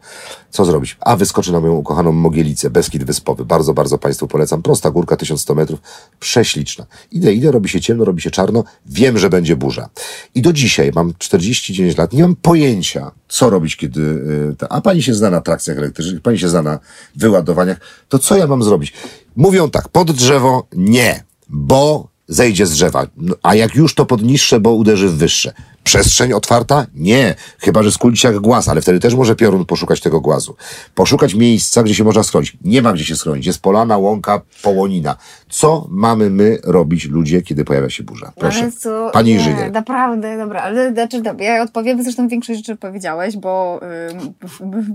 [0.51, 0.97] Co zrobić?
[1.01, 3.45] A wyskoczę na moją ukochaną Mogielicę, Beskid Wyspowy.
[3.45, 4.62] Bardzo, bardzo Państwu polecam.
[4.62, 5.80] Prosta górka, 1100 metrów,
[6.20, 6.87] prześliczna.
[7.12, 8.64] Idę, idę, robi się ciemno, robi się czarno.
[8.87, 9.89] Wiem, że będzie burza.
[10.34, 14.01] I do dzisiaj, mam 49 lat, nie mam pojęcia, co robić, kiedy...
[14.01, 16.78] y, ta- A pani się zna na trakcjach elektrycznych, pani się zna na
[17.16, 17.80] wyładowaniach.
[18.09, 18.93] To co ja mam zrobić?
[19.37, 23.06] Mówią tak, pod drzewo nie, bo zejdzie z drzewa.
[23.16, 25.52] No, a jak już to pod niższe, bo uderzy w wyższe.
[25.87, 26.87] Przestrzeń otwarta?
[26.95, 27.34] Nie.
[27.59, 30.57] Chyba, że skulić jak głaz, ale wtedy też może piorun poszukać tego głazu.
[30.95, 32.57] Poszukać miejsca, gdzie się można schronić.
[32.64, 33.47] Nie ma gdzie się schronić.
[33.47, 35.16] Jest polana, łąka, połonina.
[35.49, 38.32] Co mamy my robić, ludzie, kiedy pojawia się burza?
[38.37, 38.59] Proszę.
[38.62, 39.72] Ale co, Pani nie, inżynier.
[39.72, 43.80] Naprawdę, dobra, ale znaczy, dobra, ja odpowiem, zresztą większość rzeczy powiedziałeś, bo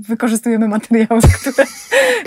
[0.09, 1.65] wykorzystujemy materiały, które.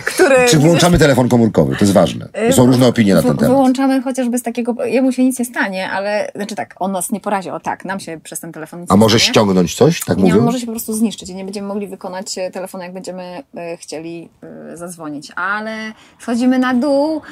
[0.05, 1.77] które Czy włączamy telefon komórkowy?
[1.77, 2.29] To jest ważne.
[2.49, 3.53] Y, Są różne opinie na ten temat.
[3.57, 7.21] Wyłączamy chociażby z takiego, jemu się nic nie stanie, ale, znaczy tak, on nas nie
[7.21, 9.31] porazi, o tak, nam się przez ten telefon nic A nie może stanie.
[9.33, 10.01] ściągnąć coś?
[10.01, 10.39] Tak Nie, mówią?
[10.39, 13.43] on może się po prostu zniszczyć i nie będziemy mogli wykonać e, telefonu, jak będziemy
[13.57, 14.29] e, chcieli
[14.73, 15.33] e, zadzwonić.
[15.37, 17.23] Ale schodzimy na dół.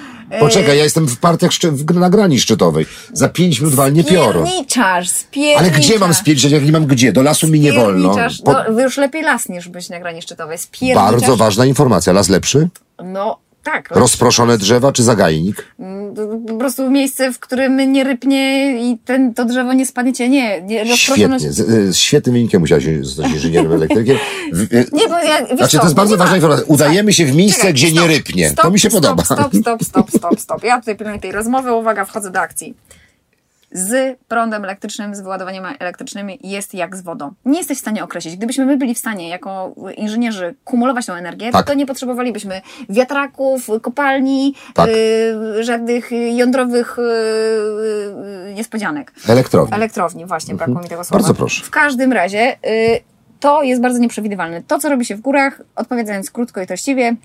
[0.40, 2.86] Poczekaj, ja jestem w partiach szczy- w, na grani szczytowej.
[3.12, 4.46] Za pięć minut walnie piorun.
[4.46, 5.60] Spierniczasz, spierniczasz.
[5.62, 7.12] Ale gdzie mam spierdzieć, jak nie mam gdzie?
[7.12, 8.14] Do lasu mi nie wolno.
[8.44, 10.58] Po, No, już lepiej las niż być na grani szczytowej.
[10.58, 11.10] Spierniczasz.
[11.12, 12.12] bardzo ważna informacja.
[12.12, 12.68] Las lepszy?
[13.04, 13.88] No, tak.
[13.90, 15.64] Rozproszone drzewa czy zagajnik?
[15.80, 16.14] Mm,
[16.48, 20.28] Po prostu miejsce, w którym nie rypnie i ten, to drzewo nie spadniecie.
[20.28, 21.38] Nie, nie rozproszone.
[21.40, 21.52] Świetnie.
[21.52, 24.16] Z, y, z świetnym wynikiem musiałeś zostać inżynierem elektrykiem.
[24.72, 26.66] Y, Nie, bo ja, wiesz Znaczy, to jest bardzo nie ważna informacja.
[26.68, 28.48] Udajemy się w miejsce, Czekaj, gdzie nie stop, rypnie.
[28.50, 29.24] Stop, to mi się stop, podoba.
[29.24, 30.64] Stop, stop, stop, stop, stop.
[30.64, 31.72] Ja tutaj pilnuję tej rozmowy.
[31.72, 32.74] Uwaga, wchodzę do akcji.
[33.72, 37.32] Z prądem elektrycznym, z wyładowaniem elektrycznym jest jak z wodą.
[37.44, 38.36] Nie jesteś w stanie określić.
[38.36, 41.66] Gdybyśmy my byli w stanie jako inżynierzy kumulować tą energię, Tak.
[41.66, 44.88] to nie potrzebowalibyśmy wiatraków, kopalni, Tak.
[44.88, 47.02] y, żadnych jądrowych y,
[48.50, 49.12] y, niespodzianek.
[49.28, 49.76] Elektrownia.
[49.76, 51.18] Elektrowni, właśnie, brakło mi tego słowa.
[51.18, 51.22] Mhm.
[51.22, 51.64] Bardzo proszę.
[51.64, 53.00] W każdym razie y,
[53.40, 54.62] to jest bardzo nieprzewidywalne.
[54.62, 57.16] To, co robi się w górach, odpowiadając krótko i treściwie,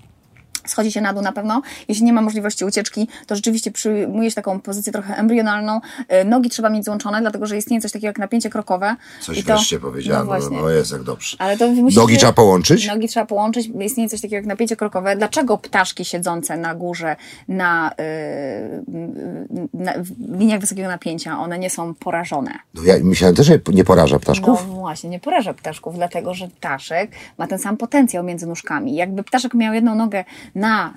[0.70, 1.62] schodzi się na dół na pewno.
[1.88, 5.80] Jeśli nie ma możliwości ucieczki, to rzeczywiście przyjmuje się taką pozycję trochę embrionalną.
[6.22, 8.96] Y, Nogi trzeba mieć złączone, dlatego że istnieje coś takiego jak napięcie krokowe.
[9.20, 10.26] Coś I to, wreszcie powiedziałem.
[10.26, 10.56] No właśnie.
[10.62, 11.36] No, jest jak dobrze.
[11.40, 12.86] Ale to musicie- Nogi trzeba połączyć?
[12.86, 13.70] Nogi trzeba połączyć.
[13.80, 15.16] Istnieje coś takiego jak napięcie krokowe.
[15.16, 17.16] Dlaczego ptaszki siedzące na górze
[17.48, 19.92] na, yy, na
[20.38, 22.50] liniach wysokiego napięcia, one nie są porażone?
[22.74, 24.66] No, ja myślałem też, że nie poraża ptaszków.
[24.68, 28.94] No właśnie, nie poraża ptaszków, dlatego że ptaszek ma ten sam potencjał między nóżkami.
[28.94, 30.24] Jakby ptaszek miał jedną nogę
[30.58, 30.94] na,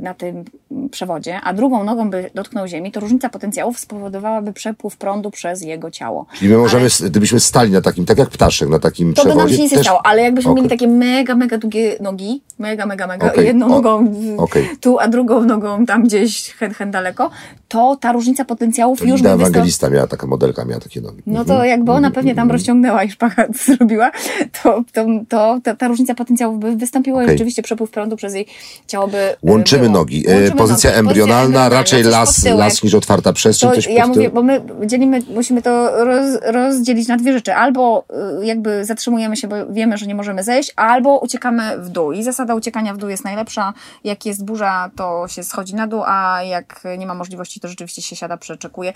[0.00, 0.44] na tym
[0.90, 5.90] przewodzie, a drugą nogą by dotknął ziemi, to różnica potencjałów spowodowałaby przepływ prądu przez jego
[5.90, 6.26] ciało.
[6.38, 9.48] Czyli my możemy, gdybyśmy stali na takim, tak jak ptaszek, na takim To by przewodzie.
[9.48, 10.62] nam się nie też- stało, ale jakbyśmy Okej.
[10.62, 14.68] mieli takie mega, mega długie nogi, mega, mega, mega, Okej, jedną o- nogą okej.
[14.80, 17.30] tu, a drugą nogą tam gdzieś hen, hen daleko,
[17.68, 19.48] to ta różnica potencjałów To już by wystąpiła.
[19.48, 21.22] Ewangelista miała, taka modelka miała takie nogi.
[21.26, 21.58] No Mhm.
[21.58, 24.10] to jakby ona pewnie tam rozciągnęła i szpachat zrobiła,
[24.62, 28.46] to, to, to ta, różnica potencjałów by wystąpiła i rzeczywiście przepływ prądu przez jej
[28.90, 29.92] ciało by e, Łączymy było.
[29.92, 30.24] nogi.
[30.28, 31.00] E, Łączymy Pozycja nogi.
[31.00, 33.70] embrionalna, raczej las, las niż otwarta przestrzeń.
[33.70, 37.54] To coś ja mówię, bo my dzielimy, musimy to roz, rozdzielić na dwie rzeczy.
[37.54, 38.04] Albo
[38.40, 42.12] y, jakby zatrzymujemy się, bo wiemy, że nie możemy zejść, albo uciekamy w dół.
[42.12, 43.72] I zasada uciekania w dół jest najlepsza.
[44.04, 48.02] Jak jest burza, to się schodzi na dół, a jak nie ma możliwości, to rzeczywiście
[48.02, 48.92] się siada, przeczekuje.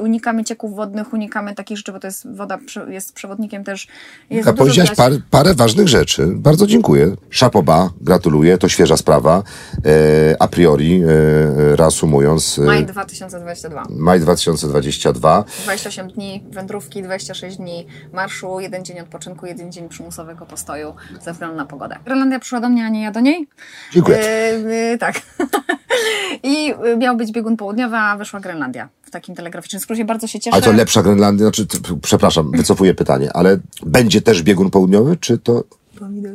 [0.00, 2.58] Unikamy cieków wodnych, unikamy takich rzeczy, bo to jest woda,
[2.88, 3.88] jest przewodnikiem też.
[4.30, 6.26] Jest A powiedziałaś par, parę ważnych rzeczy.
[6.26, 7.16] Bardzo dziękuję.
[7.30, 9.19] Szapoba, gratuluję, to świeża sprawa.
[9.26, 13.82] E, a priori, e, reasumując, e, Maj 2022.
[13.90, 15.44] maj 2022.
[15.62, 21.56] 28 dni wędrówki, 26 dni marszu, jeden dzień odpoczynku, jeden dzień przymusowego postoju ze względu
[21.56, 21.96] na pogodę.
[22.04, 23.48] Grenlandia przyszła do mnie, a nie ja do niej.
[23.92, 24.18] Dziękuję.
[24.18, 25.20] Yy, yy, tak.
[26.42, 28.88] I miał być biegun południowy, a wyszła Grenlandia.
[29.02, 30.54] W takim telegraficznym skrócie bardzo się cieszę.
[30.54, 31.66] Ale to lepsza Grenlandia, znaczy,
[32.02, 35.64] przepraszam, wycofuję pytanie, ale będzie też biegun południowy, czy to...
[35.98, 36.32] Pomidor.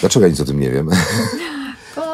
[0.00, 0.90] Dlaczego ja nic o tym nie wiem?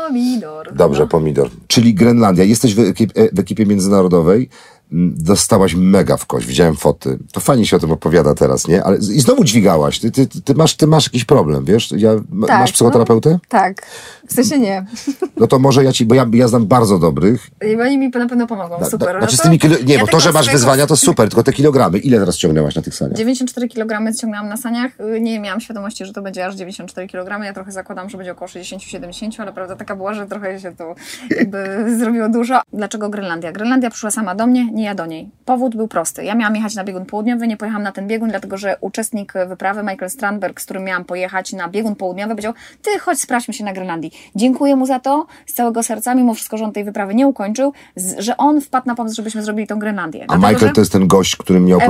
[0.08, 0.74] Pomidor.
[0.74, 1.06] Dobrze, No.
[1.08, 1.50] pomidor.
[1.66, 2.44] Czyli Grenlandia.
[2.44, 4.48] Jesteś w, ekip, e, w ekipie międzynarodowej.
[4.90, 7.18] Dostałaś mega w kość, widziałem foty.
[7.32, 8.84] To fajnie się o tym opowiada teraz, nie?
[8.84, 9.98] Ale i znowu dźwigałaś.
[9.98, 11.92] Ty, ty, ty, masz, ty masz jakiś problem, wiesz?
[11.96, 12.10] Ja,
[12.46, 13.30] Tak, masz psychoterapeutę?
[13.30, 13.86] No, tak.
[14.28, 14.84] W sensie nie.
[15.36, 17.46] No to może ja ci, bo ja, ja znam bardzo dobrych.
[17.72, 18.78] I oni mi na pewno pomogą.
[18.80, 19.08] Da- Super.
[19.08, 20.86] da- No Znaczy z to tymi kilo, nie, ja bo to, tego że masz wyzwania,
[20.86, 21.98] to super, tylko te kilogramy.
[21.98, 23.16] Ile teraz ciągnęłaś na tych saniach?
[23.18, 24.92] 94 kg ciągnęłam na saniach.
[25.20, 27.44] Nie miałam świadomości, że to będzie aż 94 kg.
[27.44, 30.94] Ja trochę zakładam, że będzie około 60-70, ale prawda taka była, że trochę się to
[31.30, 32.60] jakby zrobiło dużo.
[32.72, 33.52] Dlaczego Grenlandia?
[33.52, 35.30] Grenlandia przyszła sama do mnie, nie ja do niej.
[35.44, 36.24] Powód był prosty.
[36.24, 39.82] Ja miałam jechać na biegun południowy, nie pojechałam na ten biegun, dlatego że uczestnik wyprawy,
[39.82, 42.52] Michael Strandberg, z którym miałam pojechać na biegun południowy, powiedział,
[42.82, 44.10] ty chodź, sprawdźmy się na Grenlandii.
[44.34, 47.72] Dziękuję mu za to, z całego serca, mimo wszystko, że on tej wyprawy nie ukończył,
[48.18, 50.22] że on wpadł na pomysł, żebyśmy zrobili tą Grenlandię.
[50.22, 51.80] A Dlatego, Michael że- to jest ten gość, który miał,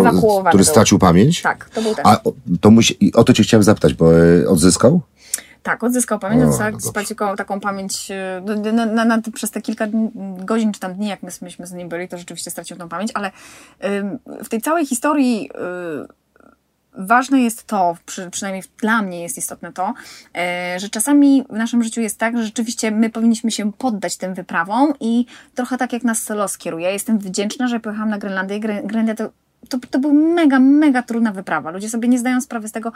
[0.49, 1.43] który stracił pamięć?
[1.43, 2.07] Tak, to był ten.
[2.07, 5.01] A o- to musi, i o to cię chciałem zapytać, bo e, odzyskał?
[5.65, 7.37] Tak, odzyskał pamięć, O, odzyskał no dobrze.
[7.37, 8.09] taką, pamięć
[8.43, 9.87] no, na, na, na, przez te kilka
[10.39, 13.11] godzin czy tam dni, jak my, myśmy z nim byli, to rzeczywiście stracił tą pamięć,
[13.15, 13.31] ale
[14.45, 16.25] w tej całej historii y,
[16.99, 19.95] ważne jest to, przy, przynajmniej dla mnie jest istotne to,
[20.37, 24.35] e, że czasami w naszym życiu jest tak, że rzeczywiście my powinniśmy się poddać tym
[24.35, 26.85] wyprawom i trochę tak jak nas los kieruje.
[26.85, 28.61] Ja jestem wdzięczna, że pojechałam na Grenlandię.
[28.61, 29.31] Gre- Grenlandia to
[29.69, 31.71] to, to była mega, mega trudna wyprawa.
[31.71, 32.93] Ludzie sobie nie zdają sprawy z tego,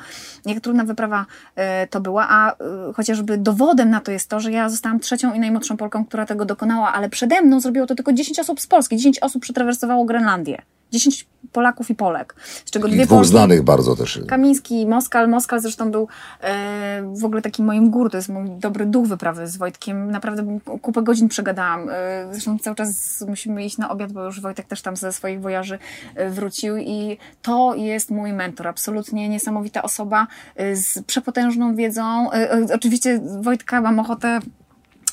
[0.47, 2.57] jak trudna wyprawa e, to była, a e,
[2.95, 6.45] chociażby dowodem na to jest to, że ja zostałam trzecią i najmłodszą Polką, która tego
[6.45, 8.97] dokonała, ale przede mną zrobiło to tylko 10 osób z Polski.
[8.97, 10.63] 10 osób przetrawersowało Grenlandię.
[10.91, 12.35] 10 Polaków i Polek,
[12.65, 13.31] z czego I dwie dwóch Polki.
[13.31, 14.21] znanych bardzo też.
[14.29, 15.29] Kamiński, Moskal.
[15.29, 16.09] Moskal zresztą był
[16.41, 20.11] e, w ogóle takim moim gór, to jest mój dobry duch wyprawy z Wojtkiem.
[20.11, 21.89] Naprawdę kupę godzin przegadałam.
[21.91, 25.41] E, zresztą cały czas musimy iść na obiad, bo już Wojtek też tam ze swoich
[25.41, 25.79] wojaży
[26.15, 28.67] e, wrócił i to jest mój mentor.
[28.67, 30.27] Absolutnie niesamowita osoba
[30.57, 32.33] e, z przepotężną wiedzą.
[32.33, 34.41] E, e, oczywiście Wojtka mam ochotę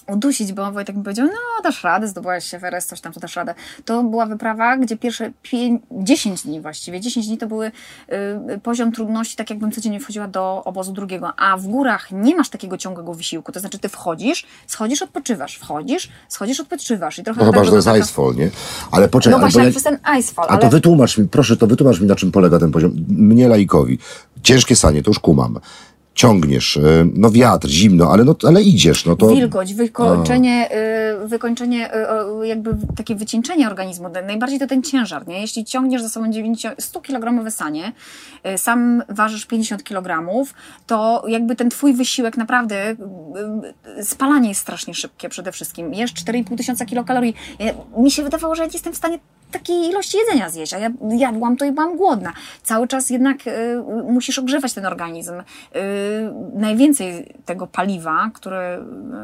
[0.08, 3.20] udusić, bo Wojtek mi powiedział, no dasz radę, zdobyłaś się w Everest, coś tam, to
[3.20, 3.56] dasz radę.
[3.86, 7.68] To była wyprawa, gdzie pierwsze pię- 10 dni właściwie, 10 dni to były
[8.56, 12.49] y, poziom trudności, tak jakbym codziennie wchodziła do obozu drugiego, a w górach nie masz
[12.49, 17.51] takiego ciągłego wysiłku, to znaczy ty wchodzisz, schodzisz, odpoczywasz, wchodzisz, schodzisz, odpoczywasz i trochę No
[17.51, 18.49] chyba, że to jest wygląda Icefall, nie?
[18.91, 20.62] Ale poczekaj, No właśnie, ja- jak przez ten Icefall, A ale...
[20.62, 22.91] to wytłumacz mi, proszę, to wytłumacz mi, na czym polega ten poziom.
[23.08, 23.99] Mnie laikowi.
[24.43, 25.60] Ciężkie sanie, to już kumam.
[26.16, 29.28] Ciągniesz, y, no wiatr, zimno, ale, no, ale idziesz, no to...
[29.28, 30.70] Wilgoć, wykończenie,
[31.24, 34.09] y, wykończenie, o, jakby takie wycieńczenie organizmu.
[34.28, 35.41] Najbardziej to ten ciężar, nie?
[35.41, 37.91] Jeśli ciągniesz za sobą 90, 100 kg sanie,
[38.57, 40.32] sam ważysz 50 kg,
[40.88, 42.95] to jakby ten twój wysiłek naprawdę,
[44.03, 45.93] spalanie jest strasznie szybkie przede wszystkim.
[45.93, 47.36] Jesz 4,5 tysiąca kilokalorii.
[47.97, 49.20] Mi się wydawało, że ja nie jestem w stanie
[49.52, 52.34] takiej ilości jedzenia zjeść, a ja jadłam to i byłam głodna.
[52.64, 53.52] Cały czas jednak y,
[54.10, 55.34] musisz ogrzewać ten organizm.
[55.39, 55.43] Y,
[56.54, 58.80] najwięcej tego paliwa, które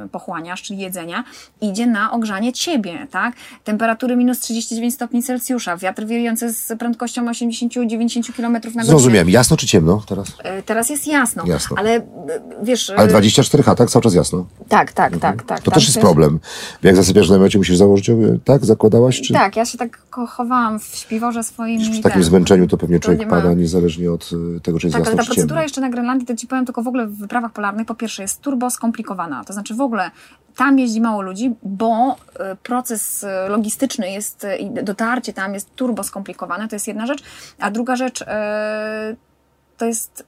[0.05, 1.24] y, pochłaniasz, czyli jedzenia,
[1.61, 3.34] idzie na ogrzanie ciebie, tak?
[3.63, 8.86] Temperatury minus 39 stopni Celsjusza, wiatr wiejący z prędkością 80-90 km na godzinę.
[8.86, 9.30] Zrozumiałem.
[9.30, 10.30] Jasno czy ciemno teraz?
[10.30, 11.76] Y, Teraz jest jasno, Jasno.
[11.80, 12.01] ale y,
[12.63, 12.89] wiesz...
[12.89, 13.89] Ale y, 24H, tak?
[13.89, 14.45] Cały czas jasno.
[14.69, 15.43] Tak, tak, tak.
[15.43, 16.39] tak To tam też jest też- problem.
[16.84, 18.11] Jak zasypiasz w namiocie, musisz założyć,
[18.45, 18.65] tak?
[18.65, 19.22] Zakładałaś?
[19.22, 21.82] Czy Tak, ja się tak chowałam w śpiworze swoim.
[21.82, 22.24] przy i takim ten.
[22.24, 25.07] zmęczeniu to pewnie To człowiek nie ma- pada, niezależnie od e, tego, czy jest Tak,
[25.07, 25.62] ale ta procedura ciemno.
[25.62, 28.41] jeszcze na Grenlandii, to ci powiem, tylko w ogóle w wyprawach polarnych, po pierwsze jest
[28.41, 29.43] turbo skomplikowana.
[29.43, 30.12] To znaczy w ogóle
[30.55, 36.03] tam jeździ mało ludzi, bo e, proces e, logistyczny jest i dotarcie tam jest turbo
[36.03, 37.24] skomplikowane, to jest jedna rzecz.
[37.59, 38.24] A druga rzecz
[39.78, 40.26] to jest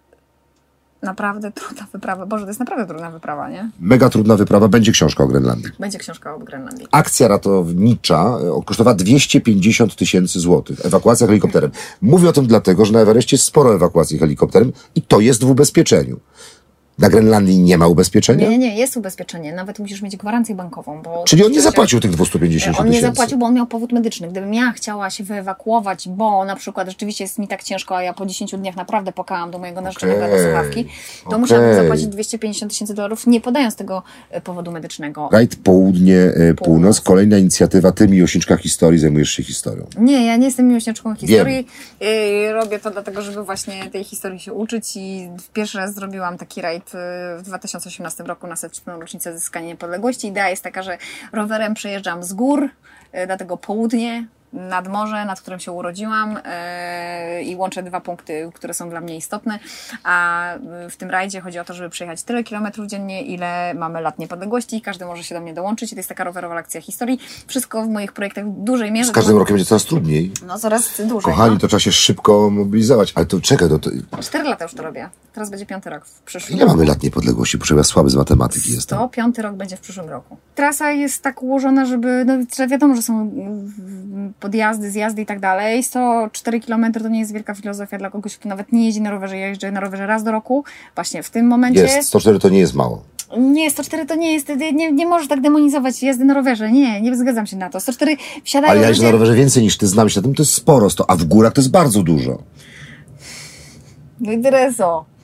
[1.03, 2.25] naprawdę trudna wyprawa.
[2.25, 3.69] Boże, to jest naprawdę trudna wyprawa, nie?
[3.79, 5.69] Mega trudna wyprawa, będzie książka o Grenlandii.
[5.79, 6.87] Będzie książka o Grenlandii.
[6.91, 10.85] Akcja ratownicza e, kosztowała 250 tysięcy złotych.
[10.85, 11.71] Ewakuacja helikopterem.
[12.01, 15.49] Mówię o tym dlatego, że na Everestie jest sporo ewakuacji helikopterem i to jest w
[15.49, 16.19] ubezpieczeniu.
[16.99, 18.49] Na Grenlandii nie ma ubezpieczenia?
[18.49, 19.53] Nie, nie, jest ubezpieczenie.
[19.53, 21.23] Nawet musisz mieć gwarancję bankową, bo...
[21.27, 23.07] Czyli on nie zapłacił tych 250 On nie tysięcy.
[23.07, 24.27] zapłacił, bo on miał powód medyczny.
[24.27, 28.13] Gdybym ja chciała się wyewakuować, bo na przykład rzeczywiście jest mi tak ciężko, a ja
[28.13, 30.85] po 10 dniach naprawdę pokałam do mojego narzeczonego Okej, do słuchawki,
[31.23, 31.39] to okej.
[31.39, 35.29] musiałabym zapłacić 250 tysięcy dolarów, nie podając tego e, powodu medycznego.
[35.31, 37.91] Rajd Południe, e, Północ, kolejna inicjatywa.
[37.91, 39.85] Ty, miłośniczka historii, zajmujesz się historią.
[39.97, 41.67] Nie, ja nie jestem miłośniczką historii.
[42.01, 46.61] Yy, Robię to dlatego, żeby właśnie tej historii się uczyć i pierwszy raz zrobiłam taki
[46.61, 46.92] rajd
[47.37, 50.27] w 2018 roku na setną rocznicę odzyskania niepodległości.
[50.27, 50.97] Idea jest taka, że
[51.31, 52.69] rowerem przejeżdżam z gór,
[53.13, 56.39] yy, dlatego południe, nad morze, nad którym się urodziłam
[57.37, 59.59] yy, i łączę dwa punkty, które są dla mnie istotne,
[60.03, 60.45] a
[60.83, 64.19] yy, w tym rajdzie chodzi o to, żeby przejechać tyle kilometrów dziennie, ile mamy lat
[64.19, 67.19] niepodległości i każdy może się do mnie dołączyć i to jest taka rowerowa lekcja historii.
[67.47, 69.09] Wszystko w moich projektach w dużej mierze.
[69.09, 70.31] Z każdym rokiem będzie coraz trudniej.
[70.47, 71.33] No coraz dłużej.
[71.33, 71.59] Kochani, no.
[71.59, 73.13] to trzeba się szybko mobilizować.
[73.15, 73.79] Ale to czekaj, to,
[74.21, 75.09] Cztery lata już to robię.
[75.33, 77.57] Teraz będzie piąty rok w przyszłym Ile mamy lat niepodległości?
[77.57, 78.99] Proszę, ja słaby z matematyki jestem.
[78.99, 80.37] To piąty rok będzie w przyszłym roku.
[80.55, 83.31] Trasa jest tak ułożona, żeby, no że wiadomo, że są
[84.43, 85.83] podjazdy, zjazdy i tak dalej.
[85.83, 89.37] 104 km to nie jest wielka filozofia dla kogoś, kto nawet nie jeździ na rowerze.
[89.37, 90.63] Ja jeżdżę na rowerze raz do roku.
[90.95, 91.81] Właśnie w tym momencie...
[91.81, 93.03] Jest, 104 to nie jest mało.
[93.37, 96.71] Nie, 104 to nie jest, nie, nie możesz tak demonizować jazdy na rowerze.
[96.71, 97.79] Nie, nie zgadzam się na to.
[97.79, 100.43] 104 wsiadają Ale ja jeżdżę na rowerze więcej niż ty, znam się na tym, to
[100.43, 102.43] jest sporo, sto, a w górach to jest bardzo dużo.
[104.19, 104.41] No i.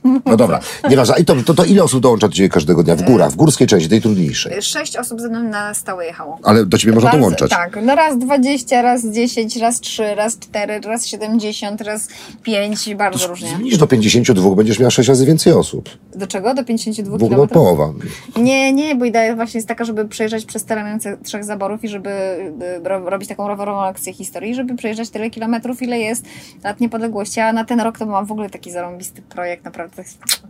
[0.04, 1.16] No dobra, nieważne.
[1.20, 2.96] I to, to, to ile osób dołącza do ciebie każdego dnia?
[2.96, 4.62] W górach, w górskiej części, tej trudniejszej.
[4.62, 6.40] Sześć osób ze mną na stałe jechało.
[6.44, 7.50] Ale do ciebie można Bardzo- dołączać.
[7.52, 12.08] Tak, no raz 20, raz 10, raz 3, raz 4, raz 70, raz
[12.44, 13.50] 5, bardzo różnie.
[13.50, 15.90] Zmniejsz do 52, będziesz miała 6 razy więcej osób.
[16.16, 16.54] Do czego?
[16.54, 17.94] Do 52 Dwóch, no połowa.
[18.38, 22.10] Nie, nie, bo idea właśnie jest taka, żeby przejeżdżać przez teren trzech zaborów i żeby
[22.10, 26.26] y, ro- robić taką rowerową akcję historii, żeby przejeżdżać tyle kilometrów, ile jest
[26.64, 27.40] lat niepodległości.
[27.40, 29.89] A na ten rok to mam w ogóle taki zarąbisty projekt, naprawdę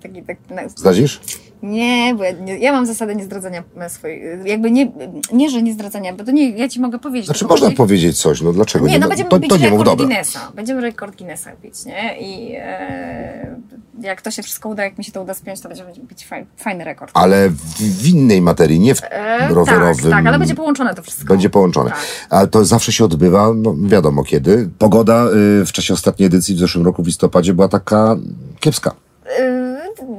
[0.01, 1.21] taki, taki na- Zdradzisz?
[1.63, 4.91] Nie, bo ja, nie, ja mam zasadę niezdradzania swojej, jakby nie,
[5.33, 7.25] nie, że nie zdradzania, bo to nie, ja ci mogę powiedzieć.
[7.25, 8.99] Znaczy można powiedzieć- powiedzieć coś, no dlaczego nie, nie?
[8.99, 10.05] no będziemy to, to nie rekord dobra.
[10.05, 10.51] Guinnessa.
[10.55, 12.17] Będziemy rekord Guinnessa bić, nie?
[12.21, 13.55] I e,
[14.01, 15.91] jak to się wszystko uda, jak mi się to uda spiąć, to będziemy
[16.29, 17.11] faj, fajny rekord.
[17.13, 20.03] Ale w, w innej materii, nie w E, rowerowym.
[20.03, 21.27] Tak, tak, ale będzie połączone to wszystko.
[21.33, 21.89] Będzie połączone.
[21.89, 21.99] Tak.
[22.29, 24.69] Ale to zawsze się odbywa, no wiadomo kiedy.
[24.77, 25.25] Pogoda
[25.61, 28.15] y, w czasie ostatniej edycji w zeszłym roku w listopadzie była taka
[28.59, 28.95] kiepska.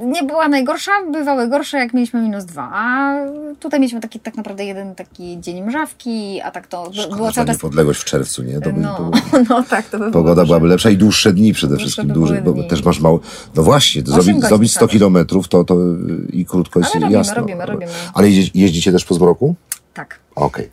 [0.05, 2.69] Nie była najgorsza, bywały gorsze, jak mieliśmy minus dwa.
[2.73, 3.13] A
[3.59, 7.47] tutaj mieliśmy taki tak naprawdę jeden taki dzień mrzawki, a tak to Szkoda, było cały
[7.47, 7.55] czas...
[7.55, 8.61] niepodległość w czerwcu, nie?
[8.61, 11.33] To by, No, to by, no tak, to by było pogoda byłaby lepsza i dłuższe
[11.33, 12.13] dni przede Dłuższe wszystkim.
[12.13, 12.67] Dłużej, bo dni.
[12.67, 13.19] też masz mało.
[13.55, 14.89] No właśnie, zrobić, zrobić 100 cały.
[14.89, 15.87] kilometrów to, to y,
[16.33, 17.35] i krótko jest Ale robimy, jasno.
[17.35, 17.91] robimy, robimy.
[18.13, 19.55] Ale jeździ, jeździcie też po zmroku?
[19.93, 20.19] Tak.
[20.35, 20.69] Okej.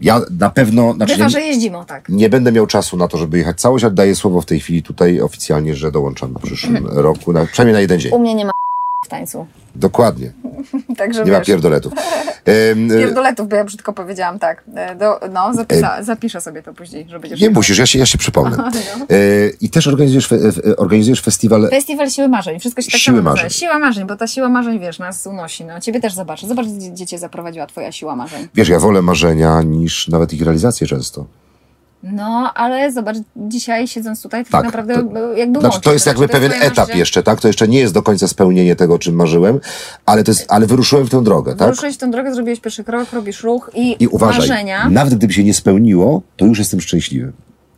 [0.00, 2.08] Ja na pewno, znaczy Bywa, nie, że jeździmy, tak.
[2.08, 4.82] nie będę miał czasu na to, żeby jechać całość, ale daję słowo w tej chwili
[4.82, 6.98] tutaj oficjalnie, że dołączam w przyszłym Mhm.
[6.98, 8.12] roku, na, przynajmniej na jeden dzień.
[8.12, 8.50] U mnie nie ma
[9.08, 9.46] w tańcu.
[9.74, 10.32] Dokładnie.
[10.98, 11.92] Także Nie ma wiesz, pierdoletów.
[12.44, 14.64] Em, e, Pierdoletów, bo ja brzydko powiedziałam, tak.
[14.74, 18.06] E, Do, no, zapisa, zapiszę sobie to później, że będziesz nie musisz, ja się, ja
[18.06, 18.56] się przypomnę.
[18.98, 19.06] No.
[19.10, 22.60] E, I też organizujesz, e, organizujesz festiwal Festiwal Siły Marzeń.
[22.60, 23.30] Wszystko się tak Siły nazywa.
[23.30, 23.50] marzeń.
[23.50, 25.64] Siła Marzeń, bo ta Siła Marzeń, wiesz, nas unosi.
[25.64, 26.44] No, ciebie też zobacz.
[26.46, 28.48] Zobacz, gdzie cię zaprowadziła twoja Siła Marzeń.
[28.54, 31.26] Wiesz, ja wolę marzenia niż nawet ich realizację często.
[32.02, 36.28] No, ale zobacz, dzisiaj siedząc tutaj, Tak, tak naprawdę to- jakby Znaczy, to jest jakby
[36.28, 36.98] pewien etap marzenie.
[36.98, 37.40] jeszcze, tak?
[37.40, 39.60] To jeszcze nie jest do końca spełnienie tego, o czym marzyłem,
[40.06, 41.68] ale, to jest, ale wyruszyłem w tę drogę, tak?
[41.68, 44.88] Wyruszyłeś tę drogę, zrobiłeś pierwszy krok, robisz ruch i, I uważaj, marzenia.
[44.90, 47.32] nawet gdyby się nie spełniło, to już jestem szczęśliwy,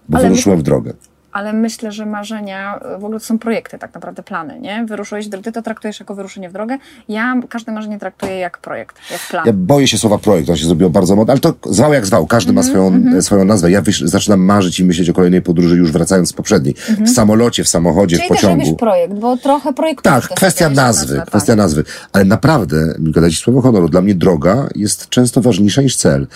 [0.08, 0.92] bo Ale wyruszyłem w drogę.
[1.33, 4.85] Ale myślę, że marzenia, w ogóle to są projekty, tak naprawdę plany, nie?
[4.89, 6.78] Wyruszyłeś w drogę, ty to traktujesz jako wyruszenie w drogę.
[7.09, 9.47] Ja każde marzenie traktuję jak projekt, jak plan.
[9.47, 12.26] Ja boję się słowa projekt, on się zrobiło bardzo modne, ale to zwał jak zwał,
[12.26, 13.70] każdy Mhm, ma swoją, e, swoją nazwę.
[13.70, 16.74] Ja wyś, zaczynam marzyć i myśleć o kolejnej podróży już wracając z poprzedniej.
[17.07, 18.28] W samolocie, w samochodzie, Mhm.
[18.28, 18.64] Czyli w pociągu.
[18.64, 20.20] robisz projekt, bo trochę projektujesz.
[20.20, 21.57] Tak, to kwestia nazwy, nazywa, kwestia tak.
[21.57, 21.85] nazwy.
[22.12, 26.26] Ale naprawdę, Milka, dać ci słowo honoru, dla mnie droga jest często ważniejsza niż cel.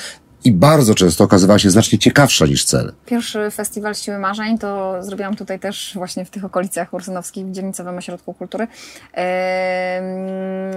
[0.45, 2.93] I bardzo często okazywała się znacznie ciekawsza niż cel.
[3.07, 7.99] Pierwszy festiwal Siły Marzeń to zrobiłam tutaj też właśnie w tych okolicach ursynowskich, w dzielnicowym
[7.99, 8.67] ośrodku kultury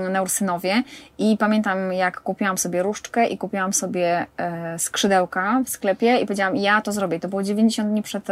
[0.09, 0.83] na Ursynowie
[1.17, 6.55] i pamiętam jak kupiłam sobie różdżkę i kupiłam sobie e, skrzydełka w sklepie i powiedziałam
[6.55, 7.19] ja to zrobię.
[7.19, 8.23] To było 90 dni przed,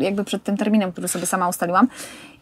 [0.00, 1.88] jakby przed tym terminem, który sobie sama ustaliłam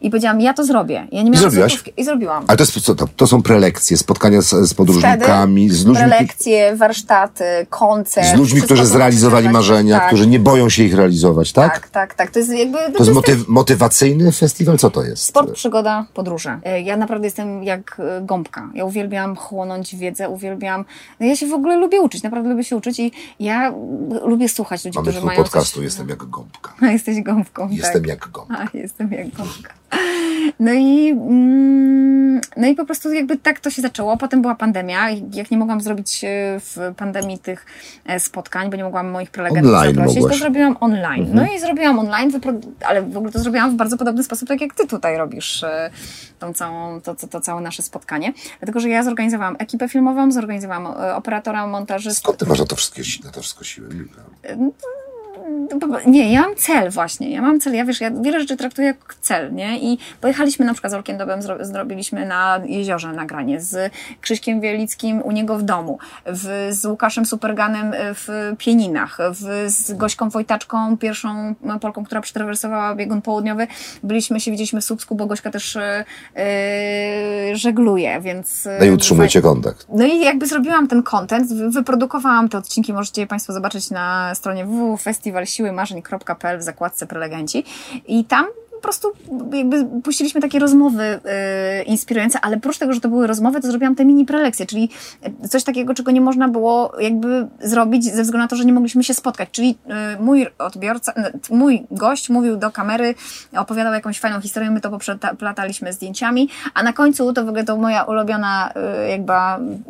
[0.01, 1.07] i powiedziałam ja to zrobię.
[1.13, 1.73] Ja nie miałam zrobiłaś?
[1.73, 2.01] złotówki.
[2.01, 2.45] I zrobiłam.
[2.49, 7.45] Ale to, jest, to, to są prelekcje, spotkania z, z podróżnikami, z ludźmi, Prelekcje, warsztaty,
[7.71, 8.32] koncert.
[8.37, 10.07] Z ludźmi którzy zrealizowali marzenia, tak.
[10.07, 11.73] którzy nie boją się ich realizować, tak?
[11.73, 12.31] Tak, tak, tak.
[12.31, 12.79] To jest jakby...
[12.79, 14.79] To jest motyw, motywacyjny festiwal?
[14.79, 15.25] Co to jest?
[15.25, 16.61] Sport, przygoda, podróże.
[16.65, 18.71] E, Ja naprawdę jestem jak e, gąbka.
[18.75, 20.85] Ja uwielbiam chłonąć wiedzę, uwielbiam...
[21.21, 23.73] No ja się w ogóle lubię uczyć, naprawdę lubię się uczyć i ja
[24.25, 25.85] lubię słuchać ludzi, Mamy którzy mają podcastu, coś...
[25.85, 26.73] jestem jak gąbka.
[26.81, 28.07] A, jesteś gąbką, Jestem tak.
[28.07, 28.59] jak gąbka.
[28.59, 29.82] A, jestem jak gąbka.
[30.61, 34.17] No i, mm, no i po prostu jakby tak to się zaczęło.
[34.17, 35.11] Potem była pandemia.
[35.33, 36.29] Jak nie mogłam zrobić e,
[36.61, 37.67] w pandemii tych
[38.07, 40.33] e, spotkań, bo nie mogłam moich prelegentów Online zaprosić, mogłaś.
[40.33, 41.31] to zrobiłam online.
[41.35, 42.33] No i zrobiłam online,
[42.85, 45.91] ale w ogóle to zrobiłam w bardzo podobny sposób, tak jak ty tutaj robisz e,
[46.39, 48.33] tą całą, to, to, to całe nasze spotkanie.
[48.59, 52.21] Dlatego, że ja zorganizowałam ekipę filmową, zorganizowałam operatora, montażystę.
[52.21, 53.89] Skąd ty masz na to wszystkie, na to wszystko siły?
[56.07, 57.31] Nie, ja mam cel właśnie.
[57.31, 57.75] Ja mam cel.
[57.75, 59.79] Ja wiesz, ja wiele rzeczy traktuję jak cel, nie?
[59.79, 65.23] I pojechaliśmy na przykład z Olkiem Dobem, zro, zrobiliśmy na jeziorze nagranie, z Krzyśkiem Wielickim
[65.23, 71.55] u niego w domu, w, z Łukaszem Superganem w Pieninach, w, z Gośką Wojtaczką, pierwszą
[71.81, 73.67] Polką, która przetrawersowała biegun południowy.
[74.03, 75.79] Byliśmy się, widzieliśmy w Słupsku, bo Gośka też
[76.37, 78.69] yy, żegluje, więc...
[78.81, 79.87] No i utrzymujecie kontakt.
[79.89, 84.35] No i jakby zrobiłam ten content, wy- wyprodukowałam te odcinki, możecie je Państwo zobaczyć na
[84.35, 84.65] stronie
[85.43, 87.65] www.festiwalsiłymarzeń.pl w zakładce prelegenci.
[88.07, 88.47] I tam
[88.83, 89.13] prostu
[89.53, 93.95] jakby puściliśmy takie rozmowy e, inspirujące, ale prócz tego, że to były rozmowy, to zrobiłam
[93.95, 94.89] te mini prelekcje, czyli
[95.51, 99.05] coś takiego, czego nie można było jakby zrobić ze względu na to, że nie mogliśmy
[99.05, 99.49] się spotkać.
[99.53, 101.13] Czyli e, mój odbiorca,
[101.51, 103.15] mój gość mówił do kamery,
[103.57, 107.77] opowiadał jakąś fajną historię, my to poprzeplataliśmy zdjęciami, a na końcu to w ogóle to
[107.77, 109.33] moja ulubiona e, jakby,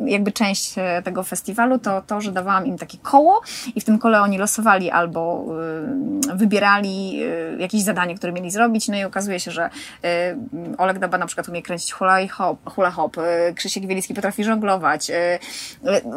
[0.05, 3.41] jakby część e, tego festiwalu, to to, że dawałam im takie koło
[3.75, 5.45] i w tym kole oni losowali albo
[6.35, 7.19] wybierali
[7.57, 9.69] jakieś zadanie, które mieli zrobić, no i okazuje się, że
[10.05, 14.13] y, Oleg Daba na przykład umie kręcić hula, i hop, hula hop, y, Krzysiek Wielicki
[14.13, 15.13] potrafi żonglować, y,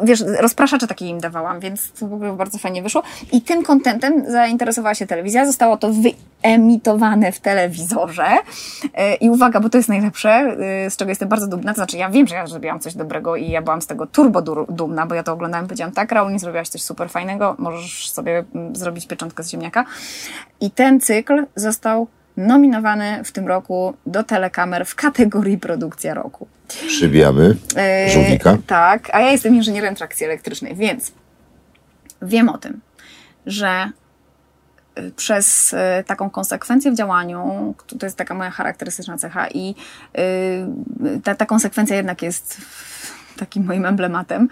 [0.03, 4.31] wiesz, rozpraszacze takie im dawałam, więc to w ogóle bardzo fajnie wyszło i tym kontentem
[4.31, 5.89] zainteresowała się telewizja, zostało to
[6.43, 8.25] wyemitowane w telewizorze
[9.21, 10.55] i uwaga, bo to jest najlepsze,
[10.89, 13.49] z czego jestem bardzo dumna, to znaczy ja wiem, że ja zrobiłam coś dobrego i
[13.49, 16.39] ja byłam z tego turbo dumna, bo ja to oglądałem i powiedziałam, tak Raul, nie
[16.39, 19.85] zrobiłaś coś super fajnego, możesz sobie mm, zrobić pieczątkę z ziemniaka.
[20.61, 22.07] I ten cykl został
[22.37, 26.47] nominowany w tym roku do telekamer w kategorii produkcja roku.
[26.87, 28.57] Przybijamy E, żółwika.
[28.67, 31.11] Tak, a ja jestem inżynierem trakcji elektrycznej, więc
[32.21, 32.81] wiem o tym,
[33.45, 33.91] że
[34.99, 35.77] y, przez y,
[36.07, 39.75] taką konsekwencję w działaniu, to jest taka moja charakterystyczna cecha i
[41.23, 42.61] ta, ta konsekwencja jednak jest
[43.37, 44.49] takim moim emblematem.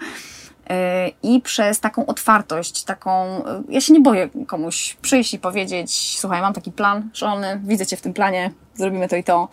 [1.22, 3.38] I przez taką otwartość, taką.
[3.38, 7.86] y, Ja się nie boję komuś przyjść i powiedzieć: Słuchaj, mam taki plan szalony, widzę
[7.86, 9.48] Cię w tym planie, zrobimy to i to.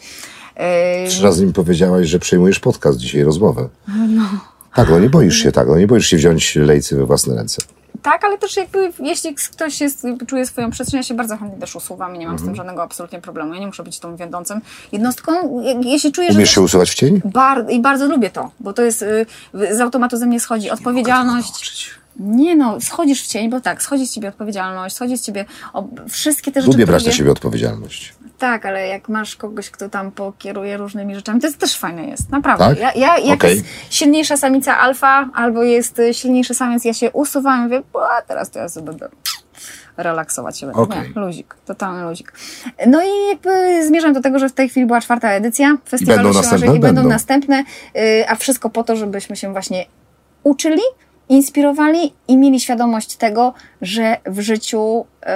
[1.05, 3.69] Y, Trzy razy mi powiedziałaś, że przejmujesz podcast dzisiaj, rozmowę.
[4.75, 7.61] Tak, no nie boisz się tak, no nie boisz się wziąć lejcy we własne ręce.
[8.03, 11.75] Tak, ale też jakby jeśli ktoś jest, czuje swoją przestrzeń, ja się bardzo chętnie też
[11.75, 12.39] usuwam i nie mam Mhm.
[12.39, 13.53] z tym żadnego absolutnie problemu.
[13.53, 14.61] Ja nie muszę być tą wiodącym
[14.91, 15.61] jednostką.
[15.61, 16.35] Je- Jeśli czuję, że...
[16.37, 17.21] Umiesz się usuwać w cień?
[17.25, 19.25] Bar- I bardzo lubię to, bo to jest, y,
[19.71, 21.89] z automatu ze mnie schodzi odpowiedzialność.
[22.19, 25.87] Nie no, schodzisz w cień, bo tak, schodzi z ciebie odpowiedzialność, schodzi z ciebie o,
[26.09, 28.13] wszystkie te rzeczy, Lubię brać na siebie odpowiedzialność.
[28.37, 32.29] Tak, ale jak masz kogoś, kto tam pokieruje różnymi rzeczami, to jest też fajne jest,
[32.29, 32.65] naprawdę.
[32.65, 32.79] Tak?
[32.79, 33.55] Ja, ja, jak Okej.
[33.55, 37.81] jest silniejsza samica alfa, albo jest y, silniejszy samiec, ja się usuwam i mówię,
[38.17, 39.09] a teraz to ja sobie będę
[39.97, 40.81] relaksować się będę.
[40.81, 41.13] Okej.
[41.15, 42.33] Nie, luzik, totalny luzik.
[42.87, 46.31] No i jakby zmierzam do tego, że w tej chwili była czwarta edycja festiwalu będą
[46.31, 46.77] Siłarzy następne?
[46.77, 47.09] i będą, Będą.
[47.09, 47.63] następne,
[47.95, 49.85] y, a wszystko po to, żebyśmy się właśnie
[50.43, 50.81] uczyli,
[51.29, 55.27] inspirowali i mieli świadomość tego, że w życiu y,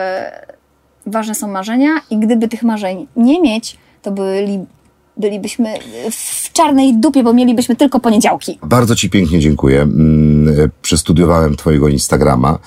[1.11, 4.65] ważne są marzenia i gdyby tych marzeń nie mieć, to byli,
[5.18, 5.73] bylibyśmy
[6.11, 8.59] w czarnej dupie, bo mielibyśmy tylko poniedziałki.
[8.64, 9.81] Bardzo Ci pięknie dziękuję.
[9.81, 12.59] Mm, e, Przestudiowałem Twojego Instagrama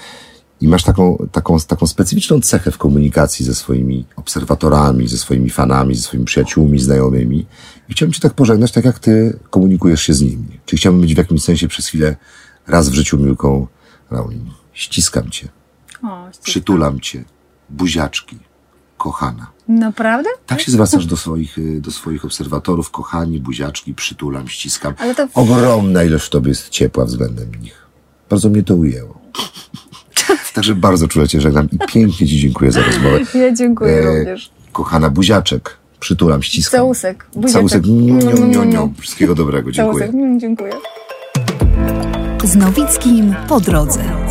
[0.61, 5.95] i masz taką, taką, taką specyficzną cechę w komunikacji ze swoimi obserwatorami, ze swoimi fanami,
[5.95, 7.47] ze swoimi przyjaciółmi, znajomymi.
[7.89, 10.61] I chciałbym Cię tak pożegnać, tak jak Ty komunikujesz się z nimi.
[10.67, 12.17] Czy chciałbym być w jakimś sensie przez chwilę
[12.67, 13.67] raz w życiu Milką
[14.11, 14.51] Raulin.
[14.73, 15.49] Ściskam Cię,
[16.05, 17.25] O, przytulam Cię,
[17.71, 18.39] buziaczki,
[18.99, 19.47] kochana.
[19.69, 20.31] Naprawdę?
[20.47, 24.95] Tak się zwracasz do swoich, y, do swoich obserwatorów, kochani, buziaczki, przytulam, ściskam.
[24.99, 27.87] Ale to- Ogromna ilość w tobie jest ciepła względem nich.
[28.31, 29.21] Bardzo mnie to ujęło.
[30.55, 33.21] Także bardzo czule cię żegnam i pięknie ci dziękuję za rozmowę.
[33.35, 34.51] Ja dziękuję E, również.
[34.73, 36.79] Kochana buziaczek, przytulam, ściskam.
[36.79, 37.53] Całusek, buziaczek.
[37.53, 38.83] Całusek, niu, niu, niu, niu.
[38.83, 38.95] Mm.
[38.95, 40.07] Wszystkiego dobrego, dziękuję.
[40.07, 40.73] Całusek, mm, dziękuję.
[42.45, 44.30] Z Nowickim po drodze.